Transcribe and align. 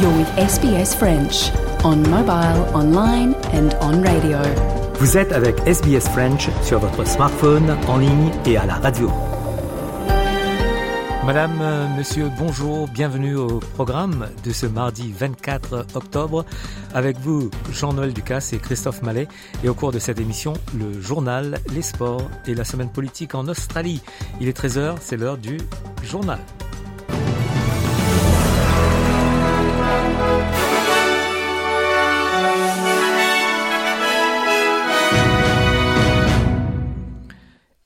You're 0.00 0.16
with 0.16 0.28
SBS 0.36 0.94
French 0.94 1.50
on 1.82 1.96
mobile, 2.08 2.62
online 2.72 3.34
and 3.52 3.70
on 3.80 4.00
radio. 4.00 4.38
Vous 5.00 5.16
êtes 5.16 5.32
avec 5.32 5.58
SBS 5.66 6.08
French 6.10 6.48
sur 6.62 6.78
votre 6.78 7.04
smartphone, 7.04 7.76
en 7.88 7.96
ligne 7.96 8.30
et 8.46 8.56
à 8.56 8.66
la 8.66 8.74
radio. 8.74 9.10
Madame, 11.26 11.58
euh, 11.60 11.88
monsieur, 11.96 12.30
bonjour, 12.38 12.86
bienvenue 12.86 13.34
au 13.34 13.58
programme 13.74 14.28
de 14.44 14.52
ce 14.52 14.66
mardi 14.66 15.12
24 15.12 15.86
octobre. 15.94 16.44
Avec 16.94 17.18
vous, 17.18 17.50
Jean-Noël 17.72 18.12
Ducasse 18.12 18.52
et 18.52 18.58
Christophe 18.58 19.02
Mallet. 19.02 19.26
Et 19.64 19.68
au 19.68 19.74
cours 19.74 19.90
de 19.90 19.98
cette 19.98 20.20
émission, 20.20 20.52
le 20.78 21.00
journal, 21.00 21.58
les 21.74 21.82
sports 21.82 22.30
et 22.46 22.54
la 22.54 22.64
semaine 22.64 22.90
politique 22.90 23.34
en 23.34 23.48
Australie. 23.48 24.00
Il 24.40 24.46
est 24.46 24.56
13h, 24.56 24.94
c'est 25.00 25.16
l'heure 25.16 25.38
du 25.38 25.58
journal. 26.04 26.38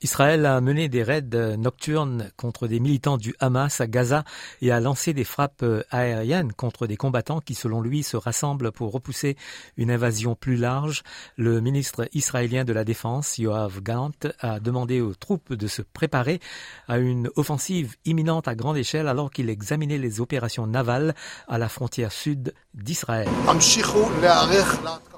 Israël 0.02 0.46
a 0.46 0.60
mené 0.60 0.88
des 0.88 1.02
raids 1.02 1.22
nocturnes 1.56 2.30
contre 2.36 2.66
des 2.66 2.80
militants 2.80 3.16
du 3.16 3.34
Hamas 3.40 3.80
à 3.80 3.86
Gaza 3.86 4.24
et 4.60 4.70
a 4.72 4.80
lancé 4.80 5.12
des 5.12 5.24
frappes 5.24 5.64
aériennes 5.90 6.52
contre 6.52 6.86
des 6.86 6.96
combattants 6.96 7.40
qui, 7.40 7.54
selon 7.54 7.80
lui, 7.80 8.02
se 8.02 8.16
rassemblent 8.16 8.72
pour 8.72 8.92
repousser 8.92 9.36
une 9.76 9.90
invasion 9.90 10.34
plus 10.34 10.56
large. 10.56 11.02
Le 11.36 11.60
ministre 11.60 12.08
israélien 12.14 12.64
de 12.64 12.72
la 12.72 12.84
Défense, 12.84 13.38
Yoav 13.38 13.80
Gant, 13.80 14.10
a 14.40 14.60
demandé 14.60 15.00
aux 15.00 15.14
troupes 15.14 15.52
de 15.52 15.66
se 15.66 15.82
préparer 15.82 16.40
à 16.88 16.98
une 16.98 17.30
offensive 17.36 17.94
imminente 18.04 18.48
à 18.48 18.54
grande 18.54 18.76
échelle 18.76 19.08
alors 19.08 19.30
qu'il 19.30 19.50
examinait 19.50 19.98
les 19.98 20.20
opérations 20.20 20.66
navales 20.66 21.14
à 21.48 21.58
la 21.58 21.68
frontière 21.68 22.12
sud 22.12 22.54
d'Israël. 22.74 23.28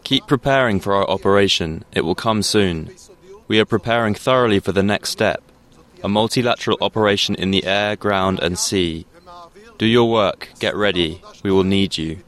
Keep 0.05 0.27
preparing 0.27 0.80
for 0.80 0.92
our 0.92 1.08
operation. 1.08 1.80
It 1.94 2.05
will 2.05 2.14
come 2.14 2.42
soon. 2.42 2.90
We 3.46 3.60
are 3.60 3.66
preparing 3.66 4.14
thoroughly 4.14 4.58
for 4.58 4.72
the 4.72 4.82
next 4.82 5.10
step 5.10 5.42
a 6.02 6.08
multilateral 6.08 6.76
operation 6.80 7.34
in 7.34 7.50
the 7.50 7.64
air, 7.64 7.96
ground, 7.96 8.38
and 8.40 8.58
sea. 8.58 9.06
Do 9.78 9.86
your 9.86 10.10
work, 10.10 10.50
get 10.60 10.76
ready, 10.76 11.20
we 11.42 11.50
will 11.50 11.64
need 11.64 11.96
you. 11.96 12.18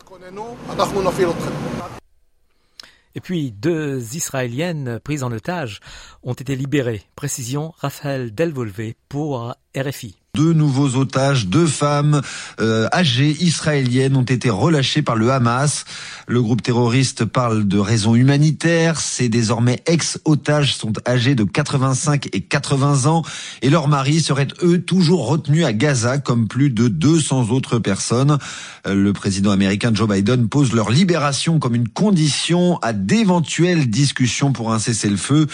Et 3.14 3.20
puis, 3.20 3.50
deux 3.50 4.16
Israéliennes 4.16 5.00
prises 5.00 5.22
en 5.22 5.32
otage 5.32 5.80
ont 6.22 6.34
été 6.34 6.54
libérées. 6.54 7.02
Précision, 7.16 7.72
Raphaël 7.78 8.34
Delvolvé 8.34 8.96
pour 9.08 9.54
RFI. 9.74 10.16
Deux 10.36 10.52
nouveaux 10.52 10.96
otages, 10.96 11.46
deux 11.46 11.66
femmes 11.66 12.20
euh, 12.60 12.88
âgées 12.92 13.34
israéliennes 13.40 14.16
ont 14.16 14.22
été 14.22 14.50
relâchées 14.50 15.00
par 15.00 15.16
le 15.16 15.32
Hamas. 15.32 15.86
Le 16.28 16.42
groupe 16.42 16.60
terroriste 16.60 17.24
parle 17.24 17.66
de 17.66 17.78
raisons 17.78 18.14
humanitaires. 18.14 19.00
Ces 19.00 19.30
désormais 19.30 19.82
ex-otages 19.86 20.76
sont 20.76 20.92
âgés 21.08 21.34
de 21.34 21.44
85 21.44 22.28
et 22.34 22.42
80 22.42 23.06
ans 23.06 23.22
et 23.62 23.70
leurs 23.70 23.88
maris 23.88 24.20
seraient 24.20 24.48
eux 24.62 24.78
toujours 24.82 25.26
retenus 25.26 25.64
à 25.64 25.72
Gaza 25.72 26.18
comme 26.18 26.48
plus 26.48 26.68
de 26.68 26.88
200 26.88 27.48
autres 27.48 27.78
personnes. 27.78 28.36
Le 28.84 29.12
président 29.14 29.52
américain 29.52 29.90
Joe 29.94 30.06
Biden 30.06 30.50
pose 30.50 30.74
leur 30.74 30.90
libération 30.90 31.58
comme 31.58 31.74
une 31.74 31.88
condition 31.88 32.76
à 32.82 32.92
d'éventuelles 32.92 33.88
discussions 33.88 34.52
pour 34.52 34.74
un 34.74 34.78
cessez-le-feu. 34.78 35.46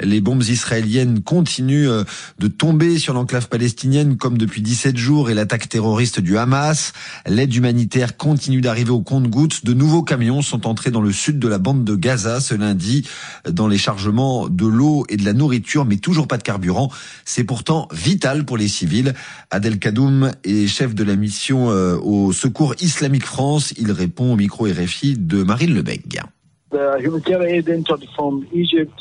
Les 0.00 0.22
bombes 0.22 0.44
israéliennes 0.44 1.22
continuent 1.22 1.90
euh, 1.90 2.04
de 2.38 2.48
tomber 2.48 2.98
sur 2.98 3.12
l'enclave 3.12 3.48
palestinienne 3.48 4.16
depuis 4.38 4.62
17 4.62 4.96
jours 4.96 5.30
et 5.30 5.34
l'attaque 5.34 5.68
terroriste 5.68 6.20
du 6.20 6.38
Hamas. 6.38 6.92
L'aide 7.26 7.54
humanitaire 7.54 8.16
continue 8.16 8.60
d'arriver 8.60 8.90
au 8.90 9.00
compte-gouttes. 9.00 9.64
De 9.64 9.74
nouveaux 9.74 10.02
camions 10.02 10.42
sont 10.42 10.66
entrés 10.66 10.90
dans 10.90 11.00
le 11.00 11.12
sud 11.12 11.38
de 11.38 11.48
la 11.48 11.58
bande 11.58 11.84
de 11.84 11.94
Gaza 11.94 12.40
ce 12.40 12.54
lundi 12.54 13.06
dans 13.48 13.68
les 13.68 13.78
chargements 13.78 14.48
de 14.48 14.66
l'eau 14.66 15.04
et 15.08 15.16
de 15.16 15.24
la 15.24 15.32
nourriture, 15.32 15.84
mais 15.84 15.96
toujours 15.96 16.28
pas 16.28 16.38
de 16.38 16.42
carburant. 16.42 16.90
C'est 17.24 17.44
pourtant 17.44 17.88
vital 17.92 18.44
pour 18.44 18.56
les 18.56 18.68
civils. 18.68 19.14
Adel 19.50 19.78
Kadoum 19.78 20.32
est 20.44 20.66
chef 20.66 20.94
de 20.94 21.04
la 21.04 21.16
mission 21.16 21.70
euh, 21.70 21.96
au 21.96 22.32
Secours 22.32 22.74
Islamique 22.80 23.24
France. 23.24 23.74
Il 23.76 23.92
répond 23.92 24.32
au 24.32 24.36
micro 24.36 24.66
RFI 24.66 25.16
de 25.18 25.42
Marine 25.42 25.74
Lebeg. 25.74 26.20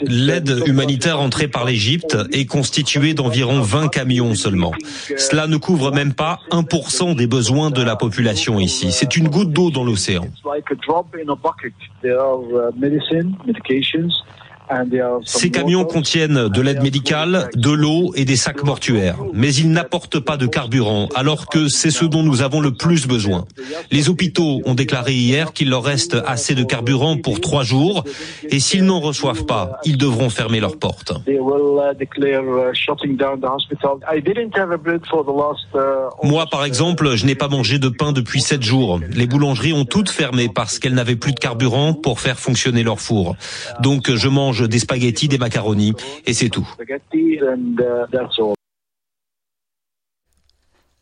L'aide 0.01 0.63
humanitaire 0.65 1.19
entrée 1.19 1.47
par 1.47 1.65
l'Égypte 1.65 2.17
est 2.31 2.45
constituée 2.45 3.13
d'environ 3.13 3.61
20 3.61 3.89
camions 3.89 4.33
seulement. 4.33 4.71
Cela 5.17 5.47
ne 5.47 5.57
couvre 5.57 5.91
même 5.91 6.13
pas 6.13 6.39
1% 6.51 7.15
des 7.15 7.27
besoins 7.27 7.69
de 7.69 7.83
la 7.83 7.95
population 7.95 8.59
ici. 8.59 8.91
C'est 8.91 9.15
une 9.17 9.27
goutte 9.27 9.51
d'eau 9.51 9.69
dans 9.69 9.83
l'océan. 9.83 10.25
Ces 15.25 15.49
camions 15.49 15.85
contiennent 15.85 16.47
de 16.47 16.61
l'aide 16.61 16.81
médicale, 16.81 17.49
de 17.55 17.71
l'eau 17.71 18.11
et 18.15 18.25
des 18.25 18.35
sacs 18.35 18.63
mortuaires, 18.63 19.17
mais 19.33 19.53
ils 19.53 19.71
n'apportent 19.71 20.19
pas 20.19 20.37
de 20.37 20.45
carburant, 20.45 21.09
alors 21.15 21.47
que 21.47 21.67
c'est 21.67 21.91
ce 21.91 22.05
dont 22.05 22.23
nous 22.23 22.41
avons 22.41 22.61
le 22.61 22.71
plus 22.71 23.07
besoin. 23.07 23.45
Les 23.91 24.09
hôpitaux 24.09 24.61
ont 24.65 24.75
déclaré 24.75 25.13
hier 25.13 25.53
qu'il 25.53 25.69
leur 25.69 25.83
reste 25.83 26.17
assez 26.27 26.55
de 26.55 26.63
carburant 26.63 27.17
pour 27.17 27.41
trois 27.41 27.63
jours, 27.63 28.03
et 28.49 28.59
s'ils 28.59 28.85
n'en 28.85 28.99
reçoivent 28.99 29.45
pas, 29.45 29.79
ils 29.85 29.97
devront 29.97 30.29
fermer 30.29 30.59
leurs 30.59 30.77
portes. 30.77 31.13
Moi, 36.23 36.45
par 36.51 36.65
exemple, 36.65 37.15
je 37.15 37.25
n'ai 37.25 37.35
pas 37.35 37.47
mangé 37.47 37.79
de 37.79 37.89
pain 37.89 38.11
depuis 38.11 38.41
sept 38.41 38.61
jours. 38.61 38.99
Les 39.11 39.25
boulangeries 39.25 39.73
ont 39.73 39.85
toutes 39.85 40.09
fermé 40.09 40.49
parce 40.53 40.79
qu'elles 40.79 40.93
n'avaient 40.93 41.15
plus 41.15 41.33
de 41.33 41.39
carburant 41.39 41.93
pour 41.93 42.19
faire 42.19 42.39
fonctionner 42.39 42.83
leur 42.83 42.99
four. 42.99 43.35
Donc, 43.81 44.13
je 44.13 44.27
mange 44.27 44.58
des 44.67 44.79
spaghettis, 44.79 45.27
des 45.27 45.37
macaronis, 45.37 45.93
et 46.25 46.33
c'est 46.33 46.49
tout. 46.49 46.67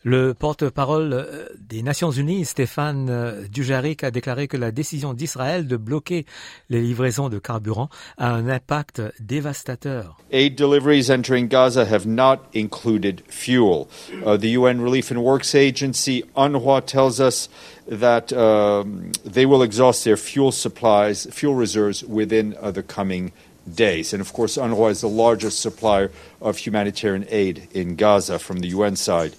Le 0.10 0.34
porte-parole 0.34 1.26
des 1.60 1.84
Nations 1.84 2.12
Unies, 2.12 2.46
Stéphane 2.46 3.46
Dujarric, 3.52 4.06
a 4.06 4.10
déclaré 4.10 4.48
que 4.48 4.56
la 4.56 4.72
décision 4.72 5.14
d'Israël 5.14 5.68
de 5.68 5.76
bloquer 5.76 6.26
les 6.70 6.80
livraisons 6.80 7.28
de 7.28 7.40
carburant 7.40 7.90
a 8.18 8.32
un 8.32 8.48
impact 8.48 9.02
dévastateur. 9.20 10.16
Aid 10.32 10.56
deliveries 10.56 11.12
entering 11.12 11.50
Gaza 11.50 11.84
have 11.84 12.06
not 12.08 12.38
included 12.56 13.22
fuel. 13.28 13.90
Uh, 14.26 14.38
the 14.38 14.56
UN 14.56 14.80
Relief 14.82 15.12
and 15.12 15.18
Works 15.18 15.54
Agency, 15.56 16.24
UNRWA, 16.38 16.86
tells 16.86 17.20
us 17.20 17.50
that 17.90 18.32
um, 18.32 19.12
they 19.26 19.46
will 19.46 19.62
exhaust 19.62 20.06
their 20.06 20.16
fuel 20.16 20.54
supplies, 20.54 21.28
fuel 21.32 21.56
reserves 21.56 22.06
within 22.06 22.56
uh, 22.62 22.72
the 22.72 22.84
coming 22.84 23.34
days. 23.76 24.14
And 24.14 24.22
of 24.22 24.34
course, 24.34 24.58
UNRWA 24.58 24.92
is 24.92 25.02
the 25.02 25.10
largest 25.10 25.60
supplier 25.60 26.12
of 26.42 26.58
humanitarian 26.58 27.26
aid 27.30 27.68
in 27.74 27.96
Gaza 27.96 28.40
from 28.40 28.60
the 28.60 28.70
UN 28.70 28.96
side. 28.96 29.34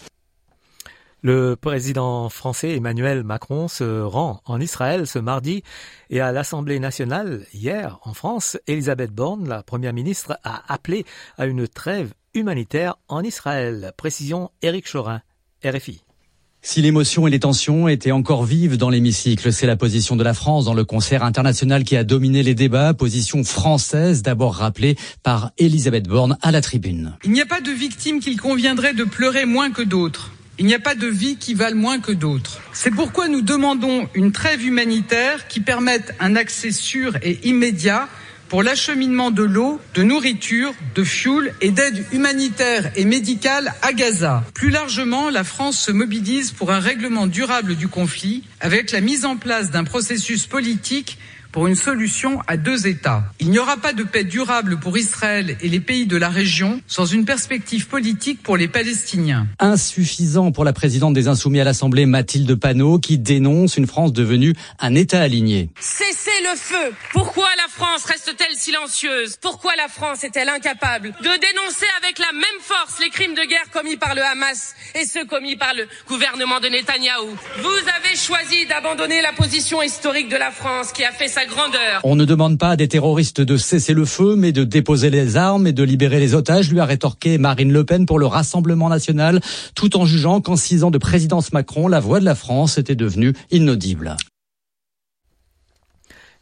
Le 1.22 1.56
président 1.56 2.28
français 2.28 2.76
Emmanuel 2.76 3.24
Macron 3.24 3.66
se 3.66 4.02
rend 4.02 4.40
en 4.44 4.60
Israël 4.60 5.04
ce 5.04 5.18
mardi 5.18 5.64
et 6.10 6.20
à 6.20 6.30
l'Assemblée 6.30 6.78
nationale 6.78 7.44
hier 7.52 7.98
en 8.04 8.14
France, 8.14 8.56
Elisabeth 8.68 9.10
Borne, 9.10 9.48
la 9.48 9.64
première 9.64 9.92
ministre, 9.92 10.38
a 10.44 10.72
appelé 10.72 11.04
à 11.36 11.46
une 11.46 11.66
trêve 11.66 12.12
humanitaire 12.34 12.98
en 13.08 13.24
Israël. 13.24 13.92
Précision 13.96 14.52
Éric 14.62 14.88
Chorin, 14.92 15.22
RFI. 15.64 16.04
Si 16.60 16.82
l'émotion 16.82 17.26
et 17.26 17.30
les 17.30 17.38
tensions 17.38 17.86
étaient 17.88 18.10
encore 18.10 18.44
vives 18.44 18.76
dans 18.76 18.90
l'hémicycle, 18.90 19.52
c'est 19.52 19.66
la 19.66 19.76
position 19.76 20.16
de 20.16 20.24
la 20.24 20.34
France 20.34 20.64
dans 20.64 20.74
le 20.74 20.84
concert 20.84 21.22
international 21.22 21.84
qui 21.84 21.96
a 21.96 22.02
dominé 22.02 22.42
les 22.42 22.54
débats, 22.54 22.94
position 22.94 23.44
française 23.44 24.22
d'abord 24.22 24.56
rappelée 24.56 24.96
par 25.22 25.52
Elisabeth 25.58 26.08
Borne 26.08 26.36
à 26.42 26.50
la 26.50 26.60
tribune. 26.60 27.16
Il 27.24 27.30
n'y 27.30 27.40
a 27.40 27.46
pas 27.46 27.60
de 27.60 27.70
victime 27.70 28.18
qu'il 28.18 28.40
conviendrait 28.40 28.92
de 28.92 29.04
pleurer 29.04 29.46
moins 29.46 29.70
que 29.70 29.82
d'autres. 29.82 30.32
Il 30.58 30.66
n'y 30.66 30.74
a 30.74 30.80
pas 30.80 30.96
de 30.96 31.06
vie 31.06 31.36
qui 31.36 31.54
valent 31.54 31.76
moins 31.76 32.00
que 32.00 32.10
d'autres. 32.10 32.60
C'est 32.72 32.90
pourquoi 32.90 33.28
nous 33.28 33.42
demandons 33.42 34.08
une 34.14 34.32
trêve 34.32 34.66
humanitaire 34.66 35.46
qui 35.46 35.60
permette 35.60 36.12
un 36.18 36.34
accès 36.34 36.72
sûr 36.72 37.16
et 37.22 37.38
immédiat 37.44 38.08
pour 38.48 38.62
l'acheminement 38.62 39.30
de 39.30 39.42
l'eau, 39.42 39.80
de 39.94 40.02
nourriture, 40.02 40.72
de 40.94 41.04
fuel 41.04 41.54
et 41.60 41.70
d'aide 41.70 42.04
humanitaire 42.12 42.90
et 42.96 43.04
médicale 43.04 43.74
à 43.82 43.92
Gaza. 43.92 44.44
Plus 44.54 44.70
largement, 44.70 45.30
la 45.30 45.44
France 45.44 45.78
se 45.78 45.92
mobilise 45.92 46.52
pour 46.52 46.72
un 46.72 46.80
règlement 46.80 47.26
durable 47.26 47.74
du 47.74 47.88
conflit 47.88 48.44
avec 48.60 48.90
la 48.92 49.00
mise 49.00 49.24
en 49.24 49.36
place 49.36 49.70
d'un 49.70 49.84
processus 49.84 50.46
politique 50.46 51.18
pour 51.52 51.66
une 51.66 51.74
solution 51.74 52.40
à 52.46 52.56
deux 52.56 52.86
États. 52.86 53.24
Il 53.40 53.50
n'y 53.50 53.58
aura 53.58 53.76
pas 53.76 53.92
de 53.92 54.02
paix 54.02 54.24
durable 54.24 54.78
pour 54.78 54.96
Israël 54.98 55.56
et 55.60 55.68
les 55.68 55.80
pays 55.80 56.06
de 56.06 56.16
la 56.16 56.28
région 56.28 56.80
sans 56.86 57.06
une 57.06 57.24
perspective 57.24 57.86
politique 57.88 58.42
pour 58.42 58.56
les 58.56 58.68
Palestiniens. 58.68 59.46
Insuffisant 59.58 60.52
pour 60.52 60.64
la 60.64 60.72
présidente 60.72 61.14
des 61.14 61.28
Insoumis 61.28 61.60
à 61.60 61.64
l'Assemblée, 61.64 62.06
Mathilde 62.06 62.54
Panot, 62.54 62.98
qui 62.98 63.18
dénonce 63.18 63.76
une 63.76 63.86
France 63.86 64.12
devenue 64.12 64.54
un 64.78 64.94
État 64.94 65.20
aligné. 65.20 65.70
Cessez 65.80 66.30
le 66.42 66.56
feu 66.56 66.94
Pourquoi 67.12 67.48
la 67.56 67.68
France 67.68 68.04
reste-t-elle 68.04 68.56
silencieuse? 68.56 69.36
Pourquoi 69.40 69.72
la 69.76 69.88
France 69.88 70.24
est-elle 70.24 70.48
incapable 70.48 71.12
de 71.20 71.40
dénoncer 71.40 71.86
avec 72.02 72.18
la 72.18 72.32
même 72.32 72.60
force 72.60 72.98
les 73.00 73.10
crimes 73.10 73.34
de 73.34 73.44
guerre 73.44 73.70
commis 73.72 73.96
par 73.96 74.14
le 74.14 74.22
Hamas 74.22 74.74
et 74.94 75.04
ceux 75.04 75.24
commis 75.24 75.56
par 75.56 75.74
le 75.74 75.86
gouvernement 76.08 76.60
de 76.60 76.68
Netanyahou? 76.68 77.36
Vous 77.60 77.88
avez 77.96 78.16
choisi 78.16 78.66
d'abandonner 78.66 79.22
la 79.22 79.32
position 79.32 79.82
historique 79.82 80.28
de 80.28 80.36
la 80.36 80.50
France 80.50 80.92
qui 80.92 81.04
a 81.04 81.12
fait 81.12 81.28
sa 81.28 81.37
On 82.04 82.16
ne 82.16 82.24
demande 82.24 82.58
pas 82.58 82.70
à 82.70 82.76
des 82.76 82.88
terroristes 82.88 83.40
de 83.40 83.56
cesser 83.56 83.94
le 83.94 84.04
feu, 84.04 84.34
mais 84.36 84.52
de 84.52 84.64
déposer 84.64 85.10
les 85.10 85.36
armes 85.36 85.66
et 85.66 85.72
de 85.72 85.82
libérer 85.82 86.20
les 86.20 86.34
otages, 86.34 86.70
lui 86.70 86.80
a 86.80 86.84
rétorqué 86.84 87.38
Marine 87.38 87.72
Le 87.72 87.84
Pen 87.84 88.06
pour 88.06 88.18
le 88.18 88.26
Rassemblement 88.26 88.88
national, 88.88 89.40
tout 89.74 89.96
en 89.96 90.04
jugeant 90.04 90.40
qu'en 90.40 90.56
six 90.56 90.84
ans 90.84 90.90
de 90.90 90.98
présidence 90.98 91.52
Macron, 91.52 91.88
la 91.88 92.00
voix 92.00 92.20
de 92.20 92.24
la 92.24 92.34
France 92.34 92.78
était 92.78 92.96
devenue 92.96 93.34
inaudible. 93.50 94.16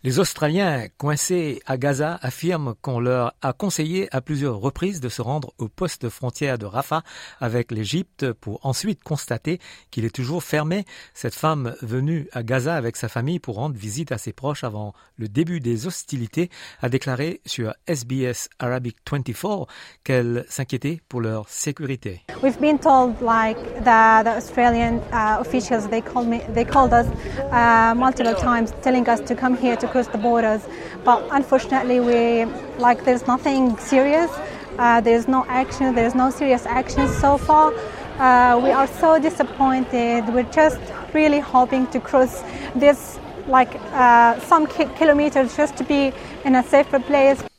Les 0.05 0.19
Australiens 0.19 0.87
coincés 0.99 1.63
à 1.67 1.79
Gaza 1.79 2.19
affirment 2.21 2.75
qu'on 2.81 3.01
leur 3.01 3.35
a 3.41 3.53
conseillé 3.53 4.15
à 4.15 4.21
plusieurs 4.21 4.59
reprises 4.59 5.01
de 5.01 5.09
se 5.09 5.23
rendre 5.23 5.53
au 5.59 5.69
poste 5.69 6.11
frontière 6.11 6.59
de 6.59 6.67
Rafah 6.67 7.03
avec 7.41 7.73
l'Égypte 7.73 8.33
pour 8.33 8.65
ensuite 8.65 9.03
constater 9.03 9.59
qu'il 9.91 10.05
est 10.05 10.15
toujours 10.15 10.45
fermé. 10.45 10.85
Cette 11.15 11.35
femme 11.35 11.75
venue 11.81 12.29
à 12.33 12.43
Gaza 12.43 12.77
avec 12.77 12.97
sa 12.97 13.09
famille 13.09 13.41
pour 13.41 13.57
rendre 13.57 13.75
visite 13.75 14.13
à 14.13 14.19
ses 14.19 14.33
proches 14.33 14.65
avant 14.65 14.93
le 15.17 15.29
début 15.29 15.61
des 15.61 15.87
hostilités 15.87 16.51
a 16.83 16.89
déclaré 16.89 17.41
sur 17.47 17.75
SBS 17.89 18.49
Arabic 18.59 18.99
24 19.11 19.67
qu'elle 20.05 20.45
s'inquiétait 20.49 21.01
pour 21.09 21.23
leur 21.23 21.49
sécurité. 21.49 22.21
We've 22.43 22.61
been 22.61 22.79
told 22.79 23.21
like 23.23 23.57
the, 23.81 24.23
the 24.25 24.37
Australian 24.37 25.01
uh, 25.11 25.41
officials 25.41 25.89
they 25.89 26.03
called 26.03 26.29
me 26.29 26.41
they 26.55 26.67
called 26.67 26.93
us 26.93 27.07
uh, 27.51 27.95
multiple 27.97 28.35
times 28.35 28.73
telling 28.83 29.09
us 29.09 29.21
to 29.25 29.35
come 29.35 29.57
here 29.57 29.77
to 29.77 29.96
across 29.97 30.13
the 30.13 30.19
borders. 30.19 30.63
But 31.05 31.27
unfortunately, 31.31 32.01
we 32.01 32.45
like 32.79 33.05
there's 33.05 33.27
nothing 33.27 33.77
serious. 33.79 34.31
Uh, 34.79 35.01
there's 35.01 35.27
no 35.27 35.45
action. 35.49 35.95
There's 35.95 36.15
no 36.15 36.31
serious 36.31 36.67
action 36.67 37.09
so 37.09 37.39
far. 37.39 37.73
Uh, 38.19 38.61
we 38.63 38.71
are 38.71 38.87
so 38.87 39.19
disappointed. 39.19 40.29
We're 40.35 40.53
just 40.53 40.81
really 41.15 41.41
hoping 41.41 41.87
to 41.89 42.01
cross 42.01 42.43
this 42.75 43.19
like 43.49 43.75
uh, 43.93 44.39
some 44.41 44.67
ki 44.67 44.85
kilometers 44.99 45.57
just 45.57 45.77
to 45.77 45.85
be 45.85 46.13
in 46.45 46.55
a 46.57 46.63
safer 46.63 47.01
place. 47.01 47.56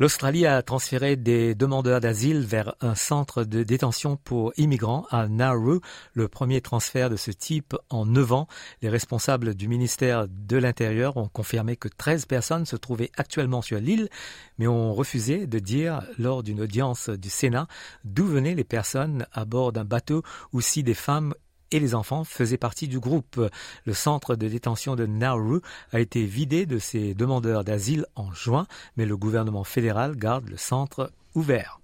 L'Australie 0.00 0.46
a 0.46 0.62
transféré 0.62 1.16
des 1.16 1.54
demandeurs 1.54 2.00
d'asile 2.00 2.40
vers 2.40 2.74
un 2.80 2.94
centre 2.94 3.44
de 3.44 3.62
détention 3.62 4.16
pour 4.16 4.50
immigrants 4.56 5.06
à 5.10 5.28
Nauru, 5.28 5.80
le 6.14 6.26
premier 6.26 6.62
transfert 6.62 7.10
de 7.10 7.16
ce 7.16 7.30
type 7.30 7.76
en 7.90 8.06
neuf 8.06 8.32
ans. 8.32 8.48
Les 8.80 8.88
responsables 8.88 9.54
du 9.54 9.68
ministère 9.68 10.26
de 10.26 10.56
l'Intérieur 10.56 11.18
ont 11.18 11.28
confirmé 11.28 11.76
que 11.76 11.88
13 11.88 12.24
personnes 12.24 12.64
se 12.64 12.76
trouvaient 12.76 13.10
actuellement 13.18 13.60
sur 13.60 13.78
l'île, 13.78 14.08
mais 14.56 14.66
ont 14.66 14.94
refusé 14.94 15.46
de 15.46 15.58
dire 15.58 16.02
lors 16.18 16.42
d'une 16.42 16.62
audience 16.62 17.10
du 17.10 17.28
Sénat 17.28 17.68
d'où 18.04 18.24
venaient 18.24 18.54
les 18.54 18.64
personnes 18.64 19.26
à 19.34 19.44
bord 19.44 19.70
d'un 19.70 19.84
bateau 19.84 20.22
ou 20.54 20.62
si 20.62 20.82
des 20.82 20.94
femmes 20.94 21.34
et 21.70 21.80
les 21.80 21.94
enfants 21.94 22.24
faisaient 22.24 22.56
partie 22.56 22.88
du 22.88 23.00
groupe. 23.00 23.40
Le 23.84 23.94
centre 23.94 24.36
de 24.36 24.48
détention 24.48 24.96
de 24.96 25.06
Nauru 25.06 25.60
a 25.92 26.00
été 26.00 26.24
vidé 26.24 26.66
de 26.66 26.78
ses 26.78 27.14
demandeurs 27.14 27.64
d'asile 27.64 28.06
en 28.16 28.32
juin, 28.32 28.66
mais 28.96 29.06
le 29.06 29.16
gouvernement 29.16 29.64
fédéral 29.64 30.16
garde 30.16 30.48
le 30.48 30.56
centre 30.56 31.12
ouvert. 31.34 31.80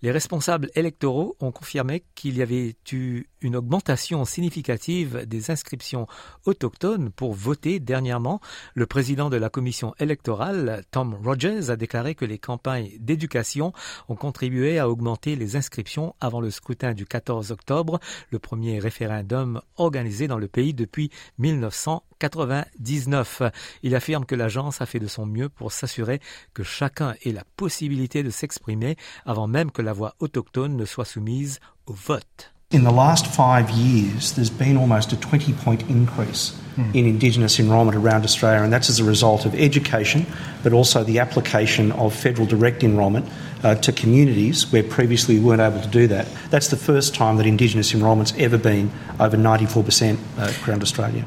Les 0.00 0.12
responsables 0.12 0.70
électoraux 0.76 1.36
ont 1.40 1.50
confirmé 1.50 2.04
qu'il 2.14 2.36
y 2.36 2.42
avait 2.42 2.76
eu 2.92 3.24
une 3.40 3.56
augmentation 3.56 4.24
significative 4.24 5.26
des 5.26 5.50
inscriptions 5.50 6.06
autochtones 6.44 7.10
pour 7.10 7.34
voter 7.34 7.80
dernièrement. 7.80 8.40
Le 8.74 8.86
président 8.86 9.30
de 9.30 9.36
la 9.36 9.50
commission 9.50 9.94
électorale, 9.98 10.84
Tom 10.90 11.14
Rogers, 11.14 11.70
a 11.70 11.76
déclaré 11.76 12.14
que 12.14 12.24
les 12.24 12.38
campagnes 12.38 12.90
d'éducation 12.98 13.72
ont 14.08 14.16
contribué 14.16 14.78
à 14.78 14.88
augmenter 14.88 15.36
les 15.36 15.56
inscriptions 15.56 16.14
avant 16.20 16.40
le 16.40 16.50
scrutin 16.50 16.94
du 16.94 17.06
14 17.06 17.52
octobre, 17.52 18.00
le 18.30 18.38
premier 18.38 18.78
référendum 18.78 19.60
organisé 19.76 20.28
dans 20.28 20.38
le 20.38 20.48
pays 20.48 20.74
depuis 20.74 21.10
1999. 21.38 23.42
Il 23.82 23.94
affirme 23.94 24.24
que 24.24 24.34
l'agence 24.34 24.80
a 24.80 24.86
fait 24.86 24.98
de 24.98 25.06
son 25.06 25.26
mieux 25.26 25.48
pour 25.48 25.72
s'assurer 25.72 26.20
que 26.54 26.62
chacun 26.62 27.14
ait 27.24 27.32
la 27.32 27.44
possibilité 27.56 28.22
de 28.22 28.30
s'exprimer 28.30 28.96
avant 29.24 29.46
même 29.46 29.70
que 29.70 29.82
la 29.82 29.92
voix 29.92 30.14
autochtone 30.18 30.76
ne 30.76 30.84
soit 30.84 31.04
soumise 31.04 31.60
au 31.86 31.92
vote. 31.92 32.52
In 32.70 32.84
the 32.84 32.92
last 32.92 33.26
five 33.26 33.70
years, 33.70 34.34
there's 34.34 34.50
been 34.50 34.76
almost 34.76 35.10
a 35.14 35.16
20 35.18 35.54
point 35.54 35.88
increase 35.88 36.54
mm. 36.76 36.94
in 36.94 37.06
Indigenous 37.06 37.58
enrolment 37.58 37.96
around 37.96 38.24
Australia, 38.24 38.62
and 38.62 38.70
that's 38.70 38.90
as 38.90 38.98
a 38.98 39.04
result 39.04 39.46
of 39.46 39.54
education, 39.54 40.26
but 40.62 40.74
also 40.74 41.02
the 41.02 41.18
application 41.18 41.92
of 41.92 42.14
federal 42.14 42.46
direct 42.46 42.84
enrolment 42.84 43.26
uh, 43.62 43.76
to 43.76 43.90
communities 43.90 44.70
where 44.70 44.82
previously 44.82 45.38
we 45.38 45.46
weren't 45.46 45.62
able 45.62 45.80
to 45.80 45.88
do 45.88 46.06
that. 46.08 46.28
That's 46.50 46.68
the 46.68 46.76
first 46.76 47.14
time 47.14 47.38
that 47.38 47.46
Indigenous 47.46 47.94
enrolment's 47.94 48.34
ever 48.36 48.58
been 48.58 48.90
over 49.18 49.38
94% 49.38 50.18
uh, 50.36 50.52
around 50.68 50.82
Australia. 50.82 51.24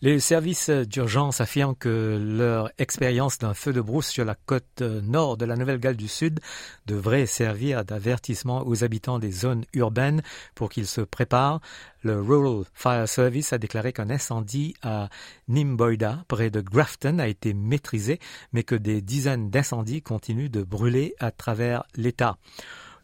Les 0.00 0.20
services 0.20 0.70
d'urgence 0.70 1.40
affirment 1.40 1.74
que 1.74 2.22
leur 2.22 2.70
expérience 2.78 3.38
d'un 3.38 3.52
feu 3.52 3.72
de 3.72 3.80
brousse 3.80 4.06
sur 4.06 4.24
la 4.24 4.36
côte 4.36 4.80
nord 4.80 5.36
de 5.36 5.44
la 5.44 5.56
Nouvelle-Galles 5.56 5.96
du 5.96 6.06
Sud 6.06 6.38
devrait 6.86 7.26
servir 7.26 7.84
d'avertissement 7.84 8.64
aux 8.64 8.84
habitants 8.84 9.18
des 9.18 9.32
zones 9.32 9.64
urbaines 9.72 10.22
pour 10.54 10.70
qu'ils 10.70 10.86
se 10.86 11.00
préparent. 11.00 11.60
Le 12.04 12.20
Rural 12.20 12.64
Fire 12.74 13.08
Service 13.08 13.52
a 13.52 13.58
déclaré 13.58 13.92
qu'un 13.92 14.08
incendie 14.08 14.74
à 14.82 15.08
Nimboida, 15.48 16.22
près 16.28 16.50
de 16.50 16.60
Grafton, 16.60 17.18
a 17.18 17.26
été 17.26 17.52
maîtrisé, 17.52 18.20
mais 18.52 18.62
que 18.62 18.76
des 18.76 19.02
dizaines 19.02 19.50
d'incendies 19.50 20.02
continuent 20.02 20.50
de 20.50 20.62
brûler 20.62 21.16
à 21.18 21.32
travers 21.32 21.82
l'État. 21.96 22.38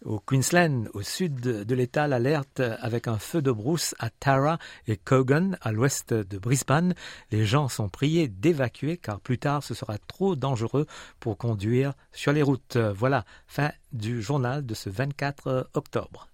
Au 0.05 0.21
Queensland, 0.21 0.91
au 0.93 1.01
sud 1.01 1.41
de 1.41 1.75
l'État, 1.75 2.07
l'alerte 2.07 2.61
avec 2.61 3.09
un 3.09 3.19
feu 3.19 3.41
de 3.41 3.51
brousse 3.51 3.95
à 3.99 4.11
Tara 4.11 4.59
et 4.87 4.99
Cogan, 4.99 5.57
à 5.63 5.73
l'ouest 5.73 6.13
de 6.13 6.39
Brisbane. 6.39 6.95
Les 7.31 7.47
gens 7.47 7.69
sont 7.69 7.89
priés 7.89 8.29
d'évacuer 8.29 8.99
car 8.99 9.19
plus 9.19 9.39
tard 9.39 9.63
ce 9.63 9.73
sera 9.73 9.97
trop 9.97 10.37
dangereux 10.37 10.87
pour 11.21 11.39
conduire 11.39 11.95
sur 12.13 12.33
les 12.33 12.43
routes. 12.43 12.77
Voilà, 12.77 13.25
fin 13.47 13.71
du 13.93 14.21
journal 14.21 14.67
de 14.67 14.75
ce 14.75 14.91
24 14.91 15.71
octobre. 15.73 16.29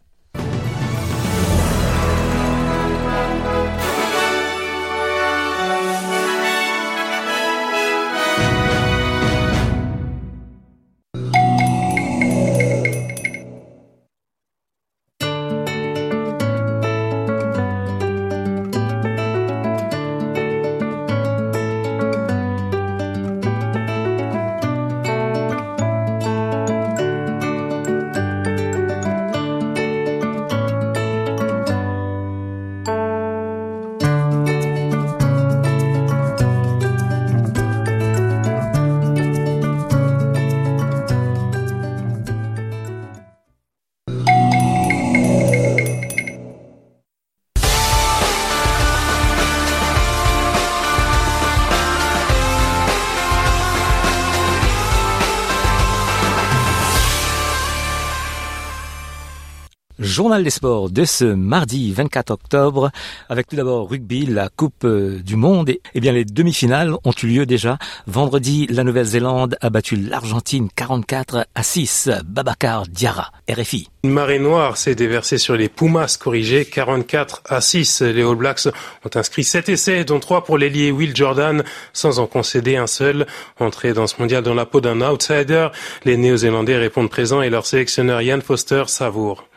Journal 60.10 60.42
des 60.42 60.50
sports 60.50 60.90
de 60.90 61.04
ce 61.04 61.24
mardi 61.24 61.92
24 61.92 62.32
octobre, 62.32 62.90
avec 63.28 63.46
tout 63.46 63.54
d'abord 63.54 63.88
rugby, 63.88 64.26
la 64.26 64.48
Coupe 64.48 64.84
euh, 64.84 65.22
du 65.22 65.36
Monde. 65.36 65.70
Et, 65.70 65.80
eh 65.94 66.00
bien, 66.00 66.10
les 66.10 66.24
demi-finales 66.24 66.96
ont 67.04 67.12
eu 67.22 67.26
lieu 67.28 67.46
déjà. 67.46 67.78
Vendredi, 68.08 68.66
la 68.70 68.82
Nouvelle-Zélande 68.82 69.56
a 69.60 69.70
battu 69.70 69.94
l'Argentine 69.94 70.68
44 70.74 71.46
à 71.54 71.62
6. 71.62 72.10
Babacar 72.24 72.88
Diarra, 72.88 73.30
RFI. 73.48 73.88
Une 74.02 74.10
marée 74.10 74.40
noire 74.40 74.76
s'est 74.76 74.96
déversée 74.96 75.38
sur 75.38 75.54
les 75.54 75.68
Pumas 75.68 76.18
corrigés 76.20 76.64
44 76.64 77.42
à 77.48 77.60
6. 77.60 78.02
Les 78.02 78.22
All 78.22 78.34
Blacks 78.34 78.66
ont 78.66 79.10
inscrit 79.16 79.44
7 79.44 79.68
essais, 79.68 80.04
dont 80.04 80.18
3 80.18 80.42
pour 80.42 80.58
l'ailier 80.58 80.90
Will 80.90 81.14
Jordan, 81.14 81.62
sans 81.92 82.18
en 82.18 82.26
concéder 82.26 82.76
un 82.76 82.88
seul. 82.88 83.28
Entré 83.60 83.92
dans 83.92 84.08
ce 84.08 84.16
mondial 84.18 84.42
dans 84.42 84.54
la 84.54 84.66
peau 84.66 84.80
d'un 84.80 85.02
outsider, 85.02 85.68
les 86.04 86.16
Néo-Zélandais 86.16 86.78
répondent 86.78 87.10
présents 87.10 87.42
et 87.42 87.50
leur 87.50 87.64
sélectionneur 87.64 88.20
Ian 88.22 88.40
Foster 88.40 88.82
savoure. 88.88 89.49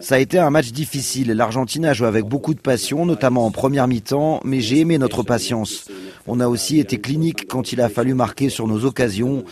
Ça 0.00 0.14
a 0.16 0.18
été 0.18 0.38
un 0.38 0.50
match 0.50 0.72
difficile. 0.72 1.32
L'Argentine 1.32 1.84
a 1.86 1.92
joué 1.92 2.06
avec 2.06 2.24
beaucoup 2.24 2.54
de 2.54 2.60
passion, 2.60 3.06
notamment 3.06 3.46
en 3.46 3.50
première 3.50 3.88
mi-temps, 3.88 4.40
mais 4.44 4.60
j'ai 4.60 4.80
aimé 4.80 4.98
notre 4.98 5.22
patience. 5.22 5.88
On 6.26 6.40
a 6.40 6.48
aussi 6.48 6.78
été 6.78 6.98
clinique 6.98 7.46
quand 7.48 7.72
il 7.72 7.80
a 7.80 7.88
fallu 7.88 8.14
marquer 8.14 8.48
sur 8.48 8.66
nos 8.66 8.84
occasions. 8.84 9.44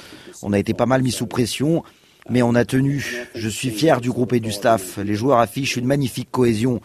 On 0.42 0.52
a 0.52 0.58
été 0.58 0.74
pas 0.74 0.86
mal 0.86 1.02
mis 1.02 1.12
sous 1.12 1.26
pression, 1.26 1.82
mais 2.30 2.42
on 2.42 2.54
a 2.54 2.64
tenu. 2.64 3.26
Je 3.34 3.48
suis 3.48 3.70
fier 3.70 4.00
du 4.00 4.10
groupe 4.10 4.32
et 4.32 4.40
du 4.40 4.52
staff. 4.52 4.98
Les 4.98 5.14
joueurs 5.14 5.38
affichent 5.38 5.76
une 5.76 5.86
magnifique 5.86 6.30
cohésion. 6.30 6.80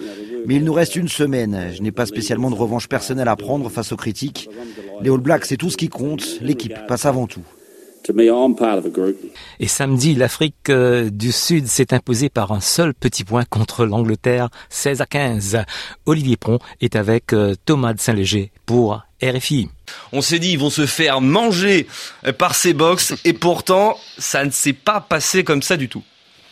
Mais 0.46 0.56
il 0.56 0.64
nous 0.64 0.74
reste 0.74 0.96
une 0.96 1.10
semaine. 1.10 1.72
Je 1.76 1.82
n'ai 1.82 1.92
pas 1.92 2.06
spécialement 2.06 2.50
de 2.50 2.56
revanche 2.56 2.88
personnelle 2.88 3.28
à 3.28 3.36
prendre 3.36 3.70
face 3.70 3.92
aux 3.92 3.98
critiques. 3.98 4.50
Les 5.02 5.10
All 5.10 5.20
Blacks, 5.20 5.46
c'est 5.46 5.58
tout 5.58 5.70
ce 5.70 5.78
qui 5.78 5.90
compte. 5.90 6.40
L'équipe 6.42 6.74
passe 6.88 7.06
avant 7.06 7.28
tout. 7.28 7.44
Et 9.60 9.68
samedi, 9.68 10.16
l'Afrique 10.16 10.70
euh, 10.70 11.10
du 11.10 11.32
Sud 11.32 11.68
s'est 11.68 11.94
imposée 11.94 12.30
par 12.30 12.52
un 12.52 12.62
seul 12.62 12.94
petit 12.94 13.24
point 13.24 13.46
contre 13.46 13.86
l'Angleterre, 13.86 14.50
16 14.70 15.02
à 15.02 15.06
15. 15.06 15.60
Olivier 16.06 16.38
Pron 16.38 16.60
est 16.82 16.96
avec 16.96 17.34
euh, 17.34 17.56
Thomas 17.66 17.94
de 17.94 18.00
Saint-Léger 18.00 18.52
pour 18.66 19.02
RFI. 19.22 19.70
On 20.12 20.22
s'est 20.22 20.40
dit 20.40 20.52
ils 20.52 20.60
vont 20.60 20.70
se 20.70 20.86
faire 20.86 21.22
manger 21.22 21.88
par 22.38 22.56
ces 22.56 22.74
box 22.74 23.16
et 23.26 23.34
pourtant 23.34 23.98
ça 24.18 24.46
ne 24.46 24.52
s'est 24.52 24.74
pas 24.74 25.02
passé 25.02 25.44
comme 25.44 25.62
ça 25.62 25.78
du 25.78 25.90
tout. 25.90 26.04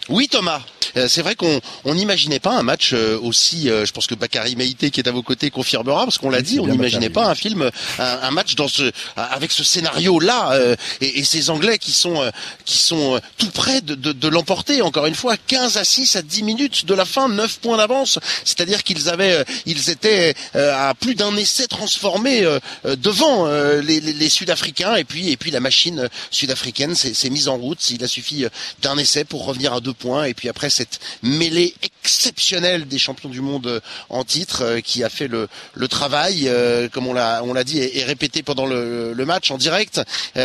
Oui 0.10 0.28
Thomas, 0.28 0.62
euh, 0.98 1.08
c'est 1.08 1.22
vrai 1.22 1.36
qu'on 1.36 1.62
n'imaginait 1.86 2.40
pas 2.40 2.56
un 2.56 2.64
match 2.64 2.92
euh, 2.94 3.20
aussi. 3.20 3.70
Euh, 3.70 3.86
je 3.86 3.92
pense 3.92 4.08
que 4.08 4.16
Bakary 4.16 4.56
Maïté 4.56 4.92
qui 4.92 5.00
est 5.00 5.08
à 5.08 5.12
vos 5.12 5.24
côtés 5.24 5.50
confirmera 5.50 6.06
parce 6.06 6.18
qu'on 6.18 6.30
l'a 6.30 6.42
dit, 6.42 6.60
on 6.60 6.68
n'imaginait 6.68 7.10
pas 7.10 7.28
un 7.28 7.36
film, 7.36 7.70
un, 8.00 8.32
match 8.32 8.56
dans 8.56 8.68
ce 8.68 8.92
avec 9.16 9.52
ce 9.52 9.64
scénario 9.64 10.20
là 10.20 10.58
et, 11.02 11.24
ces 11.24 11.50
Anglais 11.50 11.78
qui 11.78 11.92
sont 11.92 12.30
qui 12.66 12.78
sont 12.78 13.20
tout 13.38 13.50
près 13.50 13.82
de, 13.82 13.96
de, 13.96 14.28
l'emporter. 14.28 14.82
Encore 14.82 15.06
une 15.06 15.16
fois, 15.16 15.36
15 15.38 15.78
à 15.78 15.84
6 15.84 16.16
à 16.18 16.22
10 16.22 16.44
minutes 16.44 16.86
de 16.86 16.94
la 16.94 17.06
fin, 17.06 17.28
9 17.30 17.60
points 17.60 17.78
d'avance. 17.78 18.20
C'est-à-dire 18.44 18.84
qu'ils 18.84 19.10
avaient, 19.10 19.44
ils 19.66 19.90
étaient 19.90 20.36
à 20.54 20.94
plus 20.94 21.16
d'un 21.16 21.36
essai 21.36 21.68
transformé 21.68 22.46
devant 22.84 23.48
les, 23.48 24.00
les, 24.00 24.14
les 24.14 24.30
Sud-Africains 24.30 24.96
et 24.96 25.04
puis 25.04 25.32
et 25.32 25.38
puis 25.38 25.52
la 25.52 25.60
machine 25.60 26.10
sud-africaine 26.32 26.96
s'est 26.96 27.30
mise 27.30 27.48
en 27.48 27.58
route. 27.58 27.90
Il 27.90 28.04
a 28.04 28.08
suffi 28.08 28.46
d'un 28.82 28.98
essai 28.98 29.24
pour 29.24 29.46
revenir 29.46 29.74
à 29.74 29.80
deux 29.80 29.95
points 29.96 30.26
et 30.26 30.34
puis 30.34 30.50
après 30.50 30.70
cette 30.70 31.00
mêlée 31.24 31.74
exceptionnelle 32.06 32.88
des 32.88 33.00
champions 33.00 33.30
du 33.30 33.42
monde 33.42 33.66
euh, 33.66 33.80
en 34.10 34.24
titre 34.24 34.64
euh, 34.64 34.80
qui 34.80 35.04
a 35.04 35.10
fait 35.10 35.28
le, 35.28 35.48
travail, 35.88 36.48
euh, 36.48 36.88
comme 36.88 37.08
on 37.08 37.14
l'a 37.14 37.42
on 37.44 37.54
l'a 37.54 37.64
dit 37.64 37.80
et, 37.80 38.04
répété 38.04 38.44
pendant 38.44 38.68
le, 38.68 39.26
match 39.26 39.50
en 39.50 39.58
direct, 39.58 40.02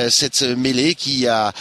cette 0.09 0.41
mêlée 0.43 0.95
qui 0.95 1.27
a, 1.27 1.53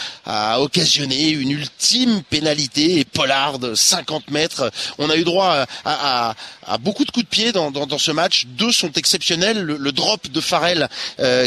occasionné 0.58 1.28
une 1.28 1.50
ultime 1.50 2.22
pénalité 2.22 2.98
et 2.98 3.04
Pollard 3.04 3.58
50 3.74 4.30
mètres. 4.30 4.70
On 4.96 5.10
a 5.10 5.16
eu 5.16 5.24
droit 5.24 5.66
à, 5.84 6.34
beaucoup 6.80 7.04
de 7.04 7.10
coups 7.10 7.26
de 7.26 7.30
pied 7.30 7.52
dans, 7.52 7.98
ce 7.98 8.10
match. 8.10 8.46
Deux 8.46 8.72
sont 8.72 8.92
exceptionnels. 8.92 9.60
Le, 9.60 9.92
drop 9.92 10.30
de 10.30 10.40
Farrell 10.40 10.88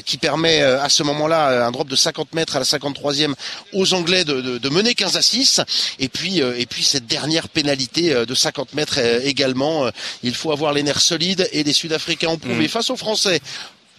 qui 0.06 0.18
permet 0.18 0.62
à 0.62 0.90
ce 0.90 1.02
moment-là 1.02 1.66
un 1.66 1.72
drop 1.72 1.88
de 1.88 1.96
50 1.96 2.34
mètres 2.36 2.56
à 2.56 2.60
la 2.60 2.66
53e 2.66 3.34
aux 3.74 3.94
Anglais 3.96 4.26
de, 4.26 4.60
de 4.60 4.70
mener 4.70 4.94
15 4.94 5.18
à 5.18 5.22
6. 5.24 5.62
Et 5.98 6.10
puis 6.10 6.33
et 6.40 6.66
puis 6.66 6.84
cette 6.84 7.06
dernière 7.06 7.50
pénalité 7.50 8.14
euh, 8.14 8.26
de 8.26 8.36
50 8.36 8.74
mètres 8.74 9.00
euh, 9.00 9.20
également. 9.24 9.86
Euh, 9.86 9.92
il 10.24 10.36
faut 10.36 10.52
avoir 10.52 10.74
les 10.74 10.84
nerfs 10.84 11.02
solides 11.02 11.48
et 11.52 11.64
les 11.64 11.74
Sud-Africains 11.74 12.30
ont 12.30 12.38
prouvé 12.38 12.66
mm. 12.66 12.70
face 12.70 12.90
aux 12.90 12.96
Français 12.96 13.40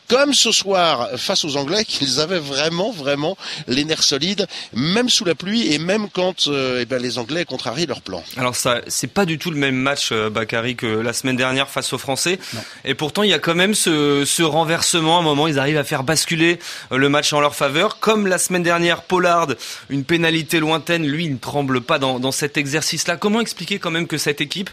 comme 0.08 0.34
ce 0.34 0.52
soir 0.52 1.08
face 1.16 1.44
aux 1.44 1.56
Anglais, 1.56 1.84
qu'ils 1.84 2.20
avaient 2.20 2.38
vraiment, 2.38 2.90
vraiment 2.92 3.36
les 3.66 3.84
nerfs 3.84 4.02
solides, 4.02 4.46
même 4.72 5.08
sous 5.08 5.24
la 5.24 5.34
pluie 5.34 5.72
et 5.72 5.78
même 5.78 6.08
quand 6.10 6.48
eh 6.48 6.84
ben, 6.84 7.00
les 7.00 7.18
Anglais 7.18 7.44
contrarient 7.44 7.86
leur 7.86 8.00
plan. 8.00 8.22
Alors 8.36 8.56
ça, 8.56 8.80
c'est 8.86 9.12
pas 9.12 9.24
du 9.24 9.38
tout 9.38 9.50
le 9.50 9.56
même 9.56 9.76
match, 9.76 10.12
Bakary, 10.12 10.76
que 10.76 10.86
la 10.86 11.12
semaine 11.12 11.36
dernière 11.36 11.68
face 11.68 11.92
aux 11.92 11.98
Français. 11.98 12.38
Et 12.84 12.94
pourtant, 12.94 13.22
il 13.22 13.30
y 13.30 13.34
a 13.34 13.38
quand 13.38 13.54
même 13.54 13.74
ce, 13.74 14.24
ce, 14.24 14.42
renversement. 14.42 15.16
À 15.16 15.20
un 15.20 15.22
moment, 15.22 15.48
ils 15.48 15.58
arrivent 15.58 15.78
à 15.78 15.84
faire 15.84 16.04
basculer 16.04 16.58
le 16.90 17.08
match 17.08 17.32
en 17.32 17.40
leur 17.40 17.54
faveur. 17.54 17.98
Comme 17.98 18.26
la 18.26 18.38
semaine 18.38 18.62
dernière, 18.62 19.02
Pollard, 19.02 19.48
une 19.90 20.04
pénalité 20.04 20.60
lointaine, 20.60 21.06
lui, 21.06 21.24
il 21.24 21.32
ne 21.32 21.38
tremble 21.38 21.80
pas 21.80 21.98
dans, 21.98 22.18
dans 22.18 22.32
cet 22.32 22.56
exercice-là. 22.56 23.16
Comment 23.16 23.40
expliquer 23.40 23.78
quand 23.78 23.90
même 23.90 24.06
que 24.06 24.18
cette 24.18 24.40
équipe, 24.40 24.70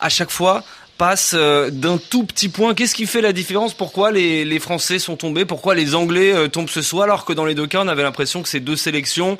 à 0.00 0.08
chaque 0.08 0.30
fois, 0.30 0.64
passe 0.96 1.34
euh, 1.34 1.70
d'un 1.70 1.98
tout 1.98 2.24
petit 2.24 2.48
point. 2.48 2.74
Qu'est-ce 2.74 2.94
qui 2.94 3.06
fait 3.06 3.20
la 3.20 3.32
différence? 3.32 3.74
Pourquoi 3.74 4.10
les, 4.10 4.44
les, 4.44 4.58
Français 4.58 4.98
sont 4.98 5.16
tombés? 5.16 5.44
Pourquoi 5.44 5.74
les 5.74 5.94
Anglais 5.94 6.32
euh, 6.32 6.48
tombent 6.48 6.68
ce 6.68 6.82
soir? 6.82 7.04
Alors 7.04 7.24
que 7.24 7.32
dans 7.32 7.44
les 7.44 7.54
deux 7.54 7.66
cas, 7.66 7.82
on 7.82 7.88
avait 7.88 8.02
l'impression 8.02 8.42
que 8.42 8.48
ces 8.48 8.60
deux 8.60 8.76
sélections 8.76 9.38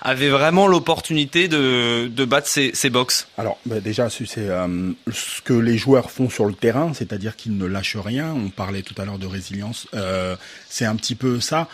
avaient 0.00 0.28
vraiment 0.28 0.66
l'opportunité 0.66 1.48
de, 1.48 2.06
de, 2.08 2.24
battre 2.24 2.46
ces, 2.46 2.70
ces 2.74 2.92
Alors 3.38 3.58
bah 3.64 3.80
déjà, 3.80 4.10
c'est 4.10 4.26
euh, 4.36 4.92
ce 5.10 5.40
que 5.40 5.54
les 5.54 5.78
joueurs 5.78 6.10
font 6.10 6.28
sur 6.28 6.44
le 6.44 6.52
terrain, 6.52 6.92
c'est-à-dire 6.94 7.34
qu'ils 7.34 7.56
ne 7.56 7.64
lâchent 7.64 7.96
rien. 7.96 8.32
On 8.32 8.50
parlait 8.50 8.82
tout 8.82 8.94
à 9.00 9.04
l'heure 9.04 9.18
de 9.18 9.26
résilience. 9.26 9.88
c'est 10.68 10.84
un 10.84 10.96
petit 10.96 11.14
peu 11.14 11.40
ça. 11.40 11.68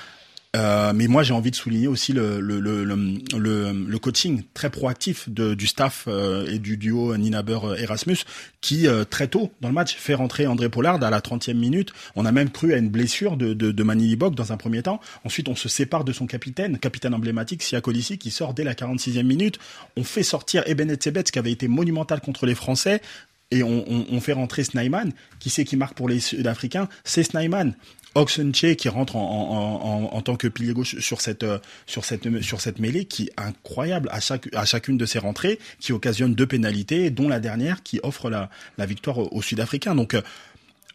Euh, 0.55 0.93
mais 0.95 1.07
moi, 1.07 1.23
j'ai 1.23 1.33
envie 1.33 1.51
de 1.51 1.57
souligner 1.57 1.87
aussi 1.87 2.13
le, 2.13 2.39
le, 2.39 2.61
le, 2.61 2.85
le, 2.85 3.73
le 3.73 3.99
coaching 3.99 4.43
très 4.53 4.69
proactif 4.69 5.31
de, 5.31 5.55
du 5.55 5.67
staff 5.67 6.05
euh, 6.09 6.47
et 6.47 6.59
du 6.59 6.77
duo 6.77 7.17
Ninaber-Erasmus 7.17 8.19
qui, 8.61 8.87
euh, 8.87 9.05
très 9.05 9.29
tôt 9.29 9.51
dans 9.63 9.69
le 9.69 9.75
match, 9.75 9.97
fait 9.97 10.15
rentrer 10.15 10.47
André 10.47 10.69
Pollard 10.69 11.03
à 11.03 11.09
la 11.09 11.21
30e 11.21 11.55
minute. 11.55 11.93
On 12.17 12.27
a 12.27 12.33
même 12.33 12.51
cru 12.51 12.75
à 12.75 12.77
une 12.77 12.91
blessure 12.91 13.39
de, 13.39 13.55
de, 13.55 13.73
de 13.73 13.83
Manili 13.83 14.15
Bok 14.15 14.35
dans 14.35 14.53
un 14.53 14.59
premier 14.59 14.83
temps. 14.83 15.01
Ensuite, 15.25 15.49
on 15.49 15.57
se 15.57 15.71
sépare 15.71 16.05
de 16.05 16.13
son 16.13 16.27
capitaine, 16.27 16.79
capitaine 16.79 17.15
emblématique, 17.15 17.63
Sia 17.63 17.81
Colissi, 17.81 18.19
qui 18.19 18.31
sort 18.31 18.53
dès 18.53 18.65
la 18.65 18.75
46e 18.75 19.23
minute. 19.23 19.59
On 19.97 20.05
fait 20.05 20.23
sortir 20.23 20.65
Eben 20.67 20.91
Etzebet, 20.91 21.25
qui 21.25 21.39
avait 21.39 21.53
été 21.53 21.67
monumental 21.67 22.21
contre 22.21 22.45
les 22.45 22.55
Français 22.55 23.01
et 23.53 23.63
on, 23.63 23.85
on, 23.87 24.07
on, 24.11 24.21
fait 24.21 24.33
rentrer 24.33 24.65
Snyman. 24.65 25.13
Qui 25.39 25.51
c'est 25.51 25.65
qui 25.65 25.77
marque 25.77 25.95
pour 25.95 26.09
les 26.09 26.21
Sud-Africains? 26.21 26.89
C'est 27.05 27.23
Snyman. 27.23 27.75
Oxenche 28.15 28.75
qui 28.77 28.89
rentre 28.89 29.17
en, 29.17 30.11
en, 30.13 30.17
en, 30.17 30.23
tant 30.23 30.37
que 30.37 30.49
pilier 30.49 30.73
gauche 30.73 30.99
sur 30.99 31.21
cette 31.21 31.47
sur 31.87 32.05
cette 32.05 32.43
sur 32.43 32.61
cette 32.61 32.79
mêlée 32.79 33.05
qui 33.05 33.25
est 33.25 33.41
incroyable 33.41 34.09
à 34.13 34.21
chaque 34.21 34.49
à 34.55 34.65
chacune 34.65 34.99
de 34.99 35.07
ses 35.07 35.19
rentrées 35.19 35.59
qui 35.81 35.93
occasionne 35.93 36.35
deux 36.35 36.47
pénalités 36.47 37.11
dont 37.11 37.29
la 37.29 37.41
dernière 37.41 37.83
qui 37.83 38.01
offre 38.03 38.31
la, 38.31 38.51
la 38.79 38.87
victoire 38.87 39.19
aux, 39.19 39.43
Sud-Africains 39.43 39.95
donc 39.95 40.17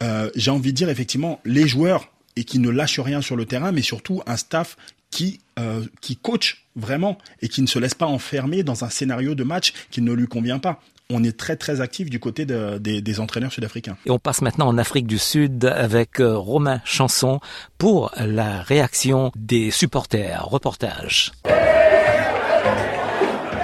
euh, 0.04 0.30
j'ai 0.36 0.52
envie 0.52 0.72
de 0.72 0.78
dire 0.78 0.90
effectivement 0.90 1.42
les 1.44 1.68
joueurs 1.68 2.12
et 2.36 2.44
qui 2.44 2.60
ne 2.60 2.70
lâchent 2.70 3.00
rien 3.00 3.22
sur 3.22 3.36
le 3.36 3.46
terrain 3.46 3.72
mais 3.72 3.82
surtout 3.82 4.22
un 4.28 4.38
staff 4.38 4.78
qui 5.10 5.40
euh, 5.60 5.84
qui 6.02 6.18
coach 6.18 6.66
vraiment 6.76 7.18
et 7.42 7.50
qui 7.50 7.62
ne 7.62 7.68
se 7.68 7.80
laisse 7.80 7.96
pas 7.96 8.06
enfermer 8.06 8.64
dans 8.64 8.84
un 8.84 8.90
scénario 8.90 9.34
de 9.36 9.44
match 9.44 9.74
qui 9.90 10.02
ne 10.02 10.14
lui 10.14 10.28
convient 10.28 10.60
pas 10.60 10.82
on 11.10 11.24
est 11.24 11.38
très 11.38 11.56
très 11.56 11.82
actif 11.82 12.10
du 12.10 12.20
côté 12.20 12.46
des, 12.46 13.20
entraîneurs 13.20 13.52
sud-africains. 13.52 13.98
Et 14.06 14.12
on 14.12 14.20
passe 14.20 14.42
maintenant 14.42 14.68
en 14.68 14.78
Afrique 14.78 15.08
du 15.08 15.18
Sud 15.18 15.66
avec 15.66 16.20
euh, 16.20 16.38
Romain 16.38 16.82
Chanson 16.84 17.40
pour 17.78 18.12
la 18.18 18.62
réaction 18.62 19.32
des 19.36 19.72
supporters. 19.72 20.46
Reportage. 20.46 21.32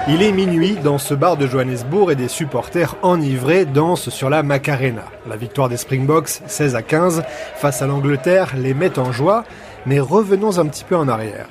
Il 0.06 0.22
est 0.22 0.32
minuit 0.32 0.76
dans 0.84 0.98
ce 0.98 1.14
bar 1.14 1.38
de 1.38 1.46
Johannesburg 1.46 2.10
et 2.10 2.14
des 2.14 2.28
supporters 2.28 2.96
enivrés 3.02 3.64
dansent 3.64 4.10
sur 4.10 4.28
la 4.28 4.42
Macarena. 4.42 5.04
La 5.26 5.36
victoire 5.36 5.70
des 5.70 5.78
Springboks 5.78 6.40
16 6.46 6.74
à 6.74 6.82
15 6.82 7.22
face 7.56 7.80
à 7.80 7.86
l'Angleterre 7.86 8.54
les 8.56 8.74
met 8.74 8.98
en 8.98 9.12
joie, 9.12 9.44
mais 9.86 10.00
revenons 10.00 10.58
un 10.58 10.66
petit 10.66 10.84
peu 10.84 10.96
en 10.96 11.08
arrière. 11.08 11.46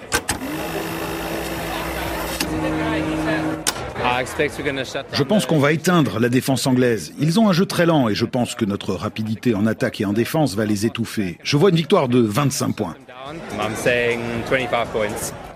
Je 5.13 5.23
pense 5.23 5.45
qu'on 5.45 5.59
va 5.59 5.71
éteindre 5.71 6.19
la 6.19 6.29
défense 6.29 6.67
anglaise. 6.67 7.13
Ils 7.19 7.39
ont 7.39 7.49
un 7.49 7.53
jeu 7.53 7.65
très 7.65 7.85
lent 7.85 8.09
et 8.09 8.15
je 8.15 8.25
pense 8.25 8.55
que 8.55 8.65
notre 8.65 8.93
rapidité 8.93 9.55
en 9.55 9.65
attaque 9.65 10.01
et 10.01 10.05
en 10.05 10.13
défense 10.13 10.55
va 10.55 10.65
les 10.65 10.85
étouffer. 10.85 11.37
Je 11.43 11.57
vois 11.57 11.69
une 11.69 11.75
victoire 11.75 12.07
de 12.07 12.19
25 12.19 12.75
points. 12.75 12.95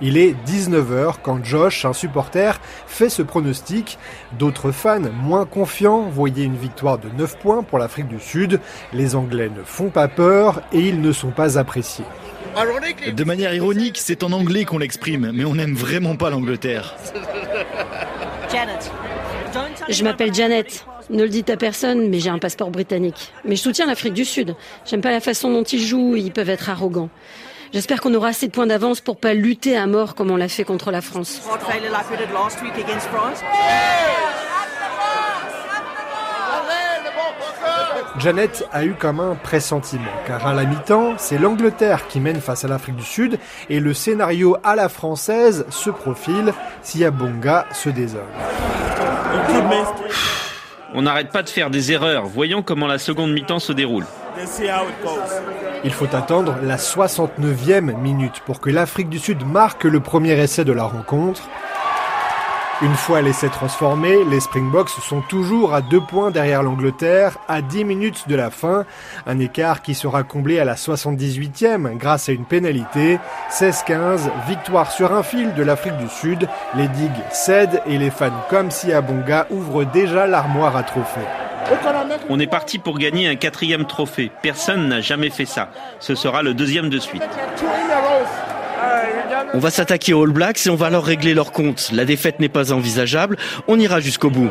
Il 0.02 0.18
est 0.18 0.36
19h 0.48 1.16
quand 1.22 1.44
Josh, 1.44 1.86
un 1.86 1.94
supporter, 1.94 2.60
fait 2.88 3.10
ce 3.10 3.22
pronostic. 3.22 3.98
D'autres 4.40 4.72
fans, 4.72 5.02
moins 5.22 5.46
confiants, 5.46 6.10
voyaient 6.10 6.46
une 6.46 6.56
victoire 6.56 6.98
de 6.98 7.10
9 7.18 7.38
points 7.40 7.64
pour 7.64 7.78
l'Afrique 7.78 8.08
du 8.08 8.20
Sud. 8.20 8.60
Les 8.94 9.16
Anglais 9.16 9.50
ne 9.56 9.64
font 9.64 9.90
pas 9.90 10.08
peur 10.08 10.62
et 10.72 10.80
ils 10.80 11.02
ne 11.02 11.12
sont 11.12 11.32
pas 11.32 11.58
appréciés. 11.58 12.06
De 13.16 13.24
manière 13.24 13.54
ironique, 13.54 13.98
c'est 14.00 14.24
en 14.24 14.32
anglais 14.32 14.66
qu'on 14.66 14.80
l'exprime, 14.80 15.32
mais 15.34 15.46
on 15.46 15.56
n'aime 15.56 15.76
vraiment 15.76 16.16
pas 16.16 16.30
l'Angleterre. 16.30 16.96
Je 19.90 20.04
m'appelle 20.04 20.34
Janet. 20.34 20.86
Ne 21.10 21.24
le 21.24 21.30
dites 21.30 21.50
à 21.50 21.58
personne, 21.58 22.10
mais 22.10 22.20
j'ai 22.20 22.30
un 22.30 22.40
passeport 22.40 22.70
britannique. 22.70 23.32
Mais 23.46 23.56
je 23.56 23.62
soutiens 23.62 23.86
l'Afrique 23.86 24.14
du 24.14 24.26
Sud. 24.26 24.56
J'aime 24.86 25.02
pas 25.02 25.12
la 25.12 25.22
façon 25.22 25.50
dont 25.52 25.64
ils 25.64 25.82
jouent, 25.82 26.16
ils 26.16 26.32
peuvent 26.32 26.50
être 26.50 26.70
arrogants. 26.70 27.10
J'espère 27.74 28.02
qu'on 28.02 28.14
aura 28.14 28.30
assez 28.30 28.48
de 28.48 28.52
points 28.52 28.68
d'avance 28.68 29.02
pour 29.02 29.18
pas 29.18 29.34
lutter 29.34 29.78
à 29.78 29.88
mort 29.88 30.16
comme 30.16 30.32
on 30.32 30.38
l'a 30.38 30.48
fait 30.48 30.64
contre 30.64 30.92
la 30.92 31.02
France. 31.02 31.42
Janet 38.20 38.66
a 38.72 38.84
eu 38.84 38.94
comme 38.94 39.20
un 39.20 39.36
pressentiment, 39.36 40.04
car 40.26 40.48
à 40.48 40.54
la 40.54 40.66
mi-temps, 40.66 41.14
c'est 41.18 41.38
l'Angleterre 41.38 42.08
qui 42.08 42.20
mène 42.20 42.42
face 42.42 42.66
à 42.66 42.68
l'Afrique 42.68 42.96
du 42.96 43.04
Sud 43.04 43.38
et 43.70 43.80
le 43.80 43.94
scénario 43.94 44.58
à 44.64 44.76
la 44.76 44.90
française 44.90 45.66
se 45.70 45.92
profile 45.92 46.54
si 46.82 47.06
Abonga 47.06 47.68
se 47.74 47.90
désole. 47.90 48.22
On 50.96 51.04
n'arrête 51.04 51.32
pas 51.32 51.44
de 51.44 51.50
faire 51.50 51.70
des 51.70 51.92
erreurs. 51.92 52.26
Voyons 52.26 52.64
comment 52.64 52.88
la 52.88 52.98
seconde 52.98 53.34
mi-temps 53.34 53.60
se 53.60 53.72
déroule. 53.72 54.06
Il 55.84 55.94
faut 55.94 56.16
attendre 56.16 56.56
la 56.64 56.78
69e 56.78 57.96
minute 57.98 58.42
pour 58.46 58.60
que 58.60 58.72
l'Afrique 58.72 59.10
du 59.10 59.20
Sud 59.20 59.46
marque 59.46 59.84
le 59.84 60.00
premier 60.00 60.34
essai 60.40 60.66
de 60.66 60.72
la 60.72 60.84
rencontre. 60.84 61.44
Une 62.84 62.94
fois 62.94 63.24
l'essai 63.24 63.50
transformé, 63.50 64.24
les 64.26 64.40
Springboks 64.40 64.90
sont 64.90 65.22
toujours 65.22 65.74
à 65.74 65.82
deux 65.82 66.00
points 66.00 66.30
derrière 66.30 66.62
l'Angleterre, 66.62 67.40
à 67.48 67.64
10 67.64 67.86
minutes 67.86 68.28
de 68.28 68.36
la 68.36 68.52
fin, 68.52 68.86
un 69.26 69.40
écart 69.40 69.82
qui 69.82 69.96
sera 69.96 70.22
comblé 70.22 70.60
à 70.60 70.66
la 70.66 70.76
78e 70.76 71.98
grâce 71.98 72.30
à 72.30 72.34
une 72.34 72.46
pénalité. 72.46 73.18
16-15, 73.50 74.30
victoire 74.48 74.92
sur 74.92 75.12
un 75.12 75.24
fil 75.24 75.56
de 75.56 75.64
l'Afrique 75.64 75.98
du 75.98 76.08
Sud, 76.08 76.48
les 76.76 76.88
digues 76.90 77.24
cèdent 77.32 77.82
et 77.88 77.98
les 77.98 78.12
fans 78.12 78.46
comme 78.48 78.70
Siabonga 78.70 79.48
ouvrent 79.50 79.86
déjà 79.86 80.28
l'armoire 80.28 80.78
à 80.78 80.84
trophées. 80.84 81.22
On 82.30 82.40
est 82.40 82.46
parti 82.46 82.78
pour 82.78 83.00
gagner 83.00 83.28
un 83.28 83.36
quatrième 83.36 83.86
trophée. 83.86 84.32
Personne 84.44 84.88
n'a 84.88 85.02
jamais 85.02 85.32
fait 85.32 85.46
ça. 85.46 85.70
Ce 86.00 86.14
sera 86.14 86.44
le 86.44 86.54
deuxième 86.54 86.90
de 86.90 87.00
suite. 87.00 87.24
On 89.54 89.60
va 89.60 89.70
s'attaquer 89.70 90.14
aux 90.14 90.24
All 90.24 90.32
Blacks 90.32 90.66
et 90.66 90.70
on 90.70 90.76
va 90.76 90.90
leur 90.90 91.04
régler 91.04 91.34
leur 91.34 91.52
compte. 91.52 91.90
La 91.94 92.06
défaite 92.06 92.40
n'est 92.40 92.50
pas 92.50 92.72
envisageable, 92.72 93.38
on 93.68 93.80
ira 93.80 94.00
jusqu'au 94.00 94.30
bout. 94.30 94.50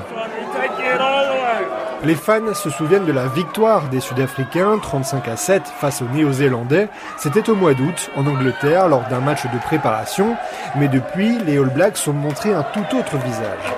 Les 2.04 2.14
fans 2.14 2.54
se 2.54 2.70
souviennent 2.70 3.06
de 3.06 3.12
la 3.12 3.26
victoire 3.26 3.88
des 3.88 4.00
Sud-Africains 4.00 4.78
35 4.80 5.26
à 5.28 5.36
7 5.36 5.62
face 5.80 6.02
aux 6.02 6.14
Néo-Zélandais. 6.14 6.88
C'était 7.16 7.48
au 7.50 7.56
mois 7.56 7.74
d'août 7.74 8.10
en 8.16 8.26
Angleterre 8.26 8.88
lors 8.88 9.08
d'un 9.08 9.20
match 9.20 9.42
de 9.44 9.58
préparation. 9.58 10.36
Mais 10.76 10.88
depuis, 10.88 11.38
les 11.46 11.58
All 11.58 11.72
Blacks 11.72 11.98
ont 12.06 12.12
montré 12.12 12.52
un 12.52 12.62
tout 12.62 12.96
autre 12.96 13.16
visage. 13.24 13.74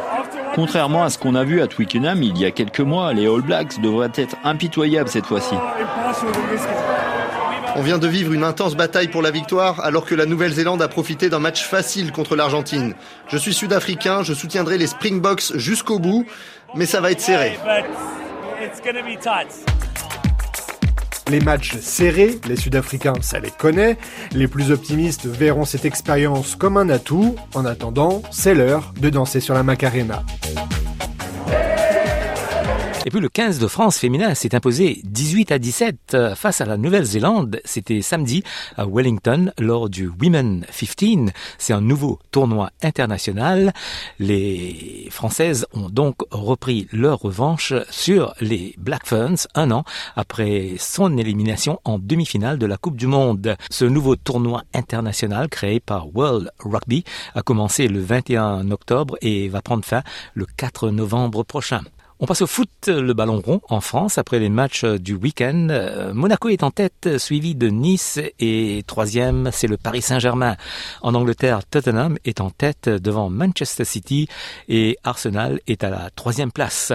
Contrairement 0.54 1.04
à 1.04 1.10
ce 1.10 1.18
qu'on 1.18 1.36
a 1.36 1.44
vu 1.44 1.62
à 1.62 1.68
Twickenham 1.68 2.22
il 2.22 2.36
y 2.36 2.44
a 2.44 2.50
quelques 2.50 2.80
mois, 2.80 3.12
les 3.12 3.26
All 3.26 3.42
Blacks 3.42 3.80
devraient 3.80 4.10
être 4.16 4.36
impitoyables 4.44 5.08
cette 5.08 5.26
fois-ci. 5.26 5.54
On 7.78 7.82
vient 7.82 7.98
de 7.98 8.08
vivre 8.08 8.32
une 8.32 8.42
intense 8.42 8.74
bataille 8.74 9.06
pour 9.06 9.22
la 9.22 9.30
victoire 9.30 9.78
alors 9.84 10.04
que 10.04 10.16
la 10.16 10.26
Nouvelle-Zélande 10.26 10.82
a 10.82 10.88
profité 10.88 11.30
d'un 11.30 11.38
match 11.38 11.62
facile 11.62 12.10
contre 12.10 12.34
l'Argentine. 12.34 12.94
Je 13.28 13.36
suis 13.36 13.54
sud-africain, 13.54 14.24
je 14.24 14.34
soutiendrai 14.34 14.78
les 14.78 14.88
Springboks 14.88 15.52
jusqu'au 15.54 16.00
bout, 16.00 16.26
mais 16.74 16.86
ça 16.86 17.00
va 17.00 17.12
être 17.12 17.20
serré. 17.20 17.56
Les 21.30 21.38
matchs 21.38 21.76
serrés, 21.76 22.40
les 22.48 22.56
Sud-Africains, 22.56 23.12
ça 23.20 23.38
les 23.38 23.52
connaît. 23.52 23.96
Les 24.32 24.48
plus 24.48 24.72
optimistes 24.72 25.26
verront 25.26 25.64
cette 25.64 25.84
expérience 25.84 26.56
comme 26.56 26.78
un 26.78 26.88
atout. 26.88 27.36
En 27.54 27.64
attendant, 27.64 28.22
c'est 28.32 28.54
l'heure 28.54 28.92
de 28.98 29.08
danser 29.08 29.38
sur 29.38 29.54
la 29.54 29.62
Macarena. 29.62 30.24
Et 33.06 33.10
puis 33.10 33.20
le 33.20 33.28
15 33.28 33.58
de 33.60 33.68
France 33.68 33.98
féminin 33.98 34.34
s'est 34.34 34.54
imposé 34.54 35.00
18 35.04 35.52
à 35.52 35.58
17 35.58 35.96
euh, 36.14 36.34
face 36.34 36.60
à 36.60 36.66
la 36.66 36.76
Nouvelle-Zélande. 36.76 37.60
C'était 37.64 38.02
samedi 38.02 38.42
à 38.76 38.86
Wellington 38.86 39.52
lors 39.58 39.88
du 39.88 40.08
Women 40.08 40.66
15. 40.68 41.32
C'est 41.58 41.72
un 41.72 41.80
nouveau 41.80 42.18
tournoi 42.32 42.70
international. 42.82 43.72
Les 44.18 45.06
Françaises 45.10 45.66
ont 45.72 45.88
donc 45.88 46.16
repris 46.30 46.88
leur 46.92 47.20
revanche 47.20 47.72
sur 47.88 48.34
les 48.40 48.74
Black 48.78 49.06
Ferns 49.06 49.46
un 49.54 49.70
an 49.70 49.84
après 50.16 50.74
son 50.78 51.16
élimination 51.16 51.80
en 51.84 51.98
demi-finale 51.98 52.58
de 52.58 52.66
la 52.66 52.76
Coupe 52.76 52.96
du 52.96 53.06
Monde. 53.06 53.56
Ce 53.70 53.84
nouveau 53.84 54.16
tournoi 54.16 54.64
international 54.74 55.48
créé 55.48 55.78
par 55.78 56.14
World 56.14 56.50
Rugby 56.58 57.04
a 57.34 57.42
commencé 57.42 57.86
le 57.86 58.00
21 58.00 58.70
octobre 58.72 59.16
et 59.22 59.48
va 59.48 59.62
prendre 59.62 59.84
fin 59.84 60.02
le 60.34 60.46
4 60.56 60.90
novembre 60.90 61.44
prochain. 61.44 61.82
On 62.20 62.26
passe 62.26 62.42
au 62.42 62.48
foot, 62.48 62.88
le 62.88 63.12
ballon 63.12 63.40
rond 63.40 63.60
en 63.68 63.80
France 63.80 64.18
après 64.18 64.40
les 64.40 64.48
matchs 64.48 64.84
du 64.84 65.14
week-end. 65.14 65.68
Euh, 65.70 66.12
Monaco 66.12 66.48
est 66.48 66.64
en 66.64 66.72
tête, 66.72 67.16
suivi 67.16 67.54
de 67.54 67.68
Nice 67.68 68.18
et 68.40 68.82
troisième, 68.88 69.50
c'est 69.52 69.68
le 69.68 69.76
Paris 69.76 70.02
Saint-Germain. 70.02 70.56
En 71.00 71.14
Angleterre, 71.14 71.64
Tottenham 71.64 72.18
est 72.24 72.40
en 72.40 72.50
tête 72.50 72.88
devant 72.88 73.30
Manchester 73.30 73.84
City 73.84 74.26
et 74.68 74.98
Arsenal 75.04 75.60
est 75.68 75.84
à 75.84 75.90
la 75.90 76.10
troisième 76.10 76.50
place. 76.50 76.92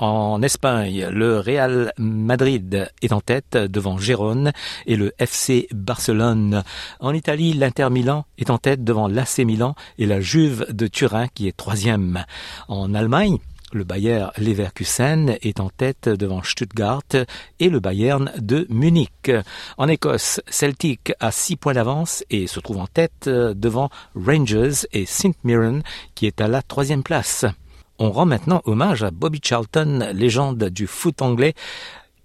En 0.00 0.42
Espagne, 0.42 1.06
le 1.08 1.38
Real 1.38 1.92
Madrid 1.96 2.90
est 3.00 3.12
en 3.12 3.20
tête 3.20 3.56
devant 3.56 3.96
Gérone 3.96 4.50
et 4.86 4.96
le 4.96 5.12
FC 5.20 5.68
Barcelone. 5.72 6.64
En 6.98 7.14
Italie, 7.14 7.52
l'Inter 7.52 7.90
Milan 7.90 8.26
est 8.38 8.50
en 8.50 8.58
tête 8.58 8.82
devant 8.82 9.06
l'AC 9.06 9.38
Milan 9.38 9.76
et 9.98 10.06
la 10.06 10.20
Juve 10.20 10.66
de 10.70 10.88
Turin 10.88 11.28
qui 11.28 11.46
est 11.46 11.56
troisième. 11.56 12.24
En 12.66 12.92
Allemagne, 12.92 13.38
le 13.74 13.84
Bayer 13.84 14.26
Leverkusen 14.38 15.36
est 15.42 15.58
en 15.58 15.68
tête 15.68 16.08
devant 16.08 16.42
Stuttgart 16.42 17.02
et 17.58 17.68
le 17.68 17.80
Bayern 17.80 18.30
de 18.38 18.66
Munich. 18.70 19.32
En 19.76 19.88
Écosse, 19.88 20.40
Celtic 20.48 21.12
a 21.18 21.32
six 21.32 21.56
points 21.56 21.74
d'avance 21.74 22.24
et 22.30 22.46
se 22.46 22.60
trouve 22.60 22.78
en 22.78 22.86
tête 22.86 23.28
devant 23.28 23.90
Rangers 24.14 24.86
et 24.92 25.06
St 25.06 25.36
Mirren 25.42 25.82
qui 26.14 26.26
est 26.26 26.40
à 26.40 26.46
la 26.46 26.62
troisième 26.62 27.02
place. 27.02 27.44
On 27.98 28.10
rend 28.10 28.26
maintenant 28.26 28.62
hommage 28.64 29.02
à 29.02 29.10
Bobby 29.10 29.40
Charlton, 29.42 30.10
légende 30.12 30.64
du 30.64 30.86
foot 30.86 31.20
anglais, 31.20 31.54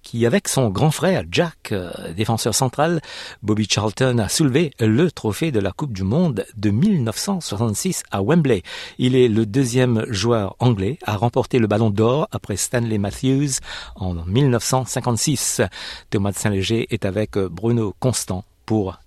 qui, 0.10 0.26
avec 0.26 0.48
son 0.48 0.70
grand 0.70 0.90
frère 0.90 1.24
Jack, 1.30 1.72
euh, 1.72 1.92
défenseur 2.14 2.56
central, 2.56 3.00
Bobby 3.44 3.68
Charlton 3.70 4.18
a 4.18 4.28
soulevé 4.28 4.72
le 4.80 5.12
trophée 5.12 5.52
de 5.52 5.60
la 5.60 5.72
Coupe 5.72 5.94
du 5.94 6.02
Monde 6.02 6.46
de 6.58 6.72
1966 6.72 8.02
à 8.10 8.24
Wembley. 8.24 8.64
Il 8.98 9.16
est 9.16 9.28
le 9.28 9.46
deuxième 9.46 10.06
joueur 10.10 10.56
anglais 10.58 10.98
à 11.06 11.16
remporter 11.16 11.60
le 11.60 11.68
ballon 11.68 11.92
d'or 11.92 12.28
après 12.32 12.58
Stanley 12.58 12.98
Matthews 12.98 13.60
en 13.98 14.16
1956. 14.16 15.62
Thomas 16.10 16.34
Saint-Léger 16.34 16.88
est 16.90 17.06
avec 17.06 17.38
Bruno 17.38 17.94
Constant 18.00 18.46
pour 18.66 18.98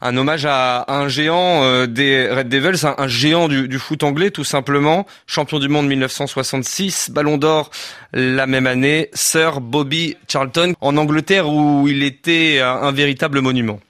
Un 0.00 0.16
hommage 0.16 0.46
à 0.46 0.84
un 0.88 1.08
géant 1.08 1.62
euh, 1.62 1.86
des 1.86 2.28
Red 2.28 2.48
Devils, 2.48 2.86
un, 2.86 3.08
géant 3.08 3.48
du, 3.48 3.78
foot 3.78 4.02
anglais 4.02 4.30
tout 4.30 4.44
simplement, 4.44 5.06
champion 5.26 5.58
du 5.58 5.68
monde 5.68 5.86
1966, 5.86 7.10
Ballon 7.10 7.38
d'Or 7.38 7.70
la 8.12 8.46
même 8.46 8.66
année, 8.66 9.10
Sir 9.12 9.60
Bobby 9.60 10.16
Charlton 10.28 10.74
en 10.80 10.96
Angleterre 10.96 11.48
où 11.48 11.88
il 11.88 12.02
était 12.02 12.60
un, 12.60 12.82
un 12.82 12.92
véritable 12.92 13.40
monument. 13.40 13.80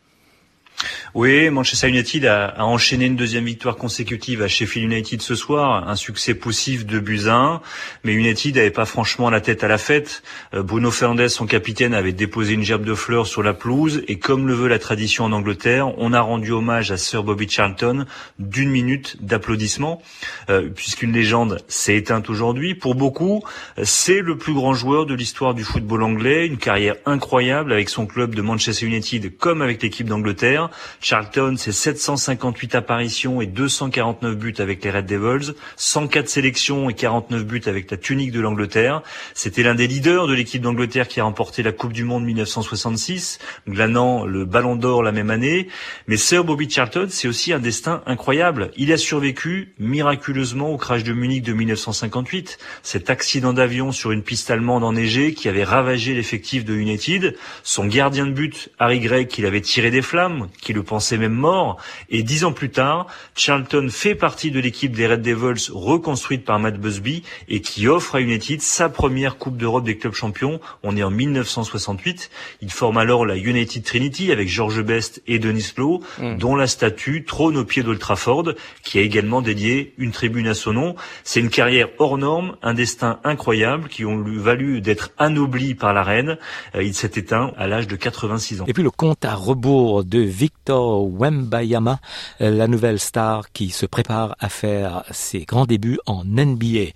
Oui, 1.15 1.49
Manchester 1.49 1.89
United 1.89 2.27
a, 2.27 2.49
a, 2.49 2.65
enchaîné 2.65 3.07
une 3.07 3.17
deuxième 3.17 3.47
victoire 3.47 3.77
consécutive 3.77 4.43
à 4.43 4.49
Sheffield 4.49 4.93
United 4.93 5.23
ce 5.23 5.35
soir, 5.35 5.89
un 5.89 5.97
succès 5.97 6.35
poussif 6.35 6.85
de 6.85 6.99
buts 6.99 7.23
à 7.27 7.35
1, 7.35 7.61
mais 8.05 8.13
United 8.13 8.57
n'avait 8.57 8.71
pas 8.71 8.85
franchement 8.85 9.31
la 9.31 9.41
tête 9.41 9.65
à 9.65 9.69
la 9.69 9.79
fête. 9.79 10.23
Euh, 10.53 10.63
Bruno 10.63 10.91
Fernandes, 10.91 11.29
son 11.29 11.47
capitaine, 11.47 11.95
avait 11.95 12.13
déposé 12.13 12.53
une 12.55 12.63
gerbe 12.63 12.85
de 12.85 12.95
fleurs 12.95 13.27
sur 13.27 13.43
la 13.43 13.55
pelouse 13.55 14.03
et 14.07 14.19
comme 14.19 14.47
le 14.47 14.53
veut 14.53 14.69
la 14.69 14.79
tradition 14.79 15.25
en 15.25 15.33
Angleterre, 15.33 15.99
on 15.99 16.13
a 16.13 16.21
rendu 16.21 16.53
hommage 16.53 16.91
à 16.91 16.99
Sir 16.99 17.23
Bobby 17.23 17.49
Charlton 17.49 18.05
d'une 18.39 18.69
minute 18.69 19.17
d'applaudissements, 19.21 20.03
euh, 20.51 20.69
puisqu'une 20.69 21.13
légende 21.13 21.63
s'est 21.69 21.97
éteinte 21.97 22.29
aujourd'hui. 22.29 22.75
Pour 22.75 22.95
beaucoup, 22.95 23.43
c'est 23.83 24.21
le 24.21 24.37
plus 24.37 24.53
grand 24.53 24.75
joueur 24.75 25.07
de 25.07 25.15
l'histoire 25.15 25.55
du 25.55 25.65
football 25.65 26.03
anglais, 26.03 26.47
une 26.47 26.59
carrière 26.59 26.97
incroyable 27.07 27.73
avec 27.73 27.89
son 27.89 28.07
club 28.07 28.35
de 28.35 28.43
Manchester 28.43 28.87
United 28.87 29.37
comme 29.39 29.63
avec 29.63 29.83
l'équipe 29.83 30.07
d'Angleterre. 30.07 30.69
Charlton, 31.01 31.55
c'est 31.57 31.73
758 31.73 32.75
apparitions 32.75 33.41
et 33.41 33.47
249 33.47 34.37
buts 34.37 34.55
avec 34.59 34.83
les 34.85 34.91
Red 34.91 35.07
Devils, 35.07 35.55
104 35.77 36.29
sélections 36.29 36.91
et 36.91 36.95
49 36.95 37.45
buts 37.45 37.63
avec 37.67 37.91
la 37.91 37.97
tunique 37.97 38.33
de 38.33 38.41
l'Angleterre. 38.41 39.03
C'était 39.35 39.63
l'un 39.63 39.75
des 39.75 39.87
leaders 39.87 40.27
de 40.27 40.35
l'équipe 40.35 40.61
d'Angleterre 40.61 41.09
qui 41.09 41.21
a 41.21 41.25
remporté 41.25 41.63
la 41.63 41.73
Coupe 41.73 41.93
du 41.93 42.05
Monde 42.05 42.25
1966, 42.25 43.39
glanant 43.69 44.25
le 44.25 44.45
Ballon 44.45 44.77
d'Or 44.77 45.03
la 45.03 45.13
même 45.13 45.31
année. 45.31 45.69
Mais 46.09 46.17
Sir 46.17 46.45
Bobby 46.45 46.69
Charlton, 46.69 47.07
c'est 47.09 47.29
aussi 47.29 47.53
un 47.53 47.61
destin 47.61 48.03
incroyable. 48.07 48.71
Il 48.77 48.93
a 48.93 48.97
survécu 48.97 49.75
miraculeusement 49.79 50.73
au 50.73 50.77
crash 50.77 51.05
de 51.05 51.13
Munich 51.13 51.43
de 51.45 51.53
1958, 51.53 52.59
cet 52.83 53.11
accident 53.11 53.53
d'avion 53.53 53.93
sur 53.93 54.11
une 54.11 54.23
piste 54.23 54.51
allemande 54.51 54.85
enneigée 54.85 55.33
qui 55.35 55.49
avait 55.49 55.65
ravagé 55.65 56.15
l'effectif 56.15 56.65
de 56.65 56.75
United. 56.75 57.37
Son 57.63 57.87
gardien 57.87 58.27
de 58.27 58.33
but, 58.33 58.71
Harry 58.79 59.01
Gregg, 59.01 59.29
qu'il 59.29 59.47
avait 59.47 59.61
tiré 59.61 59.91
des 59.91 60.03
flammes, 60.03 60.49
qui 60.61 60.73
le 60.73 60.83
pensaient 60.89 61.19
même 61.19 61.35
mort. 61.35 61.77
Et 62.09 62.23
dix 62.23 62.45
ans 62.45 62.53
plus 62.53 62.71
tard, 62.71 63.07
Charlton 63.37 63.89
fait 63.91 64.15
partie 64.15 64.51
de 64.51 64.59
l'équipe 64.59 64.97
des 64.97 65.07
Red 65.07 65.23
Devils 65.23 65.71
reconstruite 65.73 66.45
par 66.45 66.59
Matt 66.59 66.81
Busby 66.81 67.23
et 67.49 67.61
qui 67.61 67.87
offre 67.87 68.17
à 68.17 68.21
United 68.21 68.61
sa 68.63 68.89
première 68.89 69.37
Coupe 69.37 69.57
d'Europe 69.57 69.85
des 69.85 69.97
clubs 69.97 70.15
champions. 70.15 70.61
On 70.83 70.97
est 70.97 71.03
en 71.03 71.11
1968. 71.11 72.31
Il 72.63 72.73
forme 72.73 72.97
alors 72.97 73.27
la 73.27 73.37
United 73.37 73.85
Trinity 73.85 74.33
avec 74.33 74.49
George 74.49 74.83
Best 74.83 75.23
et 75.27 75.39
Denis 75.39 75.73
Lowe, 75.77 76.01
mm. 76.19 76.39
dont 76.39 76.57
la 76.57 76.67
statue 76.67 77.25
trône 77.25 77.57
au 77.57 77.65
pied 77.65 77.83
d'Old 77.83 78.01
Trafford, 78.01 78.55
qui 78.83 78.99
a 78.99 79.03
également 79.03 79.43
dédié 79.43 79.95
une 79.99 80.11
tribune 80.11 80.49
à 80.49 80.55
son 80.55 80.73
nom. 80.73 80.97
C'est 81.25 81.41
une 81.41 81.51
carrière 81.51 81.89
hors 81.99 82.17
norme, 82.17 82.57
un 82.63 82.75
destin 82.75 83.21
incroyable 83.25 83.89
qui 83.89 84.05
ont 84.05 84.19
lui 84.19 84.39
valu 84.39 84.81
d'être 84.81 85.11
anobli 85.19 85.75
par 85.75 85.93
la 85.93 86.03
reine. 86.03 86.39
Euh, 86.75 86.83
il 86.83 86.95
s'est 86.95 87.13
éteint 87.17 87.53
à 87.57 87.67
l'âge 87.67 87.87
de 87.87 87.97
86 87.97 88.63
ans. 88.63 88.65
Et 88.67 88.73
puis 88.73 88.83
le 88.83 88.91
compte 88.91 89.25
à 89.25 89.35
rebours 89.35 90.05
de 90.05 90.21
Victor 90.21 90.78
Wembayama, 90.79 92.01
euh, 92.41 92.51
la 92.51 92.67
nouvelle 92.67 92.99
star 92.99 93.53
qui 93.53 93.71
se 93.71 93.87
prépare 93.87 94.37
à 94.39 94.49
faire 94.49 95.05
ses 95.11 95.41
grands 95.41 95.67
débuts 95.67 95.99
en 96.07 96.25
NBA. 96.25 96.93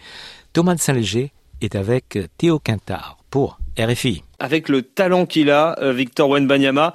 Thomas 0.53 0.75
de 0.75 0.81
Saint-Léger 0.81 1.33
est 1.61 1.75
avec 1.75 2.19
Théo 2.39 2.59
Quintard 2.59 3.19
pour 3.31 3.59
RFI. 3.79 4.23
Avec 4.39 4.69
le 4.69 4.83
talent 4.83 5.27
qu'il 5.27 5.51
a, 5.51 5.79
euh, 5.81 5.93
Victor 5.93 6.29
Wenbanyama, 6.29 6.95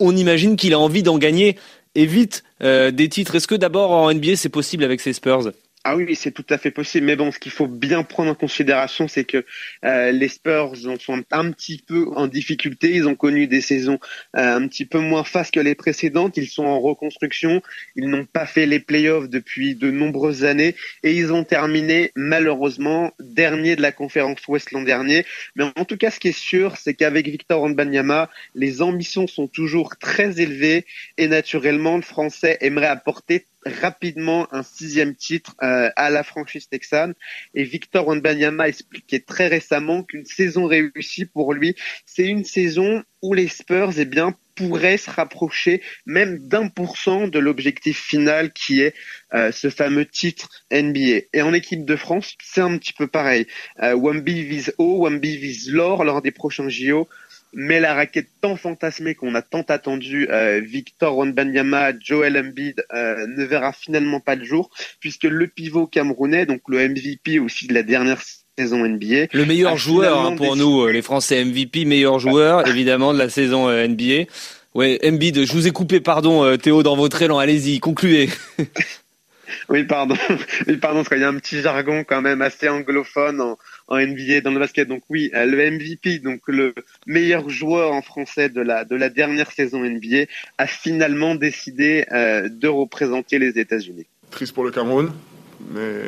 on 0.00 0.16
imagine 0.16 0.56
qu'il 0.56 0.74
a 0.74 0.78
envie 0.78 1.02
d'en 1.02 1.18
gagner 1.18 1.56
et 1.94 2.06
vite 2.06 2.44
des 2.60 3.08
titres. 3.08 3.36
Est-ce 3.36 3.46
que 3.46 3.54
d'abord 3.54 3.92
en 3.92 4.12
NBA 4.12 4.36
c'est 4.36 4.48
possible 4.48 4.84
avec 4.84 5.00
ses 5.00 5.12
Spurs? 5.12 5.52
Ah 5.84 5.96
oui, 5.96 6.16
c'est 6.16 6.32
tout 6.32 6.44
à 6.50 6.58
fait 6.58 6.70
possible. 6.70 7.06
Mais 7.06 7.16
bon, 7.16 7.30
ce 7.30 7.38
qu'il 7.38 7.52
faut 7.52 7.68
bien 7.68 8.02
prendre 8.02 8.32
en 8.32 8.34
considération, 8.34 9.06
c'est 9.08 9.24
que 9.24 9.44
euh, 9.84 10.10
les 10.10 10.28
Spurs 10.28 10.74
sont 10.76 11.24
un 11.30 11.50
petit 11.52 11.82
peu 11.86 12.08
en 12.16 12.26
difficulté. 12.26 12.94
Ils 12.94 13.06
ont 13.06 13.14
connu 13.14 13.46
des 13.46 13.60
saisons 13.60 13.98
euh, 14.36 14.56
un 14.56 14.66
petit 14.66 14.84
peu 14.84 14.98
moins 14.98 15.24
fastes 15.24 15.54
que 15.54 15.60
les 15.60 15.74
précédentes. 15.74 16.36
Ils 16.36 16.48
sont 16.48 16.64
en 16.64 16.80
reconstruction. 16.80 17.62
Ils 17.94 18.08
n'ont 18.08 18.26
pas 18.26 18.44
fait 18.44 18.66
les 18.66 18.80
playoffs 18.80 19.28
depuis 19.28 19.76
de 19.76 19.90
nombreuses 19.90 20.44
années 20.44 20.74
et 21.04 21.14
ils 21.14 21.32
ont 21.32 21.44
terminé 21.44 22.12
malheureusement 22.16 23.12
dernier 23.20 23.76
de 23.76 23.82
la 23.82 23.92
conférence 23.92 24.46
Ouest 24.48 24.72
l'an 24.72 24.82
dernier. 24.82 25.24
Mais 25.54 25.64
en 25.76 25.84
tout 25.84 25.96
cas, 25.96 26.10
ce 26.10 26.18
qui 26.18 26.28
est 26.28 26.38
sûr, 26.38 26.76
c'est 26.76 26.94
qu'avec 26.94 27.28
Victor 27.28 27.62
Wembanyama, 27.62 28.30
les 28.54 28.82
ambitions 28.82 29.26
sont 29.26 29.46
toujours 29.46 29.96
très 29.96 30.40
élevées 30.40 30.84
et 31.18 31.28
naturellement, 31.28 31.96
le 31.96 32.02
Français 32.02 32.58
aimerait 32.60 32.86
apporter 32.86 33.46
rapidement 33.68 34.52
un 34.52 34.62
sixième 34.62 35.14
titre 35.14 35.54
euh, 35.62 35.90
à 35.96 36.10
la 36.10 36.22
franchise 36.22 36.68
texane. 36.68 37.14
Et 37.54 37.64
Victor 37.64 38.06
Wembanyama 38.06 38.68
expliquait 38.68 39.20
très 39.20 39.48
récemment 39.48 40.02
qu'une 40.02 40.24
saison 40.24 40.66
réussie 40.66 41.26
pour 41.26 41.52
lui, 41.52 41.76
c'est 42.06 42.26
une 42.26 42.44
saison 42.44 43.02
où 43.22 43.34
les 43.34 43.48
Spurs 43.48 43.92
eh 43.98 44.04
bien, 44.04 44.34
pourraient 44.58 44.96
se 44.96 45.10
rapprocher 45.10 45.82
même 46.04 46.38
d'un 46.38 46.68
pour 46.68 46.96
cent 46.96 47.28
de 47.28 47.38
l'objectif 47.38 48.00
final 48.00 48.52
qui 48.52 48.80
est 48.80 48.92
euh, 49.32 49.52
ce 49.52 49.70
fameux 49.70 50.04
titre 50.04 50.48
NBA. 50.72 51.26
Et 51.32 51.42
en 51.42 51.52
équipe 51.52 51.84
de 51.84 51.94
France, 51.94 52.34
c'est 52.42 52.60
un 52.60 52.76
petit 52.76 52.92
peu 52.92 53.06
pareil. 53.06 53.46
Euh, 53.82 53.94
Wemby 53.94 54.42
vise 54.42 54.74
haut, 54.78 55.06
Wemby 55.06 55.36
vise 55.36 55.70
l'or 55.70 56.02
lors 56.02 56.22
des 56.22 56.32
prochains 56.32 56.68
JO 56.68 57.08
mais 57.52 57.80
la 57.80 57.94
raquette 57.94 58.28
tant 58.40 58.56
fantasmée 58.56 59.14
qu'on 59.14 59.34
a 59.34 59.42
tant 59.42 59.62
attendu, 59.68 60.28
euh, 60.30 60.60
Victor 60.60 61.16
Wembanyama, 61.16 61.92
Joel 62.00 62.36
Embiid, 62.36 62.84
euh, 62.92 63.26
ne 63.26 63.44
verra 63.44 63.72
finalement 63.72 64.20
pas 64.20 64.34
le 64.34 64.44
jour, 64.44 64.70
puisque 65.00 65.24
le 65.24 65.46
pivot 65.46 65.86
camerounais, 65.86 66.46
donc 66.46 66.60
le 66.68 66.88
MVP 66.88 67.38
aussi 67.38 67.66
de 67.66 67.74
la 67.74 67.82
dernière 67.82 68.20
saison 68.58 68.86
NBA. 68.86 69.26
Le 69.32 69.44
meilleur 69.44 69.76
joueur 69.76 70.20
hein, 70.20 70.36
pour 70.36 70.56
nous, 70.56 70.82
euh, 70.82 70.92
les 70.92 71.02
Français 71.02 71.44
MVP, 71.44 71.84
meilleur 71.84 72.18
joueur 72.18 72.66
évidemment 72.68 73.12
de 73.12 73.18
la 73.18 73.28
saison 73.28 73.70
NBA. 73.70 74.24
Ouais, 74.74 74.98
Embiid, 75.04 75.44
je 75.44 75.52
vous 75.52 75.66
ai 75.66 75.70
coupé, 75.70 76.00
pardon 76.00 76.56
Théo, 76.56 76.82
dans 76.82 76.96
votre 76.96 77.20
élan, 77.22 77.38
allez-y, 77.38 77.80
concluez. 77.80 78.28
oui, 79.68 79.84
pardon, 79.84 80.16
oui, 80.66 80.76
pardon, 80.76 80.98
parce 80.98 81.08
qu'il 81.08 81.20
y 81.20 81.24
a 81.24 81.28
un 81.28 81.38
petit 81.38 81.60
jargon 81.60 82.04
quand 82.04 82.22
même 82.22 82.42
assez 82.42 82.68
anglophone 82.68 83.40
en, 83.40 83.58
en 83.88 83.98
NBA 83.98 84.40
dans 84.42 84.50
le 84.50 84.58
basket. 84.58 84.88
Donc 84.88 85.02
oui, 85.08 85.30
euh, 85.34 85.44
le 85.44 85.70
MVP, 85.70 86.18
donc 86.18 86.40
le 86.46 86.74
meilleur 87.06 87.48
joueur 87.48 87.92
en 87.92 88.02
français 88.02 88.48
de 88.48 88.60
la 88.60 88.84
de 88.84 88.96
la 88.96 89.08
dernière 89.08 89.50
saison 89.50 89.80
NBA, 89.84 90.26
a 90.58 90.66
finalement 90.66 91.34
décidé 91.34 92.06
euh, 92.12 92.48
de 92.48 92.68
représenter 92.68 93.38
les 93.38 93.58
États-Unis. 93.58 94.06
Triste 94.30 94.54
pour 94.54 94.64
le 94.64 94.70
Cameroun, 94.70 95.12
mais 95.72 96.02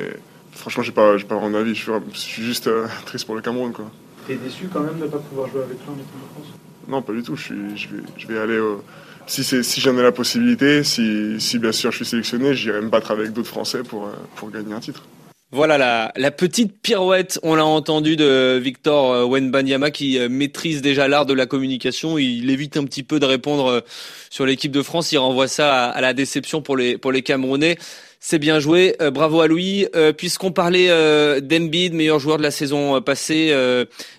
franchement, 0.53 0.83
j'ai 0.83 0.93
pas 0.93 1.17
j'ai 1.17 1.27
pas 1.27 1.37
vraiment 1.37 1.59
d'avis. 1.59 1.75
Je, 1.75 1.93
suis 2.15 2.43
juste 2.43 2.67
euh, 2.67 2.87
triste 3.07 3.27
pour 3.27 3.35
le 3.35 3.43
Cameroun, 3.43 3.73
quoi. 3.73 3.91
T'es 4.27 4.37
déçu 4.37 4.69
quand 4.73 4.81
même 4.81 4.99
de 4.99 5.05
ne 5.05 5.11
pas 5.11 5.19
pouvoir 5.19 5.49
jouer 5.49 5.63
avec 5.63 5.83
toi 5.85 5.95
en 5.95 5.97
équipe 5.97 6.13
de 6.15 6.33
France? 6.33 6.55
Non, 6.89 7.03
pas 7.03 7.13
du 7.13 7.23
tout. 7.23 7.37
Je 7.37 7.43
suis 7.43 7.77
je 7.77 7.89
vais 7.89 8.03
je 8.17 8.27
vais 8.27 8.39
aller 8.39 8.59
au 8.59 8.85
si, 9.31 9.65
si 9.65 9.81
j'en 9.81 9.97
ai 9.97 10.03
la 10.03 10.13
possibilité, 10.13 10.83
si, 10.85 11.59
bien 11.59 11.73
sûr 11.73 11.91
je 11.93 11.97
suis 11.97 12.07
sélectionné, 12.07 12.55
j'irai 12.55 12.81
me 12.81 12.89
battre 12.89 13.11
avec 13.11 13.33
d'autres 13.33 13.49
Français 13.49 13.83
pour, 13.83 14.11
pour 14.37 14.51
gagner 14.51 14.75
un 14.75 14.81
titre. 14.81 15.05
Voilà 15.53 15.79
la, 15.79 16.13
la, 16.15 16.31
petite 16.31 16.81
pirouette, 16.81 17.41
on 17.43 17.57
l'a 17.57 17.65
entendu 17.65 18.15
de 18.15 18.57
Victor 18.63 19.13
euh, 19.13 19.25
Wenbanyama 19.25 19.91
qui 19.91 20.17
euh, 20.17 20.29
maîtrise 20.29 20.81
déjà 20.81 21.09
l'art 21.09 21.27
de 21.27 21.35
la 21.35 21.47
communication. 21.47 22.19
Il 22.19 22.49
évite 22.51 22.77
un 22.77 22.85
petit 22.85 23.03
peu 23.03 23.19
de 23.19 23.27
répondre 23.27 23.67
euh, 23.67 23.81
sur 24.31 24.47
l'équipe 24.47 24.71
de 24.71 24.83
France. 24.83 25.11
Il 25.11 25.19
renvoie 25.19 25.49
ça 25.49 25.87
à, 25.87 26.01
la 26.01 26.13
déception 26.13 26.63
pour 26.63 26.77
les, 26.77 26.99
pour 26.99 27.11
les 27.11 27.23
Camerounais. 27.23 27.79
C'est 28.21 28.39
bien 28.39 28.61
joué, 28.61 28.97
bravo 29.15 29.41
à 29.41 29.49
lui. 29.49 29.87
Puisqu'on 30.19 30.53
parlait 30.53 30.89
d'Embiid, 31.41 31.95
meilleur 31.95 32.19
joueur 32.19 32.37
de 32.37 32.43
la 32.43 32.51
saison 32.51 33.01
passée, 33.01 33.51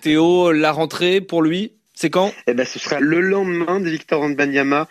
Théo, 0.00 0.50
la 0.50 0.72
rentrée 0.72 1.20
pour 1.20 1.40
lui, 1.40 1.70
c'est 1.94 2.10
quand? 2.10 2.32
Eh 2.46 2.54
ben, 2.54 2.66
ce 2.66 2.78
sera 2.78 3.00
le 3.00 3.20
lendemain 3.20 3.80
de 3.80 3.88
Victor 3.88 4.22
Wenbanyama, 4.22 4.88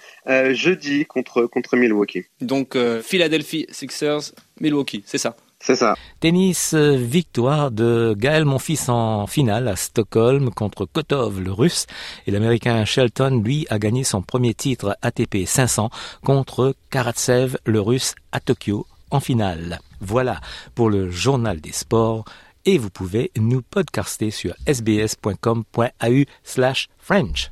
jeudi 0.51 1.05
contre 1.05 1.45
contre 1.45 1.75
Milwaukee. 1.77 2.25
Donc 2.41 2.77
Philadelphie 3.01 3.65
Sixers, 3.69 4.33
Milwaukee, 4.59 5.03
c'est 5.05 5.17
ça? 5.17 5.35
C'est 5.63 5.75
ça. 5.75 5.95
Tennis, 6.19 6.73
euh, 6.73 6.95
victoire 6.95 7.69
de 7.69 8.15
Gaël 8.17 8.45
Monfils 8.45 8.89
en 8.89 9.27
finale 9.27 9.67
à 9.67 9.75
Stockholm 9.75 10.49
contre 10.49 10.85
Kotov, 10.85 11.39
le 11.39 11.51
russe. 11.51 11.85
Et 12.25 12.31
l'américain 12.31 12.83
Shelton, 12.83 13.41
lui, 13.45 13.67
a 13.69 13.77
gagné 13.77 14.03
son 14.03 14.23
premier 14.23 14.55
titre 14.55 14.97
ATP 15.03 15.45
500 15.45 15.91
contre 16.23 16.75
Karatsev, 16.89 17.57
le 17.65 17.79
russe, 17.79 18.15
à 18.31 18.39
Tokyo 18.39 18.87
en 19.11 19.19
finale. 19.19 19.79
Voilà 19.99 20.41
pour 20.73 20.89
le 20.89 21.11
journal 21.11 21.61
des 21.61 21.73
sports. 21.73 22.25
Et 22.65 22.77
vous 22.77 22.89
pouvez 22.89 23.31
nous 23.37 23.61
podcaster 23.61 24.31
sur 24.31 24.53
sbs.com.au 24.67 26.23
slash 26.43 26.89
French. 26.97 27.51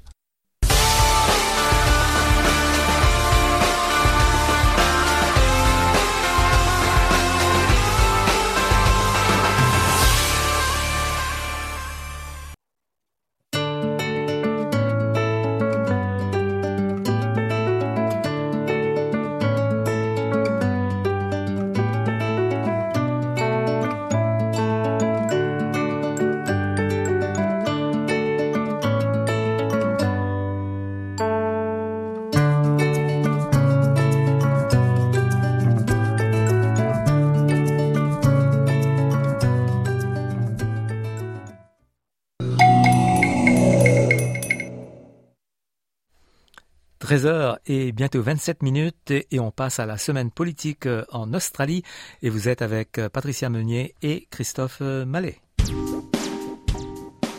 Bientôt 48.00 48.22
27 48.22 48.64
minutes 48.64 49.12
et 49.12 49.42
on 49.42 49.52
passe 49.52 49.78
à 49.78 49.86
la 49.86 49.98
semaine 49.98 50.32
politique 50.32 50.86
euh, 50.86 51.04
en 51.12 51.34
Australie 51.34 51.84
et 52.22 52.30
vous 52.30 52.48
êtes 52.48 52.62
avec 52.62 52.98
euh, 52.98 53.10
Patricia 53.10 53.50
Meunier 53.50 53.94
et 54.02 54.26
Christophe 54.32 54.78
euh, 54.80 55.04
Mallet. 55.04 55.42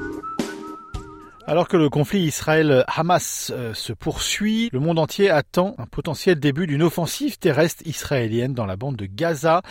Alors 1.49 1.69
que 1.69 1.77
le 1.77 1.89
conflit 1.89 2.23
Israël-Hamas 2.23 3.53
euh, 3.55 3.73
se 3.73 3.93
poursuit, 3.93 4.69
le 4.73 4.81
monde 4.81 4.99
entier 4.99 5.31
attend 5.31 5.77
un 5.79 5.87
potentiel 5.87 6.41
début 6.41 6.67
d'une 6.67 6.83
offensive 6.83 7.39
terrestre 7.39 7.85
israélienne 7.87 8.53
dans 8.53 8.67
la 8.67 8.75
bande 8.75 8.97
de 8.97 9.07
Gaza. 9.07 9.63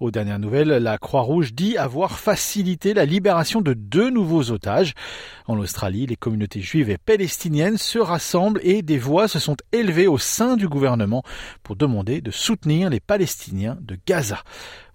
Aux 0.00 0.10
dernières 0.10 0.40
nouvelles, 0.40 0.70
la 0.70 0.98
Croix-Rouge 0.98 1.54
dit 1.54 1.78
avoir 1.78 2.18
facilité 2.18 2.94
la 2.94 3.04
libération 3.04 3.60
de 3.60 3.74
deux 3.74 4.10
nouveaux 4.10 4.50
otages. 4.50 4.94
En 5.46 5.56
Australie, 5.56 6.04
les 6.06 6.16
communautés 6.16 6.62
juives 6.62 6.90
et 6.90 6.98
palestiniennes 6.98 7.78
se 7.78 8.00
rassemblent 8.00 8.60
et 8.64 8.82
des 8.82 8.98
voix 8.98 9.28
se 9.28 9.38
sont 9.38 9.56
élevées 9.70 10.08
au 10.08 10.18
sein 10.18 10.56
du 10.56 10.66
gouvernement 10.66 11.22
pour 11.62 11.76
demander 11.76 12.22
de 12.22 12.32
soutenir 12.32 12.90
les 12.90 12.98
Palestiniens 12.98 13.78
de 13.80 13.96
Gaza. 14.04 14.42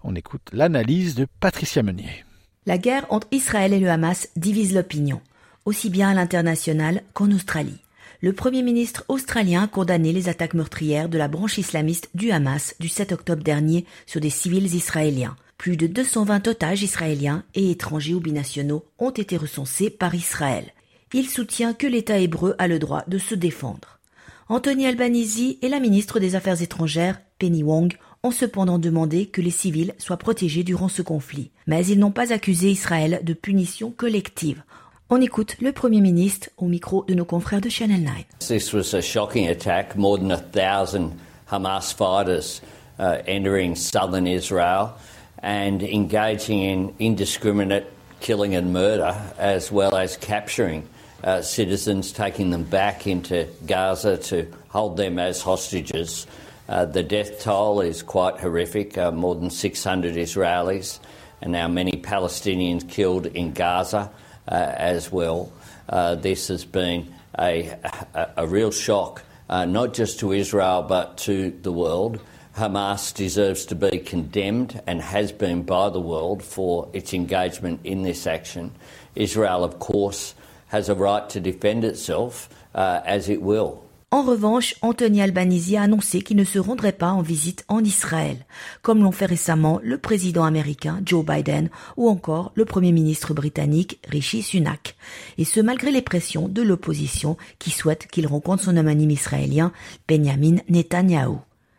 On 0.04 0.14
écoute 0.14 0.50
l'analyse 0.52 1.14
de 1.14 1.26
Patricia 1.40 1.82
Meunier. 1.82 2.26
La 2.66 2.76
guerre 2.76 3.06
entre 3.08 3.28
Israël 3.30 3.72
et 3.72 3.80
le 3.80 3.88
Hamas 3.88 4.28
divise 4.36 4.74
l'opinion 4.74 5.22
aussi 5.66 5.90
bien 5.90 6.08
à 6.08 6.14
l'international 6.14 7.02
qu'en 7.12 7.30
Australie. 7.30 7.82
Le 8.22 8.32
Premier 8.32 8.62
ministre 8.62 9.04
australien 9.08 9.64
a 9.64 9.68
condamné 9.68 10.12
les 10.12 10.30
attaques 10.30 10.54
meurtrières 10.54 11.10
de 11.10 11.18
la 11.18 11.28
branche 11.28 11.58
islamiste 11.58 12.08
du 12.14 12.30
Hamas 12.30 12.74
du 12.80 12.88
7 12.88 13.12
octobre 13.12 13.42
dernier 13.42 13.84
sur 14.06 14.20
des 14.20 14.30
civils 14.30 14.74
israéliens. 14.74 15.36
Plus 15.58 15.76
de 15.76 15.86
220 15.86 16.48
otages 16.48 16.82
israéliens 16.82 17.44
et 17.54 17.70
étrangers 17.70 18.14
ou 18.14 18.20
binationaux 18.20 18.84
ont 18.98 19.10
été 19.10 19.36
recensés 19.36 19.90
par 19.90 20.14
Israël. 20.14 20.72
Il 21.12 21.28
soutient 21.28 21.72
que 21.72 21.86
l'État 21.86 22.18
hébreu 22.18 22.54
a 22.58 22.68
le 22.68 22.78
droit 22.78 23.04
de 23.06 23.18
se 23.18 23.34
défendre. 23.34 24.00
Anthony 24.48 24.86
Albanese 24.86 25.56
et 25.60 25.68
la 25.68 25.80
ministre 25.80 26.20
des 26.20 26.36
Affaires 26.36 26.62
étrangères, 26.62 27.20
Penny 27.38 27.62
Wong, 27.62 27.96
ont 28.22 28.30
cependant 28.30 28.78
demandé 28.78 29.26
que 29.26 29.40
les 29.40 29.50
civils 29.50 29.94
soient 29.98 30.16
protégés 30.16 30.62
durant 30.62 30.88
ce 30.88 31.02
conflit. 31.02 31.50
Mais 31.66 31.86
ils 31.86 31.98
n'ont 31.98 32.10
pas 32.10 32.32
accusé 32.32 32.70
Israël 32.70 33.20
de 33.24 33.34
punition 33.34 33.90
collective. 33.90 34.62
On 35.08 35.20
écoute 35.20 35.54
le 35.60 35.70
Premier 35.70 36.00
ministre 36.00 36.48
au 36.56 36.64
micro 36.64 37.04
de 37.04 37.14
nos 37.14 37.24
confrères 37.24 37.60
de 37.60 37.68
Channel 37.68 38.00
9. 38.00 38.24
This 38.40 38.72
was 38.72 38.92
a 38.92 39.00
shocking 39.00 39.46
attack. 39.46 39.94
More 39.94 40.18
than 40.18 40.32
a 40.32 40.36
thousand 40.36 41.12
Hamas 41.48 41.94
fighters 41.94 42.60
uh, 42.98 43.18
entering 43.24 43.76
southern 43.76 44.26
Israel 44.26 44.96
and 45.38 45.80
engaging 45.84 46.60
in 46.60 46.94
indiscriminate 46.98 47.86
killing 48.18 48.56
and 48.56 48.72
murder, 48.72 49.16
as 49.38 49.70
well 49.70 49.94
as 49.94 50.16
capturing 50.16 50.88
uh, 51.22 51.40
citizens, 51.40 52.10
taking 52.10 52.50
them 52.50 52.64
back 52.64 53.06
into 53.06 53.46
Gaza 53.64 54.16
to 54.16 54.52
hold 54.70 54.96
them 54.96 55.20
as 55.20 55.40
hostages. 55.40 56.26
Uh, 56.68 56.84
the 56.84 57.04
death 57.04 57.44
toll 57.44 57.80
is 57.80 58.02
quite 58.02 58.40
horrific 58.40 58.98
uh, 58.98 59.12
more 59.12 59.36
than 59.36 59.50
600 59.50 60.16
Israelis, 60.16 60.98
and 61.40 61.52
now 61.52 61.68
many 61.68 61.92
Palestinians 61.92 62.88
killed 62.90 63.26
in 63.26 63.52
Gaza. 63.52 64.10
Uh, 64.48 64.72
as 64.76 65.10
well. 65.10 65.52
Uh, 65.88 66.14
this 66.14 66.46
has 66.46 66.64
been 66.64 67.12
a, 67.36 67.66
a, 68.14 68.30
a 68.36 68.46
real 68.46 68.70
shock, 68.70 69.24
uh, 69.50 69.64
not 69.64 69.92
just 69.92 70.20
to 70.20 70.32
Israel 70.32 70.82
but 70.82 71.18
to 71.18 71.50
the 71.62 71.72
world. 71.72 72.20
Hamas 72.56 73.12
deserves 73.12 73.66
to 73.66 73.74
be 73.74 73.98
condemned 73.98 74.80
and 74.86 75.02
has 75.02 75.32
been 75.32 75.62
by 75.62 75.90
the 75.90 76.00
world 76.00 76.44
for 76.44 76.88
its 76.92 77.12
engagement 77.12 77.80
in 77.82 78.02
this 78.02 78.26
action. 78.26 78.70
Israel, 79.16 79.64
of 79.64 79.78
course, 79.80 80.34
has 80.68 80.88
a 80.88 80.94
right 80.94 81.28
to 81.30 81.40
defend 81.40 81.84
itself 81.84 82.48
uh, 82.74 83.00
as 83.04 83.28
it 83.28 83.42
will. 83.42 83.85
En 84.16 84.22
revanche, 84.22 84.76
Anthony 84.80 85.20
Albanese 85.20 85.74
a 85.74 85.82
annoncé 85.82 86.22
qu'il 86.22 86.38
ne 86.38 86.44
se 86.44 86.58
rendrait 86.58 86.92
pas 86.92 87.10
en 87.10 87.20
visite 87.20 87.66
en 87.68 87.84
Israël, 87.84 88.46
comme 88.80 89.02
l'ont 89.02 89.12
fait 89.12 89.26
récemment 89.26 89.78
le 89.82 89.98
président 89.98 90.44
américain 90.44 91.02
Joe 91.04 91.22
Biden 91.22 91.68
ou 91.98 92.08
encore 92.08 92.50
le 92.54 92.64
premier 92.64 92.92
ministre 92.92 93.34
britannique 93.34 94.00
Rishi 94.08 94.40
Sunak. 94.40 94.96
Et 95.36 95.44
ce 95.44 95.60
malgré 95.60 95.90
les 95.90 96.00
pressions 96.00 96.48
de 96.48 96.62
l'opposition 96.62 97.36
qui 97.58 97.70
souhaite 97.70 98.06
qu'il 98.06 98.26
rencontre 98.26 98.62
son 98.62 98.78
homonyme 98.78 99.10
israélien 99.10 99.70
Benjamin 100.08 100.56
Netanyahu. 100.70 101.36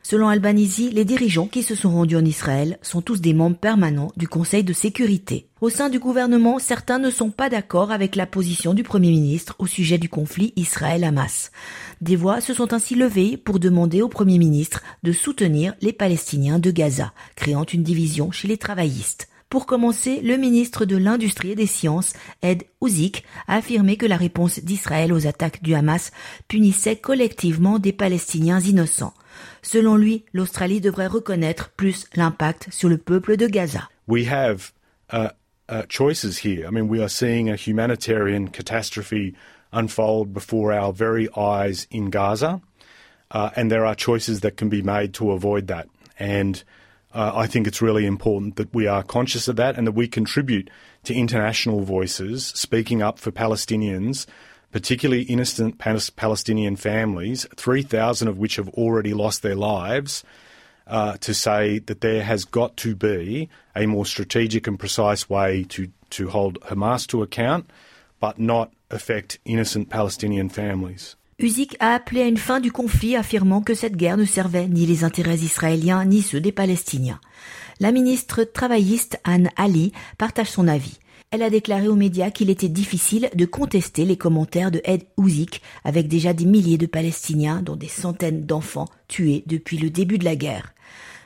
Selon 0.09 0.29
Albanese, 0.29 0.89
les 0.93 1.03
dirigeants 1.03 1.47
qui 1.47 1.63
se 1.63 1.75
sont 1.75 1.91
rendus 1.91 2.15
en 2.15 2.23
Israël 2.23 2.79
sont 2.81 3.01
tous 3.01 3.19
des 3.19 3.33
membres 3.33 3.57
permanents 3.57 4.13
du 4.15 4.25
Conseil 4.25 4.63
de 4.63 4.71
sécurité. 4.71 5.49
Au 5.59 5.69
sein 5.69 5.89
du 5.89 5.99
gouvernement, 5.99 6.59
certains 6.59 6.97
ne 6.97 7.09
sont 7.09 7.29
pas 7.29 7.49
d'accord 7.49 7.91
avec 7.91 8.15
la 8.15 8.25
position 8.25 8.73
du 8.73 8.83
Premier 8.83 9.09
ministre 9.09 9.57
au 9.59 9.67
sujet 9.67 9.97
du 9.97 10.07
conflit 10.07 10.53
Israël-Hamas. 10.55 11.51
Des 11.99 12.15
voix 12.15 12.39
se 12.39 12.53
sont 12.53 12.71
ainsi 12.71 12.95
levées 12.95 13.35
pour 13.35 13.59
demander 13.59 14.01
au 14.01 14.07
Premier 14.07 14.37
ministre 14.37 14.81
de 15.03 15.11
soutenir 15.11 15.73
les 15.81 15.91
Palestiniens 15.91 16.59
de 16.59 16.71
Gaza, 16.71 17.11
créant 17.35 17.65
une 17.65 17.83
division 17.83 18.31
chez 18.31 18.47
les 18.47 18.57
travaillistes. 18.57 19.27
Pour 19.49 19.65
commencer, 19.65 20.21
le 20.21 20.37
ministre 20.37 20.85
de 20.85 20.95
l'Industrie 20.95 21.51
et 21.51 21.55
des 21.55 21.67
Sciences, 21.67 22.13
Ed 22.41 22.63
Uzik, 22.81 23.25
a 23.47 23.55
affirmé 23.55 23.97
que 23.97 24.05
la 24.05 24.15
réponse 24.15 24.59
d'Israël 24.59 25.11
aux 25.11 25.27
attaques 25.27 25.63
du 25.63 25.75
Hamas 25.75 26.11
punissait 26.47 26.95
collectivement 26.95 27.77
des 27.77 27.91
Palestiniens 27.91 28.61
innocents. 28.61 29.13
Selon 29.67 29.97
lui, 29.97 30.23
l'Australie 30.31 30.79
devrait 30.79 31.07
reconnaître 31.07 31.71
plus 31.75 32.07
l'impact 32.15 32.69
sur 32.71 32.87
le 32.87 32.97
peuple 32.97 33.35
de 33.35 33.47
Gaza. 33.47 33.89
We 34.07 34.25
have 34.25 34.71
uh, 35.11 35.31
uh, 35.67 35.81
choices 35.89 36.37
here. 36.37 36.65
I 36.65 36.71
mean, 36.71 36.87
we 36.87 37.01
are 37.01 37.09
seeing 37.09 37.49
a 37.49 37.57
humanitarian 37.57 38.47
catastrophe 38.47 39.35
unfold 39.73 40.33
before 40.33 40.71
our 40.71 40.93
very 40.93 41.27
eyes 41.35 41.85
in 41.91 42.09
Gaza, 42.09 42.61
uh, 43.31 43.49
and 43.57 43.69
there 43.69 43.85
are 43.85 43.93
choices 43.93 44.39
that 44.39 44.55
can 44.55 44.69
be 44.69 44.81
made 44.81 45.13
to 45.15 45.31
avoid 45.31 45.67
that. 45.67 45.89
And 46.17 46.63
uh, 47.13 47.33
I 47.35 47.45
think 47.45 47.67
it's 47.67 47.81
really 47.81 48.05
important 48.05 48.55
that 48.55 48.73
we 48.73 48.87
are 48.87 49.03
conscious 49.03 49.49
of 49.49 49.57
that 49.57 49.75
and 49.75 49.85
that 49.85 49.95
we 49.95 50.07
contribute 50.07 50.69
to 51.03 51.13
international 51.13 51.81
voices 51.81 52.53
speaking 52.55 53.01
up 53.01 53.19
for 53.19 53.31
Palestinians 53.31 54.27
particularly 54.71 55.23
innocent 55.23 55.77
Palestinian 55.77 56.75
families, 56.75 57.45
3,000 57.55 58.27
of 58.27 58.37
which 58.37 58.57
have 58.57 58.69
already 58.69 59.13
lost 59.13 59.41
their 59.41 59.55
lives, 59.55 60.23
uh, 60.87 61.17
to 61.17 61.33
say 61.33 61.79
that 61.79 62.01
there 62.01 62.23
has 62.23 62.45
got 62.45 62.77
to 62.77 62.95
be 62.95 63.49
a 63.75 63.85
more 63.85 64.05
strategic 64.05 64.67
and 64.67 64.79
precise 64.79 65.29
way 65.29 65.63
to, 65.69 65.89
to 66.11 66.29
hold 66.29 66.59
Hamas 66.61 67.05
to 67.07 67.21
account, 67.21 67.69
but 68.19 68.39
not 68.39 68.71
affect 68.89 69.39
innocent 69.45 69.89
Palestinian 69.89 70.49
families. 70.49 71.15
Uzik 71.39 71.75
a 71.79 71.93
appelé 71.93 72.23
à 72.23 72.27
une 72.27 72.37
fin 72.37 72.59
du 72.59 72.71
conflit, 72.71 73.15
affirmant 73.15 73.61
que 73.61 73.75
cette 73.75 73.95
guerre 73.95 74.17
ne 74.17 74.25
servait 74.25 74.67
ni 74.67 74.87
les 74.87 75.03
intérêts 75.03 75.43
israéliens 75.43 76.03
ni 76.03 76.23
ceux 76.23 76.39
des 76.39 76.51
Palestiniens. 76.51 77.19
La 77.79 77.91
ministre 77.91 78.43
travailliste 78.43 79.19
Anne 79.23 79.51
Ali 79.55 79.91
partage 80.17 80.49
son 80.49 80.67
avis. 80.67 80.97
Elle 81.29 81.43
a 81.43 81.49
déclaré 81.49 81.89
aux 81.89 81.95
médias 81.95 82.31
qu'il 82.31 82.49
était 82.49 82.69
difficile 82.69 83.29
de 83.35 83.45
contester 83.45 84.05
les 84.05 84.15
commentaires 84.15 84.71
de 84.71 84.79
Ed 84.85 85.03
Uzik 85.17 85.61
avec 85.83 86.07
déjà 86.07 86.31
des 86.31 86.45
milliers 86.45 86.77
de 86.77 86.85
Palestiniens, 86.85 87.61
dont 87.61 87.75
des 87.75 87.89
centaines 87.89 88.45
d'enfants 88.45 88.87
tués 89.09 89.43
depuis 89.45 89.77
le 89.77 89.89
début 89.89 90.17
de 90.17 90.23
la 90.23 90.37
guerre. 90.37 90.73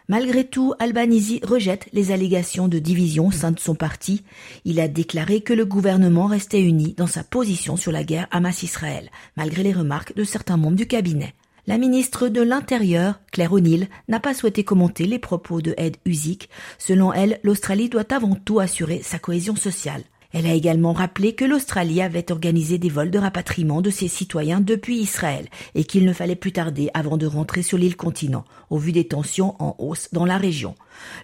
Malgré 0.07 0.43
tout, 0.43 0.73
Albanese 0.79 1.39
rejette 1.43 1.87
les 1.93 2.11
allégations 2.11 2.67
de 2.67 2.79
division 2.79 3.27
au 3.27 3.31
sein 3.31 3.51
de 3.51 3.59
son 3.59 3.75
parti. 3.75 4.23
Il 4.65 4.79
a 4.79 4.87
déclaré 4.87 5.41
que 5.41 5.53
le 5.53 5.65
gouvernement 5.65 6.25
restait 6.25 6.63
uni 6.63 6.95
dans 6.97 7.05
sa 7.05 7.23
position 7.23 7.77
sur 7.77 7.91
la 7.91 8.03
guerre 8.03 8.27
Hamas-Israël, 8.31 9.11
malgré 9.37 9.61
les 9.61 9.71
remarques 9.71 10.15
de 10.15 10.23
certains 10.23 10.57
membres 10.57 10.77
du 10.77 10.87
cabinet. 10.87 11.35
La 11.67 11.77
ministre 11.77 12.27
de 12.27 12.41
l'Intérieur, 12.41 13.19
Claire 13.31 13.53
O'Neill, 13.53 13.87
n'a 14.07 14.19
pas 14.19 14.33
souhaité 14.33 14.63
commenter 14.63 15.05
les 15.05 15.19
propos 15.19 15.61
de 15.61 15.75
Ed 15.77 15.97
Uzik. 16.05 16.49
Selon 16.79 17.13
elle, 17.13 17.39
l'Australie 17.43 17.87
doit 17.87 18.11
avant 18.11 18.33
tout 18.33 18.59
assurer 18.59 19.01
sa 19.03 19.19
cohésion 19.19 19.55
sociale. 19.55 20.03
Elle 20.33 20.47
a 20.47 20.53
également 20.53 20.93
rappelé 20.93 21.35
que 21.35 21.45
l'Australie 21.45 22.01
avait 22.01 22.31
organisé 22.31 22.77
des 22.77 22.89
vols 22.89 23.11
de 23.11 23.19
rapatriement 23.19 23.81
de 23.81 23.89
ses 23.89 24.07
citoyens 24.07 24.61
depuis 24.61 24.97
Israël 24.97 25.47
et 25.75 25.83
qu'il 25.83 26.05
ne 26.05 26.13
fallait 26.13 26.35
plus 26.35 26.53
tarder 26.53 26.89
avant 26.93 27.17
de 27.17 27.27
rentrer 27.27 27.61
sur 27.61 27.77
l'île 27.77 27.97
continent, 27.97 28.45
au 28.69 28.77
vu 28.77 28.91
des 28.91 29.07
tensions 29.07 29.55
en 29.59 29.75
hausse 29.77 30.09
dans 30.13 30.25
la 30.25 30.37
région. 30.37 30.73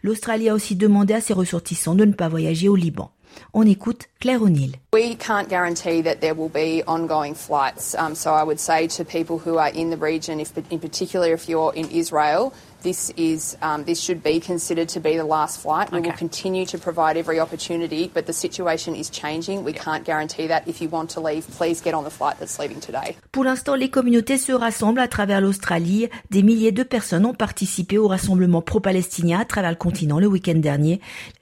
L'Australie 0.04 0.50
a 0.50 0.54
aussi 0.54 0.76
demandé 0.76 1.14
à 1.14 1.22
ses 1.22 1.34
ressortissants 1.34 1.96
de 1.96 2.06
ne 2.06 2.14
pas 2.14 2.30
voyager 2.30 2.68
au 2.68 2.76
Liban. 2.76 3.12
On 3.54 3.66
écoute 3.66 4.08
Claire 4.20 4.42
O'Neill. 4.42 4.74
We 4.94 5.16
can't 5.16 5.50
guarantee 5.50 6.02
that 6.02 6.22
there 6.22 6.34
will 6.34 6.50
be 6.50 6.84
ongoing 6.84 7.36
flights. 7.36 7.96
Um, 7.96 8.16
so 8.16 8.34
I 8.34 8.44
would 8.44 8.60
say 8.60 8.88
to 8.88 9.06
people 9.06 9.38
who 9.40 9.58
are 9.58 9.70
in 9.70 9.90
the 9.90 9.98
region, 9.98 10.40
if, 10.40 10.58
in 10.72 10.80
particular 10.80 11.34
if 11.34 11.48
you're 11.50 11.74
in 11.74 11.90
Israel, 11.90 12.54
this 12.88 13.12
is 13.18 13.58
um, 13.62 13.84
this 13.84 14.00
should 14.00 14.24
be 14.24 14.40
considered 14.40 14.88
to 14.88 15.00
be 15.02 15.18
the 15.18 15.26
last 15.26 15.60
flight. 15.60 15.92
We 15.92 16.00
okay. 16.00 16.10
will 16.10 16.18
continue 16.18 16.66
to 16.68 16.78
provide 16.78 17.18
every 17.18 17.38
opportunity, 17.38 18.10
but 18.14 18.26
the 18.26 18.34
situation 18.34 18.96
is 18.96 19.10
changing. 19.10 19.66
We 19.66 19.74
can't 19.74 20.06
guarantee 20.06 20.48
that. 20.48 20.64
If 20.68 20.80
you 20.82 20.88
want 20.90 21.10
to 21.16 21.20
leave, 21.20 21.46
please 21.58 21.82
get 21.82 21.94
on 21.94 22.06
the 22.06 22.10
flight 22.10 22.38
that's 22.40 22.58
leaving 22.58 22.80
today. 22.80 23.18
Pour 23.34 23.44
l'instant, 23.44 23.76
les 23.76 23.90
communautés 23.90 24.38
se 24.38 24.54
rassemblent 24.54 25.02
à 25.02 25.10
travers 25.10 25.42
l'Australie. 25.42 26.08
Des 26.32 26.44
milliers 26.44 26.72
de 26.72 26.84
personnes 26.84 27.26
ont 27.26 27.34
participé 27.34 27.98
au 27.98 28.08
rassemblement 28.08 28.62
pro-palestinien 28.62 29.42
à 29.42 29.46
travers 29.46 29.72
le 29.72 29.78
continent 29.78 30.20
le 30.20 30.28
week-end 30.28 30.56
dernier. 30.56 31.02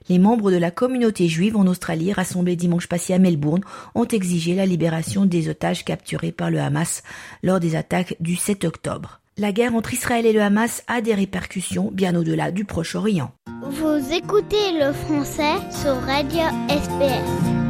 Les 0.09 0.17
membres 0.17 0.49
de 0.51 0.57
la 0.57 0.71
communauté 0.71 1.27
juive 1.27 1.57
en 1.57 1.67
Australie, 1.67 2.11
rassemblés 2.11 2.55
dimanche 2.55 2.87
passé 2.87 3.13
à 3.13 3.19
Melbourne, 3.19 3.61
ont 3.93 4.07
exigé 4.07 4.55
la 4.55 4.65
libération 4.65 5.25
des 5.25 5.47
otages 5.47 5.85
capturés 5.85 6.31
par 6.31 6.49
le 6.49 6.59
Hamas 6.59 7.03
lors 7.43 7.59
des 7.59 7.75
attaques 7.75 8.15
du 8.19 8.35
7 8.35 8.65
octobre. 8.65 9.19
La 9.37 9.51
guerre 9.51 9.75
entre 9.75 9.93
Israël 9.93 10.25
et 10.25 10.31
le 10.31 10.41
Hamas 10.41 10.81
a 10.87 11.01
des 11.01 11.13
répercussions 11.13 11.91
bien 11.91 12.15
au-delà 12.15 12.51
du 12.51 12.63
Proche-Orient. 12.63 13.33
Vous 13.63 14.13
écoutez 14.13 14.71
le 14.79 14.93
français 14.93 15.55
sur 15.71 15.99
Radio 16.03 16.39
SPS. 16.69 17.64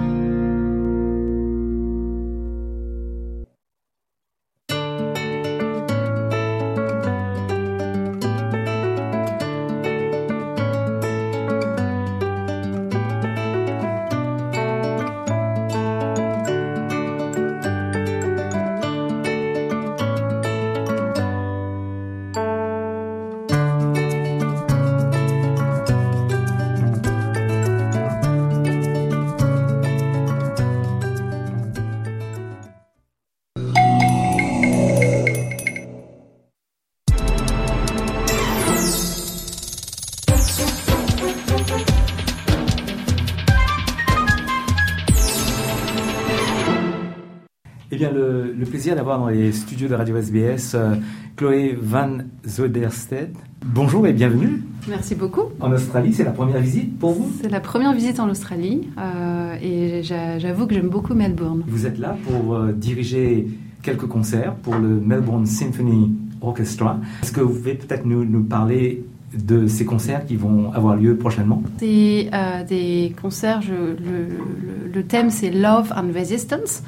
Le, 48.65 48.69
plaisir 48.71 48.95
d'avoir 48.95 49.19
dans 49.19 49.27
les 49.29 49.51
studios 49.51 49.87
de 49.87 49.93
Radio 49.93 50.17
SBS 50.17 50.73
euh, 50.75 50.95
Chloé 51.35 51.77
Van 51.81 52.17
Zodersted. 52.47 53.29
Bonjour 53.65 54.05
et 54.07 54.13
bienvenue. 54.13 54.61
Merci 54.87 55.15
beaucoup. 55.15 55.43
En 55.59 55.71
Australie, 55.71 56.13
c'est 56.13 56.23
la 56.23 56.31
première 56.31 56.59
visite 56.61 56.97
pour 56.99 57.13
vous? 57.13 57.31
C'est 57.41 57.49
la 57.49 57.59
première 57.59 57.93
visite 57.93 58.19
en 58.19 58.29
Australie 58.29 58.87
euh, 58.97 59.55
et 59.61 60.03
j'a- 60.03 60.37
j'avoue 60.39 60.67
que 60.67 60.73
j'aime 60.75 60.89
beaucoup 60.89 61.13
Melbourne. 61.13 61.63
Vous 61.67 61.85
êtes 61.85 61.97
là 61.97 62.15
pour 62.27 62.55
euh, 62.55 62.71
diriger 62.73 63.47
quelques 63.81 64.07
concerts 64.07 64.53
pour 64.55 64.75
le 64.75 64.87
Melbourne 64.99 65.45
Symphony 65.45 66.11
Orchestra. 66.41 66.99
Est-ce 67.23 67.31
que 67.31 67.41
vous 67.41 67.53
pouvez 67.53 67.73
peut-être 67.75 68.05
nous, 68.05 68.23
nous 68.25 68.43
parler 68.43 69.03
de 69.35 69.67
ces 69.67 69.83
concerts 69.85 70.25
qui 70.25 70.35
vont 70.35 70.71
avoir 70.73 70.95
lieu 70.95 71.15
prochainement? 71.17 71.61
C'est 71.79 72.29
euh, 72.33 72.63
des 72.63 73.13
concerts, 73.21 73.61
je- 73.61 73.71
le, 73.73 73.95
le- 74.03 74.91
le 74.93 75.03
thème 75.03 75.29
c'est 75.29 75.49
Love 75.51 75.91
and 75.95 76.17
Resistance. 76.17 76.83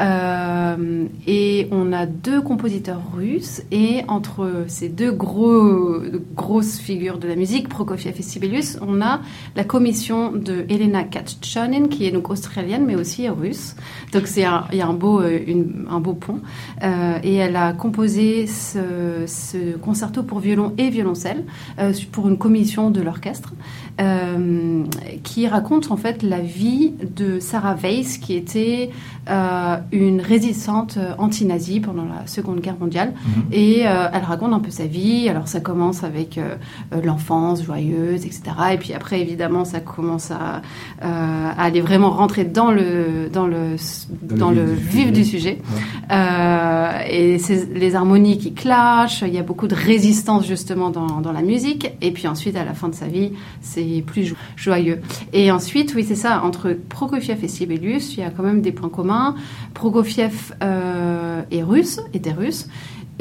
Euh, 0.00 1.04
et 1.26 1.68
on 1.70 1.92
a 1.92 2.06
deux 2.06 2.40
compositeurs 2.40 3.02
russes 3.14 3.62
et 3.70 4.02
entre 4.08 4.64
ces 4.66 4.88
deux 4.88 5.12
gros, 5.12 5.98
grosses 6.34 6.78
figures 6.78 7.18
de 7.18 7.28
la 7.28 7.36
musique, 7.36 7.68
Prokofiev 7.68 8.14
et 8.18 8.22
Sibelius, 8.22 8.78
on 8.80 9.02
a 9.02 9.20
la 9.56 9.64
commission 9.64 10.32
de 10.32 10.64
Elena 10.68 11.04
Katchanin 11.04 11.88
qui 11.88 12.06
est 12.06 12.12
donc 12.12 12.30
australienne 12.30 12.84
mais 12.86 12.96
aussi 12.96 13.28
russe. 13.28 13.76
Donc 14.12 14.24
il 14.36 14.42
y 14.42 14.44
a 14.80 14.86
un 14.86 14.92
beau, 14.94 15.20
euh, 15.20 15.38
un 15.90 16.00
beau 16.00 16.14
pont. 16.14 16.40
Euh, 16.82 17.18
et 17.22 17.34
elle 17.34 17.56
a 17.56 17.72
composé 17.72 18.46
ce, 18.46 19.24
ce 19.26 19.76
concerto 19.76 20.22
pour 20.22 20.38
violon 20.38 20.72
et 20.78 20.88
violoncelle 20.90 21.44
pour 22.12 22.28
une 22.28 22.38
commission 22.38 22.90
de 22.90 23.00
l'orchestre 23.00 23.52
qui 25.22 25.46
raconte 25.46 25.90
en 25.90 25.96
fait 25.96 26.22
la 26.22 26.40
vie 26.40 26.94
de 27.16 27.38
Sarah 27.38 27.74
Weiss 27.74 28.18
qui 28.18 28.34
était 28.34 28.90
euh, 29.28 29.76
une 29.92 30.20
résistante 30.20 30.96
euh, 30.98 31.12
anti-nazie 31.18 31.80
pendant 31.80 32.04
la 32.04 32.26
Seconde 32.26 32.60
Guerre 32.60 32.76
mondiale 32.78 33.12
et 33.52 33.86
euh, 33.86 34.06
elle 34.12 34.22
raconte 34.24 34.52
un 34.52 34.60
peu 34.60 34.70
sa 34.70 34.86
vie. 34.86 35.28
Alors 35.28 35.48
ça 35.48 35.60
commence 35.60 36.04
avec 36.04 36.38
euh, 36.38 36.54
euh, 36.94 37.00
l'enfance 37.02 37.64
joyeuse, 37.64 38.24
etc. 38.24 38.42
Et 38.74 38.76
puis 38.78 38.92
après 38.94 39.20
évidemment 39.20 39.64
ça 39.64 39.80
commence 39.80 40.30
à, 40.30 40.62
euh, 41.02 41.50
à 41.56 41.62
aller 41.64 41.80
vraiment 41.80 42.10
rentrer 42.10 42.44
dans 42.44 42.70
le 42.70 43.28
dans 43.32 43.46
le 43.46 43.76
dans, 44.22 44.50
le 44.50 44.64
vif 44.64 45.12
du 45.12 45.24
sujet. 45.24 45.58
Euh, 46.10 46.90
et 47.08 47.38
c'est 47.38 47.68
les 47.74 47.94
harmonies 47.94 48.38
qui 48.38 48.52
clashent, 48.52 49.22
il 49.26 49.34
y 49.34 49.38
a 49.38 49.42
beaucoup 49.42 49.68
de 49.68 49.74
résistance 49.74 50.46
justement 50.46 50.90
dans, 50.90 51.20
dans 51.20 51.32
la 51.32 51.42
musique. 51.42 51.90
Et 52.00 52.10
puis 52.10 52.26
ensuite, 52.26 52.56
à 52.56 52.64
la 52.64 52.74
fin 52.74 52.88
de 52.88 52.94
sa 52.94 53.06
vie, 53.06 53.32
c'est 53.60 54.02
plus 54.06 54.24
jo- 54.24 54.36
joyeux. 54.56 55.00
Et 55.32 55.50
ensuite, 55.52 55.94
oui, 55.94 56.04
c'est 56.06 56.14
ça, 56.14 56.42
entre 56.44 56.76
Prokofiev 56.88 57.42
et 57.44 57.48
Sibelius, 57.48 58.14
il 58.16 58.20
y 58.20 58.22
a 58.22 58.30
quand 58.30 58.42
même 58.42 58.60
des 58.60 58.72
points 58.72 58.88
communs. 58.88 59.34
Prokofiev 59.74 60.54
euh, 60.62 61.42
est 61.50 61.62
russe, 61.62 62.00
était 62.14 62.32
russe. 62.32 62.68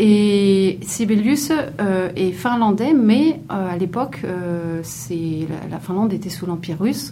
Et 0.01 0.79
Sibelius 0.81 1.51
euh, 1.81 2.09
est 2.15 2.31
finlandais, 2.31 2.93
mais 2.93 3.41
euh, 3.51 3.69
à 3.73 3.75
l'époque, 3.75 4.21
euh, 4.23 4.81
la, 5.09 5.69
la 5.71 5.79
Finlande 5.79 6.13
était 6.13 6.29
sous 6.29 6.45
l'Empire 6.45 6.77
russe. 6.79 7.11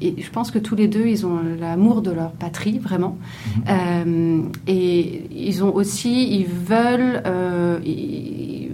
Et 0.00 0.14
je 0.20 0.30
pense 0.30 0.50
que 0.50 0.58
tous 0.58 0.74
les 0.74 0.88
deux, 0.88 1.06
ils 1.06 1.24
ont 1.24 1.38
l'amour 1.60 2.02
de 2.02 2.10
leur 2.10 2.32
patrie, 2.32 2.80
vraiment. 2.80 3.16
Euh, 3.68 4.40
et 4.66 5.22
ils 5.30 5.62
ont 5.62 5.72
aussi, 5.72 6.36
ils 6.40 6.46
veulent 6.48 7.22
ils- 7.84 8.70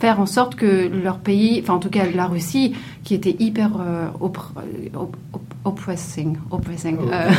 faire 0.00 0.18
en 0.20 0.26
sorte 0.26 0.54
que 0.54 0.88
leur 0.88 1.18
pays, 1.18 1.60
enfin 1.62 1.74
en 1.74 1.78
tout 1.78 1.90
cas 1.90 2.04
la 2.14 2.26
Russie, 2.26 2.74
qui 3.02 3.14
était 3.14 3.36
hyper 3.38 3.70
oppr- 4.20 4.52
op- 4.94 5.16
op- 5.32 5.53
oppressing, 5.64 6.36
oppressing, 6.50 6.98
euh, 7.10 7.30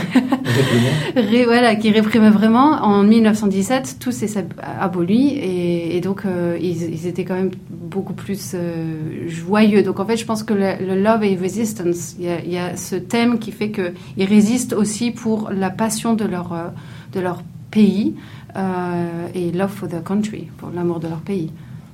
Ré- 1.16 1.46
voilà, 1.46 1.76
qui 1.76 1.92
réprimait 1.92 2.30
vraiment. 2.30 2.72
En 2.84 3.04
1917, 3.04 3.98
tout 4.00 4.12
s'est 4.12 4.34
aboli 4.80 5.28
et, 5.30 5.96
et 5.98 6.02
donc 6.02 6.26
euh, 6.26 6.58
ils, 6.60 6.84
ils 6.94 7.08
étaient 7.08 7.24
quand 7.26 7.36
même 7.36 7.52
beaucoup 7.70 8.14
plus 8.14 8.52
euh, 8.54 9.28
joyeux. 9.28 9.84
Donc 9.84 10.00
en 10.00 10.06
fait, 10.06 10.18
je 10.18 10.26
pense 10.26 10.44
que 10.44 10.54
le, 10.54 10.86
le 10.86 11.02
love 11.02 11.24
et 11.24 11.36
resistance, 11.36 12.16
il 12.20 12.26
y, 12.26 12.30
a, 12.30 12.40
il 12.44 12.52
y 12.52 12.58
a 12.58 12.76
ce 12.76 12.96
thème 12.96 13.40
qui 13.40 13.52
fait 13.52 13.70
qu'ils 13.72 14.26
résistent 14.28 14.74
aussi 14.74 15.12
pour 15.12 15.52
la 15.52 15.70
passion 15.70 16.14
de 16.14 16.26
leur, 16.26 16.54
euh, 16.54 16.68
de 17.14 17.20
leur 17.20 17.44
pays 17.72 18.16
euh, 18.58 19.28
et 19.34 19.52
love 19.52 19.70
for 19.72 19.88
their 19.88 20.04
country, 20.04 20.48
pour 20.58 20.70
l'amour 20.74 21.00
de 21.00 21.08
leur 21.08 21.20
pays. 21.20 21.52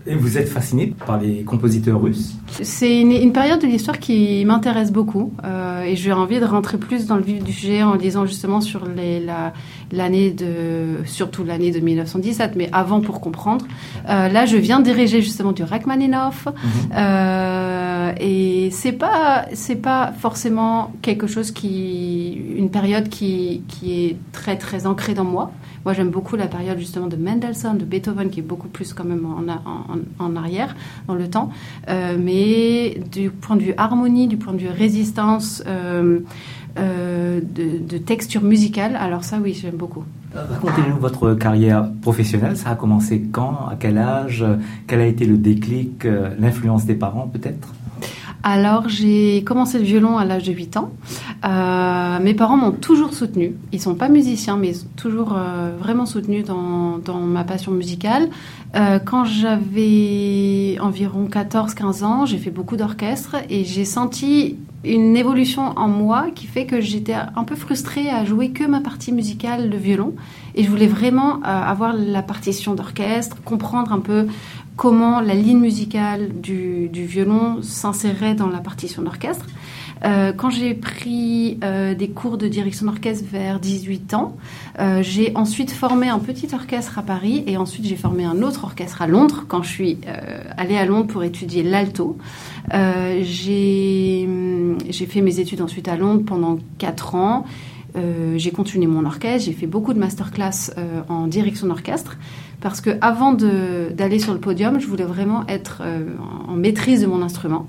Et 0.08 0.16
vous 0.16 0.38
êtes 0.38 0.50
fasciné 0.50 0.96
par 1.06 1.20
les 1.22 1.44
compositeurs 1.44 2.02
russes 2.02 2.34
C'est 2.64 3.02
une, 3.02 3.12
une 3.12 3.34
période 3.34 3.62
de 3.62 3.68
l'histoire 3.68 4.00
qui 4.00 4.44
m'intéresse 4.46 4.92
beaucoup 4.92 5.32
euh, 5.44 5.84
et 5.84 5.96
j'ai 5.96 6.12
envie 6.12 6.40
de 6.40 6.46
rentrer 6.46 6.78
plus 6.80 7.06
dans 7.06 7.18
le 7.18 7.22
vif 7.22 7.44
du 7.44 7.54
sujet 7.54 7.84
en 7.84 7.94
lisant 7.94 8.26
justement 8.26 8.62
sur 8.62 8.82
la- 8.86 9.54
l'année 9.92 10.32
de, 10.32 11.06
surtout 11.06 11.44
l'année 11.44 11.70
de 11.72 11.80
1917, 11.82 12.54
mais 12.56 12.70
avant 12.72 13.02
pour 13.02 13.22
comprendre. 13.22 13.66
Euh, 14.10 14.28
là, 14.30 14.46
je 14.46 14.58
viens 14.58 14.80
diriger 14.80 15.22
justement 15.22 15.52
du 15.52 15.64
Rachmaninoff 15.64 16.48
euh, 16.96 18.12
et 18.20 18.70
c'est 18.72 18.92
pas 18.94 19.46
c'est 19.54 19.76
pas 19.76 20.14
forcément 20.18 20.94
quelque 21.02 21.28
chose 21.28 21.52
qui 21.52 22.42
une 22.58 22.70
période 22.70 23.10
qui 23.10 23.64
qui 23.68 24.06
est 24.06 24.18
très 24.32 24.58
très 24.58 24.88
ancrée 24.88 25.14
dans 25.14 25.24
moi. 25.26 25.52
Moi, 25.86 25.94
j'aime 25.94 26.10
beaucoup 26.10 26.36
la 26.36 26.48
période 26.48 26.78
justement 26.78 27.08
de 27.08 27.16
Mendelssohn, 27.16 27.78
de 27.78 27.86
Beethoven, 27.86 28.30
qui 28.30 28.40
est 28.40 28.44
beaucoup 28.44 28.68
plus 28.68 28.94
quand 28.94 29.04
même 29.04 29.26
en, 29.26 29.42
en- 29.52 30.26
en 30.26 30.36
arrière 30.36 30.76
dans 31.08 31.16
le 31.16 31.28
temps. 31.30 31.50
Euh, 31.90 32.18
mais 32.20 33.00
du 33.12 33.30
point 33.30 33.56
de 33.56 33.64
vue 33.64 33.74
harmonie, 33.78 34.28
du 34.28 34.38
point 34.38 34.54
de 34.54 34.60
vue 34.60 34.70
résistance, 34.70 35.64
euh, 35.68 36.20
euh, 36.78 37.40
de, 37.42 37.80
de 37.86 37.98
texture 37.98 38.44
musicale, 38.44 38.96
alors 38.96 39.24
ça, 39.24 39.40
oui, 39.44 39.58
j'aime 39.60 39.76
beaucoup. 39.76 40.04
Racontez-nous 40.34 40.96
votre 40.98 41.34
carrière 41.34 41.92
professionnelle. 42.02 42.56
Ça 42.56 42.70
a 42.70 42.76
commencé 42.76 43.22
quand? 43.32 43.68
À 43.70 43.76
quel 43.78 43.98
âge? 43.98 44.46
Quel 44.88 45.02
a 45.02 45.06
été 45.06 45.26
le 45.26 45.38
déclic? 45.38 46.06
L'influence 46.40 46.86
des 46.86 46.96
parents 46.96 47.28
peut-être? 47.28 47.68
Alors, 48.44 48.90
j'ai 48.90 49.44
commencé 49.44 49.78
le 49.78 49.84
violon 49.84 50.18
à 50.18 50.26
l'âge 50.26 50.44
de 50.44 50.52
8 50.52 50.78
ans. 50.78 50.92
Euh, 51.46 52.20
mes 52.20 52.34
parents 52.34 52.58
m'ont 52.58 52.72
toujours 52.72 53.14
soutenue. 53.14 53.56
Ils 53.72 53.80
sont 53.80 53.94
pas 53.94 54.10
musiciens, 54.10 54.58
mais 54.58 54.70
ils 54.70 54.82
ont 54.82 54.90
toujours 54.96 55.36
euh, 55.36 55.76
vraiment 55.80 56.08
soutenu 56.08 56.42
dans, 56.42 57.00
ma 57.20 57.44
passion 57.44 57.72
musicale. 57.72 58.30
Euh, 58.76 59.00
quand 59.00 59.26
j'avais 59.26 60.80
environ 60.80 61.28
14-15 61.28 62.04
ans, 62.04 62.26
j'ai 62.26 62.38
fait 62.38 62.50
beaucoup 62.50 62.78
d'orchestre 62.78 63.36
et 63.50 63.64
j'ai 63.64 63.86
senti 63.86 64.58
une 64.84 65.16
évolution 65.16 65.78
en 65.78 65.88
moi 65.88 66.28
qui 66.34 66.48
fait 66.48 66.66
que 66.66 66.82
j'étais 66.82 67.14
un 67.14 67.44
peu 67.44 67.56
frustrée 67.56 68.10
à 68.10 68.26
jouer 68.26 68.50
que 68.50 68.64
ma 68.64 68.80
partie 68.80 69.12
musicale, 69.12 69.70
le 69.70 69.78
violon. 69.78 70.16
Et 70.56 70.64
je 70.64 70.70
voulais 70.70 70.88
vraiment 70.88 71.40
avoir 71.44 71.94
la 71.94 72.24
partition 72.24 72.74
d'orchestre, 72.74 73.38
comprendre 73.44 73.94
un 73.94 74.00
peu 74.00 74.26
comment 74.76 75.22
la 75.22 75.36
ligne 75.36 75.60
musicale 75.60 76.30
du, 76.42 76.90
violon 76.94 77.62
s'insérait 77.62 78.36
dans 78.36 78.48
la 78.48 78.60
partition 78.60 79.02
d'orchestre. 79.02 79.46
Euh, 80.04 80.34
quand 80.34 80.50
j'ai 80.50 80.74
pris 80.74 81.60
euh, 81.64 81.94
des 81.94 82.10
cours 82.10 82.40
de 82.40 82.48
direction 82.48 82.88
d'orchestre 82.88 83.26
vers 83.32 83.60
18 83.60 84.16
ans, 84.16 84.36
euh, 84.80 85.04
j'ai 85.04 85.32
ensuite 85.36 85.72
formé 85.72 86.08
un 86.08 86.20
petit 86.20 86.48
orchestre 86.54 86.98
à 86.98 87.04
Paris 87.04 87.44
et 87.46 87.58
ensuite 87.58 87.86
j'ai 87.86 87.96
formé 87.96 88.24
un 88.24 88.42
autre 88.42 88.64
orchestre 88.64 89.02
à 89.02 89.08
Londres 89.08 89.46
quand 89.48 89.62
je 89.62 89.70
suis 89.70 89.98
euh, 90.08 90.42
allée 90.58 90.78
à 90.78 90.86
Londres 90.86 91.08
pour 91.08 91.24
étudier 91.24 91.62
l'alto. 91.62 92.18
Euh, 92.74 93.22
j'ai 93.24 94.28
fait 95.08 95.22
mes 95.22 95.40
études 95.40 95.62
ensuite 95.62 95.88
à 95.88 95.96
Londres 95.96 96.24
pendant 96.26 96.58
4 96.78 97.16
ans. 97.16 97.46
J'ai 98.38 98.52
continué 98.52 98.88
mon 98.88 99.06
orchestre, 99.06 99.48
j'ai 99.48 99.52
fait 99.52 99.68
beaucoup 99.68 99.94
de 99.94 100.00
masterclass 100.00 100.72
en 101.10 101.28
direction 101.28 101.68
d'orchestre 101.68 102.18
parce 102.62 102.80
que 102.80 102.92
avant 103.02 103.34
d'aller 103.34 104.20
sur 104.20 104.34
le 104.34 104.40
podium, 104.40 104.80
je 104.80 104.88
voulais 104.88 105.04
vraiment 105.04 105.46
être 105.48 105.82
euh, 105.84 106.06
en 106.48 106.56
maîtrise 106.56 107.02
de 107.02 107.08
mon 107.08 107.22
instrument. 107.22 107.68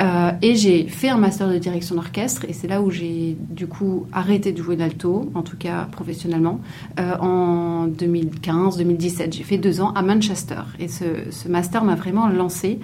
Euh, 0.00 0.32
et 0.42 0.56
j'ai 0.56 0.88
fait 0.88 1.08
un 1.08 1.18
master 1.18 1.48
de 1.48 1.56
direction 1.58 1.94
d'orchestre 1.94 2.44
et 2.48 2.52
c'est 2.52 2.66
là 2.66 2.82
où 2.82 2.90
j'ai 2.90 3.36
du 3.38 3.68
coup 3.68 4.06
arrêté 4.12 4.50
de 4.50 4.60
jouer 4.60 4.74
l'alto, 4.74 5.30
en 5.34 5.42
tout 5.42 5.56
cas 5.56 5.86
professionnellement, 5.92 6.60
euh, 6.98 7.16
en 7.20 7.86
2015-2017. 7.86 9.32
J'ai 9.32 9.44
fait 9.44 9.58
deux 9.58 9.80
ans 9.80 9.92
à 9.92 10.02
Manchester 10.02 10.62
et 10.80 10.88
ce, 10.88 11.04
ce 11.30 11.48
master 11.48 11.84
m'a 11.84 11.94
vraiment 11.94 12.26
lancé. 12.26 12.80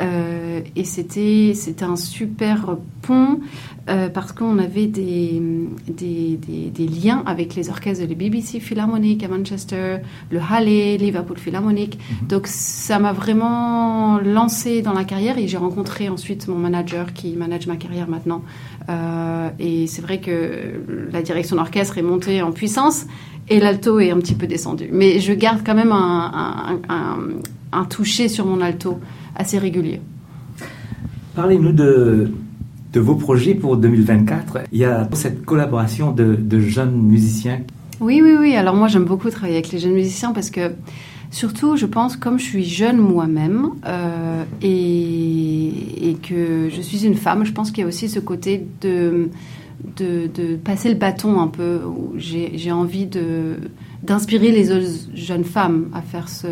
Euh, 0.00 0.60
et 0.76 0.84
c'était 0.84 1.52
c'était 1.54 1.84
un 1.84 1.96
super 1.96 2.76
pont 3.02 3.40
euh, 3.88 4.08
parce 4.08 4.32
qu'on 4.32 4.58
avait 4.58 4.86
des, 4.86 5.42
des, 5.88 6.36
des, 6.36 6.70
des 6.70 6.86
liens 6.86 7.22
avec 7.26 7.54
les 7.54 7.70
orchestres 7.70 8.04
de 8.04 8.08
la 8.08 8.14
BBC 8.14 8.60
Philharmonic 8.60 9.24
à 9.24 9.28
Manchester, 9.28 9.98
le 10.30 10.38
Halle, 10.38 10.66
Liverpool 10.66 11.38
Philharmonic. 11.38 11.98
Donc 12.28 12.46
ça 12.46 12.98
m'a 12.98 13.12
vraiment 13.12 14.18
lancé 14.18 14.82
dans 14.82 14.92
la 14.92 15.04
carrière 15.04 15.38
et 15.38 15.48
j'ai 15.48 15.56
rencontré 15.56 16.08
ensuite 16.08 16.46
mon 16.46 16.56
manager 16.56 17.12
qui 17.12 17.34
manage 17.34 17.66
ma 17.66 17.76
carrière 17.76 18.08
maintenant. 18.08 18.42
Euh, 18.88 19.50
et 19.58 19.86
c'est 19.86 20.02
vrai 20.02 20.20
que 20.20 20.82
la 21.12 21.22
direction 21.22 21.56
d'orchestre 21.56 21.98
est 21.98 22.02
montée 22.02 22.42
en 22.42 22.52
puissance 22.52 23.06
et 23.48 23.58
l'alto 23.58 23.98
est 23.98 24.10
un 24.10 24.18
petit 24.18 24.34
peu 24.34 24.46
descendu. 24.46 24.88
Mais 24.92 25.18
je 25.20 25.32
garde 25.32 25.62
quand 25.66 25.74
même 25.74 25.92
un, 25.92 26.78
un, 26.88 26.94
un, 26.94 27.18
un 27.72 27.84
toucher 27.84 28.28
sur 28.28 28.46
mon 28.46 28.60
alto 28.60 29.00
assez 29.36 29.58
régulier. 29.58 30.00
Parlez-nous 31.34 31.72
de, 31.72 32.32
de 32.92 33.00
vos 33.00 33.14
projets 33.14 33.54
pour 33.54 33.76
2024. 33.76 34.58
Il 34.72 34.78
y 34.78 34.84
a 34.84 35.08
cette 35.12 35.44
collaboration 35.44 36.10
de, 36.10 36.34
de 36.34 36.60
jeunes 36.60 37.00
musiciens 37.00 37.60
Oui, 38.00 38.20
oui, 38.22 38.34
oui. 38.38 38.56
Alors 38.56 38.74
moi, 38.74 38.88
j'aime 38.88 39.04
beaucoup 39.04 39.30
travailler 39.30 39.58
avec 39.58 39.70
les 39.70 39.78
jeunes 39.78 39.94
musiciens 39.94 40.32
parce 40.32 40.50
que, 40.50 40.72
surtout, 41.30 41.76
je 41.76 41.86
pense, 41.86 42.16
comme 42.16 42.38
je 42.38 42.44
suis 42.44 42.64
jeune 42.64 42.98
moi-même 42.98 43.70
euh, 43.86 44.42
et, 44.60 46.10
et, 46.10 46.14
que 46.14 46.68
je 46.70 46.80
suis 46.80 47.06
une 47.06 47.14
femme, 47.14 47.44
je 47.44 47.52
pense 47.52 47.70
qu'il 47.70 47.82
y 47.82 47.84
a 47.84 47.88
aussi 47.88 48.08
ce 48.08 48.18
côté 48.18 48.66
de, 48.80 49.30
de, 49.96 50.28
de 50.34 50.56
passer 50.56 50.88
le 50.88 50.96
bâton 50.96 51.40
un 51.40 51.48
peu. 51.48 51.80
J'ai 52.16 52.72
envie 52.72 53.08
d'inspirer 54.02 54.50
les 54.50 54.72
autres 54.72 54.90
jeunes 55.14 55.44
femmes 55.44 55.86
à 55.94 56.02
faire 56.02 56.28
ce, 56.28 56.48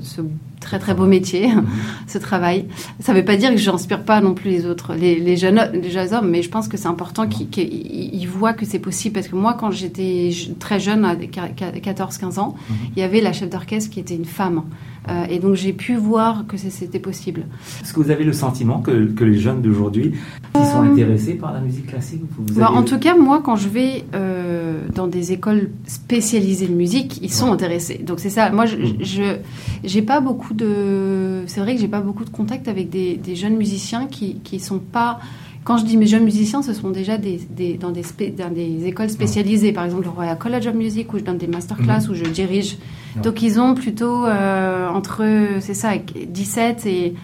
ce 0.00 0.22
très 0.62 0.78
très 0.78 0.94
beau 0.94 1.06
métier, 1.06 1.50
ce 2.06 2.18
travail. 2.18 2.66
Ça 3.00 3.12
ne 3.12 3.18
veut 3.18 3.24
pas 3.24 3.36
dire 3.36 3.50
que 3.50 3.56
je 3.56 3.70
n'inspire 3.70 4.02
pas 4.02 4.20
non 4.20 4.34
plus 4.34 4.50
les 4.50 4.66
autres, 4.66 4.94
les, 4.94 5.18
les, 5.18 5.36
jeunes, 5.36 5.70
les 5.74 5.90
jeunes 5.90 6.14
hommes, 6.14 6.30
mais 6.30 6.42
je 6.42 6.48
pense 6.48 6.68
que 6.68 6.76
c'est 6.76 6.88
important 6.88 7.26
qu'ils 7.26 7.50
qu'ils 7.50 8.28
voient 8.28 8.54
que 8.54 8.64
c'est 8.64 8.78
possible. 8.78 9.14
Parce 9.14 9.28
que 9.28 9.36
moi, 9.36 9.54
quand 9.58 9.70
j'étais 9.70 10.30
très 10.58 10.80
jeune, 10.80 11.04
à 11.04 11.14
14-15 11.14 12.38
ans, 12.38 12.54
il 12.96 13.00
y 13.00 13.02
avait 13.02 13.20
la 13.20 13.32
chef 13.32 13.50
d'orchestre 13.50 13.90
qui 13.90 14.00
était 14.00 14.16
une 14.16 14.24
femme. 14.24 14.62
Euh, 15.08 15.24
et 15.28 15.38
donc 15.40 15.54
j'ai 15.54 15.72
pu 15.72 15.96
voir 15.96 16.46
que 16.46 16.56
c'était 16.56 17.00
possible. 17.00 17.44
Est-ce 17.82 17.92
que 17.92 18.00
vous 18.00 18.10
avez 18.10 18.24
le 18.24 18.32
sentiment 18.32 18.80
que, 18.80 19.06
que 19.06 19.24
les 19.24 19.38
jeunes 19.38 19.60
d'aujourd'hui 19.60 20.14
qui 20.54 20.64
sont 20.64 20.82
intéressés 20.82 21.34
par 21.34 21.52
la 21.52 21.60
musique 21.60 21.86
classique 21.88 22.22
vous 22.38 22.60
bah, 22.60 22.70
En 22.70 22.84
tout 22.84 22.98
cas, 22.98 23.16
moi, 23.16 23.42
quand 23.44 23.56
je 23.56 23.68
vais 23.68 24.04
euh, 24.14 24.86
dans 24.94 25.08
des 25.08 25.32
écoles 25.32 25.70
spécialisées 25.86 26.68
de 26.68 26.74
musique, 26.74 27.20
ils 27.22 27.32
sont 27.32 27.52
intéressés. 27.52 27.98
Donc 27.98 28.20
c'est 28.20 28.30
ça. 28.30 28.50
Moi, 28.50 28.66
je 28.66 29.36
j'ai 29.82 30.02
pas 30.02 30.20
beaucoup 30.20 30.54
de. 30.54 31.42
C'est 31.46 31.60
vrai 31.60 31.74
que 31.74 31.80
j'ai 31.80 31.88
pas 31.88 32.00
beaucoup 32.00 32.24
de 32.24 32.30
contact 32.30 32.68
avec 32.68 32.88
des, 32.88 33.16
des 33.16 33.34
jeunes 33.34 33.56
musiciens 33.56 34.06
qui 34.06 34.36
qui 34.44 34.60
sont 34.60 34.78
pas 34.78 35.18
quand 35.64 35.78
je 35.78 35.84
dis 35.84 35.96
mes 35.96 36.06
jeunes 36.06 36.24
musiciens, 36.24 36.62
ce 36.62 36.72
sont 36.74 36.90
déjà 36.90 37.18
des, 37.18 37.40
des 37.50 37.74
dans, 37.74 37.90
des 37.90 38.02
dans 38.36 38.52
des 38.52 38.86
écoles 38.86 39.10
spécialisées, 39.10 39.72
par 39.72 39.84
exemple 39.84 40.04
le 40.04 40.10
Royal 40.10 40.36
College 40.36 40.66
of 40.66 40.74
Music, 40.74 41.12
où 41.12 41.18
je 41.18 41.24
donne 41.24 41.38
des 41.38 41.46
masterclass, 41.46 42.08
où 42.10 42.14
je 42.14 42.24
dirige. 42.24 42.78
Donc 43.22 43.42
ils 43.42 43.60
ont 43.60 43.74
plutôt 43.74 44.26
euh, 44.26 44.88
entre, 44.88 45.24
c'est 45.60 45.74
ça, 45.74 45.92
17 45.96 46.86
et 46.86 47.14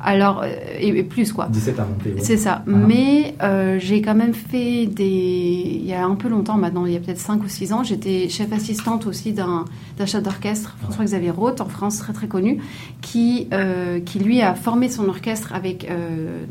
alors, 0.00 0.42
euh, 0.44 0.48
et, 0.78 1.02
plus 1.02 1.32
quoi. 1.32 1.48
17 1.50 1.78
à 1.78 1.84
monter. 1.84 2.14
C'est 2.18 2.36
ça. 2.36 2.62
Ah. 2.66 2.70
Mais 2.70 3.34
euh, 3.42 3.78
j'ai 3.80 4.00
quand 4.02 4.14
même 4.14 4.34
fait 4.34 4.86
des. 4.86 5.80
Il 5.80 5.86
y 5.86 5.94
a 5.94 6.04
un 6.04 6.14
peu 6.14 6.28
longtemps 6.28 6.56
maintenant, 6.56 6.86
il 6.86 6.92
y 6.92 6.96
a 6.96 7.00
peut-être 7.00 7.18
5 7.18 7.42
ou 7.42 7.48
6 7.48 7.72
ans, 7.72 7.82
j'étais 7.82 8.28
chef 8.28 8.52
assistante 8.52 9.06
aussi 9.06 9.32
d'un 9.32 9.64
chef 10.06 10.22
d'orchestre, 10.22 10.76
François-Xavier 10.82 11.30
Roth, 11.30 11.60
en 11.60 11.68
France, 11.68 11.98
très 11.98 12.12
très 12.12 12.28
connu, 12.28 12.58
qui, 13.00 13.48
euh, 13.52 14.00
qui 14.00 14.18
lui 14.18 14.40
a 14.42 14.54
formé 14.54 14.88
son 14.88 15.08
orchestre 15.08 15.52
avec 15.54 15.88
euh, 15.90 16.44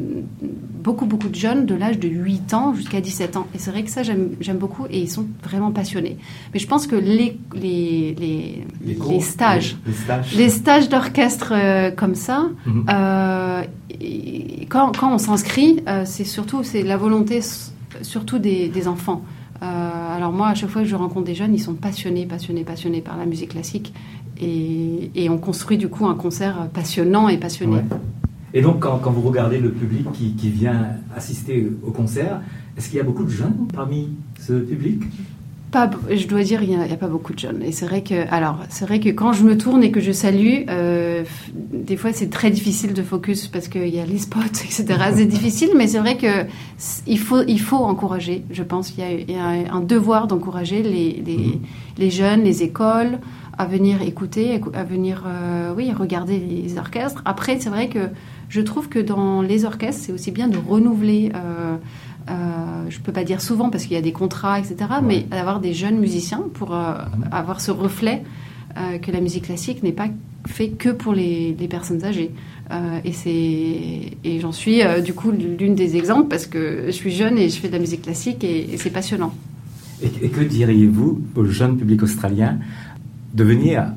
beaucoup 0.83 1.05
beaucoup 1.05 1.29
de 1.29 1.35
jeunes 1.35 1.65
de 1.65 1.75
l'âge 1.75 1.99
de 1.99 2.07
8 2.07 2.53
ans 2.53 2.73
jusqu'à 2.73 3.01
17 3.01 3.37
ans. 3.37 3.47
Et 3.53 3.59
c'est 3.59 3.71
vrai 3.71 3.83
que 3.83 3.89
ça, 3.89 4.01
j'aime 4.03 4.57
beaucoup 4.57 4.85
et 4.89 4.99
ils 4.99 5.09
sont 5.09 5.27
vraiment 5.43 5.71
passionnés. 5.71 6.17
Mais 6.53 6.59
je 6.59 6.67
pense 6.67 6.87
que 6.87 6.95
les, 6.95 7.39
les, 7.53 8.15
les, 8.17 8.65
les, 8.85 9.19
stages, 9.21 9.77
les, 10.35 10.49
stages 10.49 10.89
d'orchestre 10.89 11.53
comme 11.95 12.15
ça, 12.15 12.47
mm 12.65 13.36
quand, 14.69 14.97
quand, 14.97 15.13
on 15.13 15.17
s'inscrit, 15.17 15.83
euh, 15.87 16.03
c'est 16.05 16.23
surtout 16.23 16.63
c'est 16.63 16.83
la 16.83 16.97
volonté 16.97 17.41
surtout 18.01 18.39
des, 18.39 18.87
enfants. 18.87 19.23
Euh, 19.61 20.15
alors 20.15 20.31
moi, 20.31 20.49
à 20.49 20.55
chaque 20.55 20.69
fois 20.69 20.83
que 20.83 20.87
je 20.87 20.95
rencontre 20.95 21.25
des 21.25 21.35
jeunes, 21.35 21.53
ils 21.53 21.61
sont 21.61 21.73
passionnés, 21.73 22.25
passionnés, 22.25 22.63
passionnés 22.63 23.01
par 23.01 23.17
la 23.17 23.25
musique 23.25 23.51
classique. 23.51 23.93
Et, 24.39 25.27
on 25.29 25.37
construit 25.39 25.77
du 25.77 25.89
coup 25.89 26.05
un 26.05 26.15
concert 26.15 26.67
passionnant 26.73 27.27
et 27.27 27.37
passionné. 27.37 27.79
Et 28.53 28.61
donc, 28.61 28.79
quand, 28.79 28.99
quand, 28.99 29.11
vous 29.11 29.21
regardez 29.21 29.59
le 29.59 29.71
public 29.71 30.11
qui, 30.13 30.35
qui 30.35 30.49
vient 30.49 30.87
assister 31.15 31.69
au 31.83 31.91
concert, 31.91 32.41
est-ce 32.77 32.89
qu'il 32.89 32.97
y 32.97 33.01
a 33.01 33.03
beaucoup 33.03 33.23
de 33.23 33.29
jeunes 33.29 33.67
parmi 33.73 34.09
ce 34.39 34.53
public? 34.53 35.01
Pas, 35.77 35.89
je 36.09 36.27
dois 36.27 36.43
dire, 36.43 36.63
il 36.63 36.69
n'y 36.69 36.75
a, 36.75 36.81
a, 36.81 36.97
pas 36.97 37.07
beaucoup 37.07 37.33
de 37.33 37.39
jeunes. 37.39 37.61
Et 37.61 37.71
c'est 37.71 37.85
vrai 37.85 38.01
que, 38.01 38.27
alors, 38.33 38.59
c'est 38.69 38.85
vrai 38.85 38.99
que 38.99 39.09
quand 39.09 39.33
je 39.33 39.43
me 39.43 39.57
tourne 39.57 39.83
et 39.83 39.91
que 39.91 39.99
je 39.99 40.11
salue, 40.11 40.63
euh, 40.69 41.23
des 41.53 41.97
fois 41.97 42.11
c'est 42.13 42.29
très 42.29 42.49
difficile 42.49 42.93
de 42.93 43.03
focus 43.03 43.47
parce 43.47 43.67
qu'il 43.67 43.87
y 43.87 43.99
a 43.99 44.05
les 44.05 44.17
spots, 44.17 44.39
etc. 44.63 44.85
C'est 45.13 45.25
difficile, 45.25 45.69
mais 45.75 45.87
c'est 45.87 45.99
vrai 45.99 46.17
que 46.17 46.45
il 47.05 47.19
faut, 47.19 47.43
il 47.47 47.61
faut 47.61 47.77
encourager. 47.77 48.43
Je 48.49 48.63
pense 48.63 48.89
qu'il 48.91 49.03
y, 49.03 49.31
y, 49.31 49.35
a 49.35 49.73
un 49.73 49.81
devoir 49.81 50.27
d'encourager 50.27 50.81
les, 50.81 51.21
les, 51.25 51.59
les, 51.97 52.09
jeunes, 52.09 52.41
les 52.43 52.63
écoles 52.63 53.19
à 53.59 53.65
venir 53.65 54.01
écouter, 54.01 54.59
à 54.73 54.83
venir, 54.83 55.23
euh, 55.25 55.73
oui, 55.75 55.91
regarder 55.91 56.39
les 56.39 56.77
orchestres. 56.77 57.21
Après, 57.25 57.59
c'est 57.59 57.69
vrai 57.69 57.89
que 57.89 58.09
je 58.49 58.61
trouve 58.61 58.87
que 58.87 58.99
dans 58.99 59.41
les 59.41 59.65
orchestres, 59.65 60.03
c'est 60.05 60.11
aussi 60.11 60.31
bien 60.31 60.47
de 60.47 60.57
renouveler. 60.57 61.31
Euh, 61.35 61.77
je 62.27 62.97
ne 62.97 63.03
peux 63.03 63.11
pas 63.11 63.23
dire 63.23 63.41
souvent 63.41 63.69
parce 63.69 63.83
qu'il 63.83 63.93
y 63.93 63.99
a 63.99 64.01
des 64.01 64.11
contrats, 64.11 64.59
etc., 64.59 64.75
mais 65.03 65.21
d'avoir 65.23 65.59
des 65.59 65.73
jeunes 65.73 65.99
musiciens 65.99 66.43
pour 66.53 66.75
euh, 66.75 66.93
mhm. 66.93 67.29
avoir 67.31 67.61
ce 67.61 67.71
reflet 67.71 68.23
euh, 68.77 68.97
que 68.97 69.11
la 69.11 69.21
musique 69.21 69.45
classique 69.45 69.83
n'est 69.83 69.91
pas 69.91 70.07
fait 70.45 70.69
que 70.69 70.89
pour 70.89 71.13
les, 71.13 71.55
les 71.59 71.67
personnes 71.67 72.03
âgées. 72.05 72.31
et 73.03 73.11
c'est 73.11 74.17
et 74.23 74.39
j'en 74.39 74.53
suis 74.53 74.81
du 75.03 75.13
coup 75.13 75.31
l'une 75.31 75.75
des 75.75 75.97
exemples 75.97 76.29
parce 76.29 76.47
que 76.47 76.83
je 76.87 76.91
suis 76.91 77.11
jeune 77.11 77.37
et 77.37 77.49
je 77.49 77.57
fais 77.59 77.67
de 77.67 77.73
la 77.73 77.79
musique 77.79 78.03
classique 78.03 78.43
et, 78.45 78.73
et 78.73 78.77
c'est 78.77 78.89
passionnant. 78.89 79.33
Et, 80.01 80.25
et 80.25 80.29
que 80.29 80.41
diriez-vous 80.41 81.21
au 81.35 81.45
jeune 81.45 81.75
public 81.75 82.03
australien 82.03 82.59
de 83.33 83.43
venir 83.43 83.91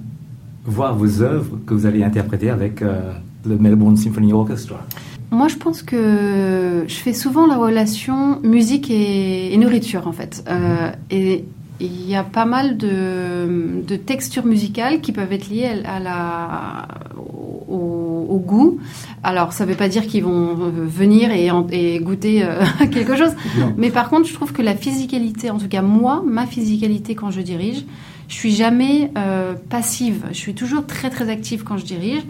voir 0.65 0.97
vos 0.97 1.23
œuvres 1.23 1.59
que 1.67 1.75
vous 1.75 1.87
allez 1.87 2.03
interpréter 2.03 2.51
avec 2.51 2.81
le 2.81 3.57
Melbourne 3.59 3.97
Symphony 3.97 4.33
Orchestra? 4.33 4.85
Moi, 5.31 5.49
je 5.49 5.57
pense 5.57 5.83
que 5.83 6.85
je 6.89 6.95
fais 6.95 7.13
souvent 7.13 7.47
la 7.47 7.57
relation 7.57 8.41
musique 8.43 8.91
et, 8.91 9.53
et 9.53 9.57
nourriture, 9.59 10.09
en 10.09 10.13
fait. 10.13 10.45
Euh, 10.49 10.91
et 11.11 11.45
il 11.79 12.09
y 12.09 12.15
a 12.15 12.25
pas 12.25 12.45
mal 12.45 12.77
de, 12.77 13.83
de, 13.87 13.97
textures 13.97 14.45
musicales 14.45 15.01
qui 15.01 15.13
peuvent 15.13 15.33
être 15.33 15.49
liées 15.49 15.83
à 15.85 15.99
la, 16.01 16.89
au, 17.17 18.27
au 18.29 18.39
goût. 18.39 18.81
Alors, 19.23 19.53
ça 19.53 19.65
ne 19.65 19.71
veut 19.71 19.77
pas 19.77 19.89
dire 19.89 20.07
qu'ils 20.07 20.25
vont 20.25 20.55
venir 20.55 21.31
et, 21.31 21.51
et 21.71 22.01
goûter 22.01 22.43
euh, 22.45 22.63
quelque 22.91 23.17
chose. 23.17 23.33
Non. 23.57 23.73
Mais 23.79 23.91
par 23.91 24.11
contre, 24.11 24.29
je 24.29 24.35
trouve 24.35 24.53
que 24.53 24.63
la 24.63 24.75
physicalité, 24.75 25.51
en 25.51 25.59
tout 25.59 25.69
cas 25.69 25.83
moi, 25.83 26.23
ma 26.27 26.47
physicalité 26.47 27.15
quand 27.15 27.31
je 27.31 27.41
dirige, 27.41 27.85
je 28.29 28.35
suis 28.35 28.53
jamais 28.53 29.11
euh, 29.17 29.55
passive. 29.69 30.25
Je 30.31 30.39
suis 30.39 30.55
toujours 30.55 30.87
très 30.87 31.11
très 31.11 31.29
active 31.29 31.65
quand 31.65 31.77
je 31.77 31.85
dirige. 31.85 32.23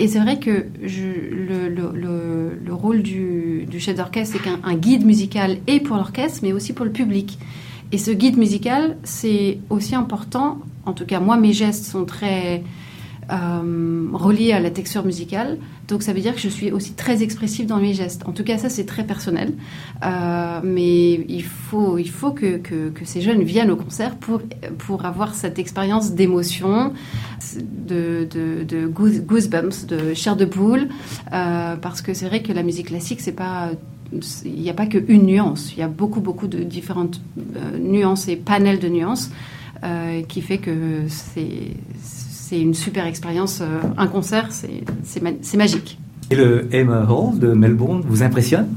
Et 0.00 0.06
c'est 0.06 0.20
vrai 0.20 0.38
que 0.38 0.66
le, 0.80 1.68
le, 1.68 1.92
le, 1.92 2.58
le, 2.64 2.74
rôle 2.74 3.02
du, 3.02 3.66
du 3.68 3.80
chef 3.80 3.96
d'orchestre, 3.96 4.36
c'est 4.36 4.42
qu'un 4.42 4.74
guide 4.74 5.04
musical 5.04 5.58
et 5.66 5.80
pour 5.80 5.96
l'orchestre, 5.96 6.40
mais 6.42 6.52
aussi 6.52 6.72
pour 6.72 6.84
le 6.84 6.92
public. 6.92 7.38
Et 7.90 7.98
ce 7.98 8.10
guide 8.10 8.36
musical, 8.36 8.96
c'est 9.02 9.58
aussi 9.70 9.94
important. 9.94 10.58
En 10.86 10.92
tout 10.92 11.04
cas, 11.04 11.20
moi, 11.20 11.36
mes 11.36 11.52
gestes 11.52 11.84
sont 11.84 12.04
très 12.04 12.62
euh, 13.30 14.08
reliés 14.14 14.52
à 14.52 14.60
la 14.60 14.70
texture 14.70 15.04
musicale. 15.04 15.58
Donc 15.86 16.02
ça 16.02 16.14
veut 16.14 16.20
dire 16.20 16.34
que 16.34 16.40
je 16.40 16.48
suis 16.48 16.72
aussi 16.72 16.94
très 16.94 17.22
expressive 17.22 17.66
dans 17.66 17.76
mes 17.76 17.92
gestes. 17.92 18.26
En 18.26 18.32
tout 18.32 18.42
cas, 18.42 18.56
ça 18.56 18.70
c'est 18.70 18.86
très 18.86 19.04
personnel. 19.04 19.52
Euh, 20.02 20.60
mais 20.64 21.12
il 21.28 21.44
faut, 21.44 21.98
il 21.98 22.08
faut 22.08 22.30
que, 22.30 22.56
que, 22.56 23.04
ces 23.04 23.20
jeunes 23.20 23.42
viennent 23.42 23.70
au 23.70 23.76
concert 23.76 24.16
pour, 24.16 24.40
pour 24.78 25.04
avoir 25.04 25.34
cette 25.34 25.58
expérience 25.58 26.12
d'émotion, 26.12 26.94
de, 27.60 28.26
goosebumps, 28.86 29.86
de 29.86 30.14
chair 30.14 30.34
de 30.34 30.46
poule. 30.46 30.88
Euh, 31.34 31.76
parce 31.76 32.00
que 32.00 32.14
c'est 32.14 32.26
vrai 32.26 32.42
que 32.42 32.52
la 32.54 32.62
musique 32.62 32.86
classique, 32.86 33.20
c'est 33.20 33.32
pas 33.32 33.70
il 34.46 34.62
n'y 34.62 34.70
a 34.70 34.74
pas 34.74 34.86
qu'une 34.86 35.26
nuance, 35.26 35.74
il 35.74 35.80
y 35.80 35.82
a 35.82 35.88
beaucoup, 35.88 36.22
beaucoup 36.22 36.46
de 36.46 36.62
différentes 36.62 37.20
nuances 37.78 38.26
et 38.28 38.36
panels 38.36 38.78
de 38.78 38.88
nuances 38.88 39.30
qui 40.28 40.40
fait 40.40 40.56
que 40.56 41.02
c'est 41.08 41.74
c'est 42.48 42.60
une 42.60 42.74
super 42.74 43.06
expérience. 43.06 43.60
Euh, 43.60 43.80
un 43.98 44.06
concert, 44.06 44.48
c'est 44.50 45.56
magique. 45.56 45.98
Et 46.30 46.36
le 46.36 46.68
Emma 46.72 47.06
Hall 47.08 47.38
de 47.38 47.48
Melbourne 47.52 48.02
vous 48.06 48.22
impressionne? 48.22 48.68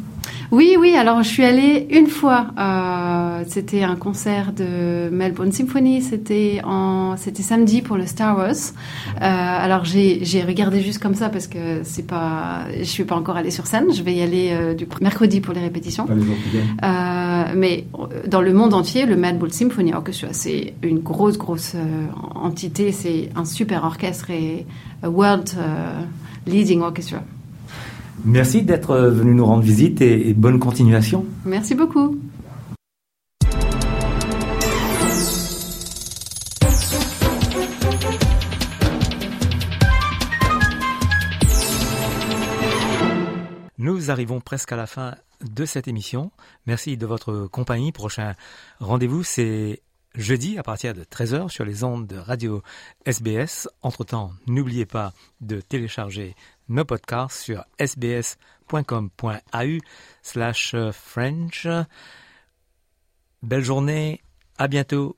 Oui, 0.51 0.75
oui. 0.77 0.95
Alors, 0.95 1.23
je 1.23 1.29
suis 1.29 1.45
allée 1.45 1.87
une 1.91 2.07
fois. 2.07 2.47
Euh, 2.59 3.43
c'était 3.47 3.83
un 3.83 3.95
concert 3.95 4.51
de 4.51 5.09
Melbourne 5.09 5.51
Symphony. 5.51 6.01
C'était 6.01 6.61
en, 6.65 7.15
c'était 7.15 7.41
samedi 7.41 7.81
pour 7.81 7.95
le 7.95 8.05
Star 8.05 8.37
Wars. 8.37 8.51
Euh, 8.51 9.19
alors, 9.21 9.85
j'ai 9.85 10.43
regardé 10.45 10.81
juste 10.81 10.99
comme 10.99 11.15
ça 11.15 11.29
parce 11.29 11.47
que 11.47 11.83
c'est 11.83 12.05
pas, 12.05 12.65
je 12.77 12.83
suis 12.83 13.05
pas 13.05 13.15
encore 13.15 13.37
allée 13.37 13.49
sur 13.49 13.65
scène. 13.65 13.93
Je 13.93 14.03
vais 14.03 14.13
y 14.13 14.21
aller 14.21 14.49
euh, 14.51 14.73
du 14.73 14.87
mercredi 14.99 15.39
pour 15.39 15.53
les 15.53 15.61
répétitions. 15.61 16.05
Mais 17.55 17.85
dans 18.27 18.41
le 18.41 18.53
monde 18.53 18.73
entier, 18.73 19.05
le 19.05 19.15
Melbourne 19.15 19.51
Symphony 19.51 19.93
Orchestra, 19.93 20.29
c'est 20.33 20.73
une 20.83 20.99
grosse, 20.99 21.37
grosse 21.37 21.75
entité. 22.35 22.91
C'est 22.91 23.29
un 23.35 23.45
super 23.45 23.85
orchestre 23.85 24.29
et 24.31 24.65
a 25.01 25.09
world 25.09 25.49
leading 26.45 26.81
orchestra. 26.81 27.21
Merci 28.23 28.61
d'être 28.61 28.95
venu 28.97 29.33
nous 29.33 29.45
rendre 29.45 29.63
visite 29.63 30.01
et, 30.01 30.29
et 30.29 30.33
bonne 30.33 30.59
continuation. 30.59 31.25
Merci 31.45 31.75
beaucoup. 31.75 32.17
Nous 43.77 44.11
arrivons 44.11 44.39
presque 44.39 44.71
à 44.71 44.75
la 44.75 44.85
fin 44.85 45.15
de 45.43 45.65
cette 45.65 45.87
émission. 45.87 46.31
Merci 46.67 46.97
de 46.97 47.05
votre 47.07 47.47
compagnie. 47.47 47.91
Prochain 47.91 48.35
rendez-vous, 48.79 49.23
c'est 49.23 49.81
jeudi 50.15 50.57
à 50.59 50.63
partir 50.63 50.93
de 50.93 51.03
13h 51.03 51.49
sur 51.49 51.65
les 51.65 51.83
ondes 51.83 52.05
de 52.05 52.17
radio 52.17 52.61
SBS. 53.05 53.67
Entre-temps, 53.81 54.33
n'oubliez 54.45 54.85
pas 54.85 55.13
de 55.39 55.61
télécharger 55.61 56.35
nos 56.71 56.85
podcasts 56.85 57.39
sur 57.39 57.65
sbs.com.au 57.79 59.77
slash 60.21 60.75
French. 60.91 61.67
Belle 63.43 63.63
journée, 63.63 64.21
à 64.57 64.67
bientôt. 64.67 65.17